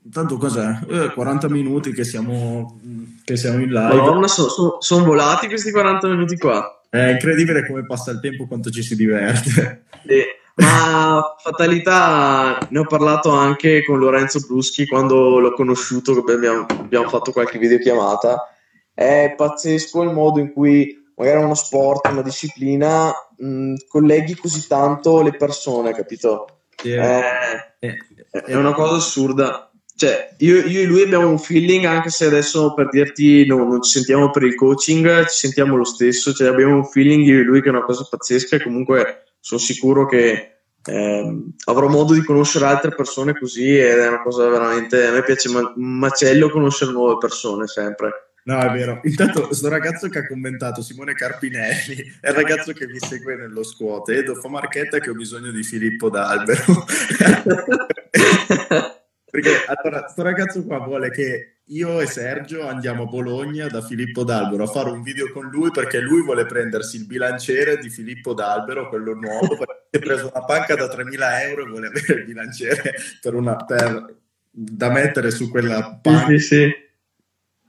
intanto 0.03 0.39
cos'è? 0.39 0.77
Eh, 0.89 1.13
40 1.13 1.49
minuti 1.49 1.93
che 1.93 2.03
siamo, 2.03 2.81
che 3.23 3.37
siamo 3.37 3.61
in 3.61 3.71
live. 3.71 3.95
Madonna, 3.95 4.27
sono 4.27 4.49
so, 4.49 4.77
son 4.81 5.05
volati 5.05 5.47
questi 5.47 5.71
40 5.71 6.09
minuti 6.09 6.37
qua. 6.37 6.83
È 6.95 7.11
incredibile 7.11 7.67
come 7.67 7.85
passa 7.85 8.13
il 8.13 8.21
tempo, 8.21 8.47
quanto 8.47 8.71
ci 8.71 8.85
si 8.85 8.95
diverte. 8.95 9.87
Sì, 10.07 10.23
ma 10.57 11.35
fatalità, 11.39 12.59
ne 12.71 12.79
ho 12.79 12.85
parlato 12.85 13.31
anche 13.31 13.85
con 13.85 13.99
Lorenzo 13.99 14.39
Bruschi 14.47 14.87
quando 14.87 15.41
l'ho 15.41 15.55
conosciuto, 15.55 16.13
abbiamo, 16.13 16.67
abbiamo 16.69 17.09
fatto 17.09 17.33
qualche 17.33 17.59
videochiamata. 17.59 18.49
È 18.95 19.35
pazzesco 19.37 20.03
il 20.03 20.13
modo 20.13 20.39
in 20.39 20.53
cui 20.53 21.11
magari 21.17 21.43
uno 21.43 21.55
sport, 21.55 22.07
una 22.09 22.23
disciplina, 22.23 23.13
mh, 23.39 23.75
colleghi 23.89 24.37
così 24.37 24.65
tanto 24.69 25.21
le 25.21 25.35
persone, 25.35 25.93
capito? 25.93 26.61
Yeah. 26.85 27.75
È, 27.81 27.97
è, 28.31 28.55
una 28.55 28.73
cosa 28.73 28.97
assurda. 28.97 29.69
Cioè, 30.05 30.35
io, 30.41 30.57
io, 30.67 30.81
e 30.83 30.85
lui 30.85 31.01
abbiamo 31.01 31.31
un 31.31 31.39
feeling, 31.39 31.87
anche 31.87 32.11
se 32.11 32.27
adesso 32.27 32.75
per 32.75 32.91
dirti 32.91 33.47
no, 33.47 33.65
non 33.65 33.81
ci 33.81 33.93
sentiamo 33.93 34.31
per 34.31 34.43
il 34.43 34.55
coaching, 34.55 35.25
ci 35.29 35.39
sentiamo 35.39 35.77
lo 35.77 35.85
stesso, 35.85 36.35
cioè 36.35 36.49
abbiamo 36.49 36.75
un 36.75 36.85
feeling 36.85 37.25
io 37.25 37.41
e 37.41 37.43
lui 37.43 37.63
che 37.63 37.69
è 37.69 37.71
una 37.71 37.85
cosa 37.85 38.07
pazzesca 38.11 38.57
e 38.57 38.63
comunque 38.63 39.23
sono 39.41 39.59
sicuro 39.59 40.05
che 40.05 40.59
eh, 40.85 41.43
avrò 41.65 41.89
modo 41.89 42.13
di 42.13 42.23
conoscere 42.23 42.67
altre 42.67 42.95
persone 42.95 43.33
così 43.33 43.79
ed 43.79 43.97
è 43.97 44.09
una 44.09 44.21
cosa 44.21 44.47
veramente, 44.47 45.07
a 45.07 45.13
me 45.13 45.23
piace 45.23 45.49
ma- 45.49 45.73
macello 45.75 46.51
conoscere 46.51 46.93
nuove 46.93 47.17
persone 47.17 47.67
sempre. 47.67 48.33
No, 48.45 48.61
è 48.61 48.71
vero. 48.73 49.01
Intanto, 49.05 49.47
questo 49.47 49.71
ragazzo 49.71 50.11
che 50.11 50.19
ha 50.19 50.27
commentato, 50.27 50.83
Simone 50.83 51.15
Carpinelli, 51.15 52.19
è 52.21 52.29
il 52.29 52.35
ragazzo 52.35 52.75
che 52.75 52.87
mi 52.87 52.99
segue 52.99 53.37
nello 53.37 53.63
squat. 53.63 54.11
Edo 54.11 54.35
fa 54.35 54.51
marchetta 54.51 54.99
che 54.99 55.09
ho 55.09 55.15
bisogno 55.15 55.51
di 55.51 55.63
Filippo 55.63 56.11
D'Albero. 56.11 56.85
Perché 59.35 59.65
allora, 59.67 60.03
questo 60.03 60.23
ragazzo 60.23 60.65
qua 60.65 60.79
vuole 60.79 61.11
che 61.11 61.57
io 61.65 62.01
e 62.01 62.07
Sergio 62.07 62.69
andiamo 62.69 63.03
a 63.03 63.07
Bologna 63.07 63.67
da 63.67 63.83
Filippo 63.83 64.23
D'Albero 64.23 64.63
a 64.63 64.69
fare 64.69 64.91
un 64.91 65.03
video 65.03 65.33
con 65.33 65.47
lui 65.47 65.73
perché 65.73 65.99
lui 65.99 66.23
vuole 66.23 66.47
prendersi 66.47 66.99
il 66.99 67.07
bilanciere 67.07 67.79
di 67.79 67.91
Filippo 67.91 68.33
D'Albero, 68.33 68.89
quello 68.89 69.15
nuovo, 69.15 69.57
perché 69.57 69.89
ha 69.91 69.99
preso 69.99 70.31
una 70.33 70.45
panca 70.45 70.77
da 70.77 70.87
3.000 70.87 71.49
euro 71.49 71.63
e 71.63 71.69
vuole 71.69 71.87
avere 71.89 72.15
il 72.15 72.25
bilanciere 72.27 72.95
per 73.21 73.35
una, 73.35 73.57
per, 73.57 74.15
da 74.51 74.91
mettere 74.91 75.33
su 75.33 75.51
quella 75.51 75.99
panca. 76.01 76.27
Sì, 76.29 76.39
sì 76.39 76.83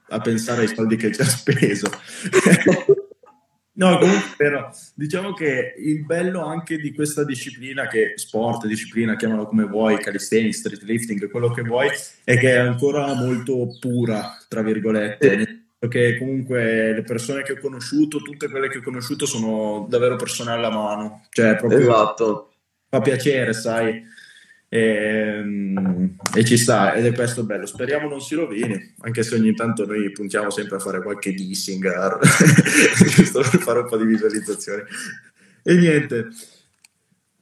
a 0.09 0.19
pensare 0.19 0.61
ai 0.61 0.67
soldi 0.67 0.97
che 0.97 1.11
ci 1.11 1.21
ha 1.21 1.25
speso. 1.25 1.89
no, 3.75 3.97
comunque 3.97 4.33
però, 4.35 4.69
diciamo 4.93 5.33
che 5.33 5.75
il 5.77 6.05
bello 6.05 6.43
anche 6.43 6.77
di 6.77 6.93
questa 6.93 7.23
disciplina, 7.23 7.87
che 7.87 8.13
sport, 8.15 8.65
disciplina, 8.65 9.15
chiamalo 9.15 9.47
come 9.47 9.63
vuoi, 9.63 9.97
calisthenics, 9.97 10.59
street 10.59 10.83
lifting, 10.83 11.29
quello 11.29 11.51
che 11.51 11.61
vuoi, 11.61 11.89
è 12.23 12.37
che 12.37 12.51
è 12.53 12.57
ancora 12.57 13.13
molto 13.13 13.77
pura, 13.79 14.37
tra 14.47 14.61
virgolette. 14.61 15.59
Perché 15.77 16.17
comunque 16.17 16.93
le 16.93 17.03
persone 17.03 17.43
che 17.43 17.51
ho 17.51 17.59
conosciuto, 17.59 18.17
tutte 18.19 18.49
quelle 18.49 18.69
che 18.69 18.79
ho 18.79 18.81
conosciuto, 18.81 19.25
sono 19.25 19.85
davvero 19.87 20.15
persone 20.15 20.51
alla 20.51 20.71
mano. 20.71 21.25
Cioè, 21.29 21.57
proprio 21.57 21.79
esatto. 21.79 22.53
fa 22.89 23.01
piacere, 23.01 23.53
sai 23.53 24.03
e, 24.67 24.79
ehm, 24.79 26.15
e, 26.33 26.43
ci 26.43 26.57
sta 26.57 26.93
ed 26.93 27.05
è 27.05 27.13
questo 27.13 27.43
bello. 27.43 27.65
Speriamo 27.65 28.09
non 28.09 28.21
si 28.21 28.35
rovini 28.35 28.93
anche 29.01 29.23
se 29.23 29.35
ogni 29.35 29.53
tanto 29.53 29.85
noi 29.85 30.11
puntiamo 30.11 30.49
sempre 30.49 30.77
a 30.77 30.79
fare 30.79 31.01
qualche 31.01 31.33
dissing 31.33 31.85
giusto 33.15 33.41
per 33.41 33.59
fare 33.59 33.79
un 33.79 33.87
po' 33.87 33.97
di 33.97 34.05
visualizzazione. 34.05 34.83
E 35.63 35.75
niente. 35.75 36.27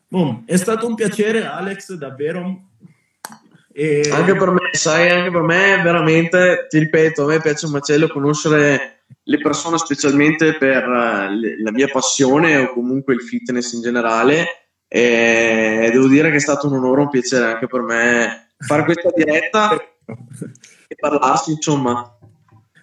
Boom. 0.07 0.43
è 0.45 0.57
stato 0.57 0.85
un 0.87 0.95
piacere 0.95 1.45
Alex 1.45 1.93
davvero. 1.93 2.69
E... 3.75 4.07
anche 4.11 4.35
per 4.35 4.51
me 4.51 4.69
sai 4.71 5.09
anche 5.09 5.31
per 5.31 5.41
me 5.41 5.81
veramente 5.81 6.67
ti 6.69 6.77
ripeto 6.77 7.23
a 7.23 7.25
me 7.25 7.41
piace 7.41 7.65
un 7.65 7.71
macello 7.71 8.07
conoscere 8.07 9.05
le 9.23 9.37
persone 9.39 9.79
specialmente 9.79 10.55
per 10.57 10.87
uh, 10.87 11.63
la 11.63 11.71
mia 11.71 11.87
passione 11.87 12.57
o 12.57 12.71
comunque 12.71 13.15
il 13.15 13.21
fitness 13.21 13.71
in 13.73 13.81
generale 13.81 14.62
e 14.95 15.89
devo 15.91 16.07
dire 16.07 16.29
che 16.29 16.35
è 16.35 16.39
stato 16.39 16.67
un 16.67 16.75
onore, 16.75 17.01
un 17.01 17.09
piacere 17.09 17.53
anche 17.53 17.65
per 17.65 17.81
me 17.81 18.49
fare 18.59 18.83
questa 18.83 19.09
diretta 19.15 19.75
e 20.87 20.95
parlarsi, 20.95 21.53
insomma. 21.53 22.15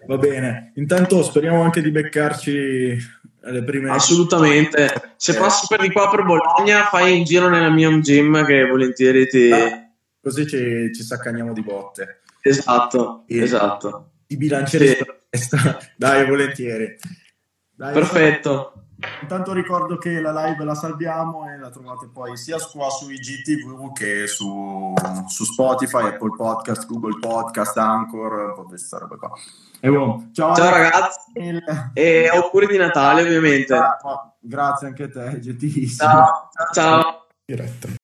Va 0.08 0.18
bene, 0.18 0.72
intanto 0.74 1.22
speriamo 1.22 1.62
anche 1.62 1.80
di 1.80 1.92
beccarci 1.92 2.98
alle 3.44 3.62
prime. 3.62 3.90
Assolutamente. 3.90 5.12
Se 5.14 5.36
passi 5.36 5.66
per 5.68 5.82
di 5.82 5.92
qua 5.92 6.10
per 6.10 6.24
Bologna, 6.24 6.86
fai 6.86 7.16
un 7.16 7.22
giro 7.22 7.48
nella 7.48 7.70
mia 7.70 7.88
gym 8.00 8.44
che 8.44 8.66
volentieri 8.66 9.28
ti. 9.28 9.52
Ah, 9.52 9.88
così 10.20 10.48
ci, 10.48 10.92
ci 10.92 11.04
saccagniamo 11.04 11.52
di 11.52 11.62
botte. 11.62 12.22
Esatto, 12.40 13.22
e 13.28 13.40
esatto. 13.40 14.14
I 14.26 14.36
bilancieri 14.36 14.88
sì. 15.30 15.56
Dai, 15.94 16.26
volentieri. 16.26 16.96
Dai, 17.72 17.92
Perfetto. 17.92 18.79
Intanto 19.22 19.52
ricordo 19.52 19.96
che 19.96 20.20
la 20.20 20.32
live 20.44 20.64
la 20.64 20.74
salviamo 20.74 21.50
e 21.50 21.58
la 21.58 21.70
trovate 21.70 22.08
poi 22.12 22.36
sia 22.36 22.58
qua 22.58 22.88
su 22.90 23.10
IGTV 23.10 23.92
che 23.92 24.26
su, 24.26 24.94
su 25.26 25.44
Spotify, 25.44 26.06
Apple 26.06 26.34
Podcast, 26.36 26.86
Google 26.86 27.18
Podcast, 27.18 27.76
Anchor, 27.76 28.32
un 28.32 28.54
po' 28.54 28.64
questa 28.64 28.98
roba 28.98 29.16
qua. 29.16 29.32
E 29.80 29.88
buon. 29.88 30.30
Ciao, 30.32 30.54
Ciao 30.54 30.70
ragazzi 30.70 31.30
il... 31.34 31.62
e 31.94 32.28
auguri 32.28 32.66
di 32.66 32.76
Natale 32.76 33.22
ovviamente. 33.22 33.78
Grazie 34.40 34.86
anche 34.88 35.04
a 35.04 35.08
te, 35.08 35.38
gentilissimo. 35.38 36.10
Ciao. 36.10 36.50
Ciao. 36.72 37.26
Diretta. 37.44 37.98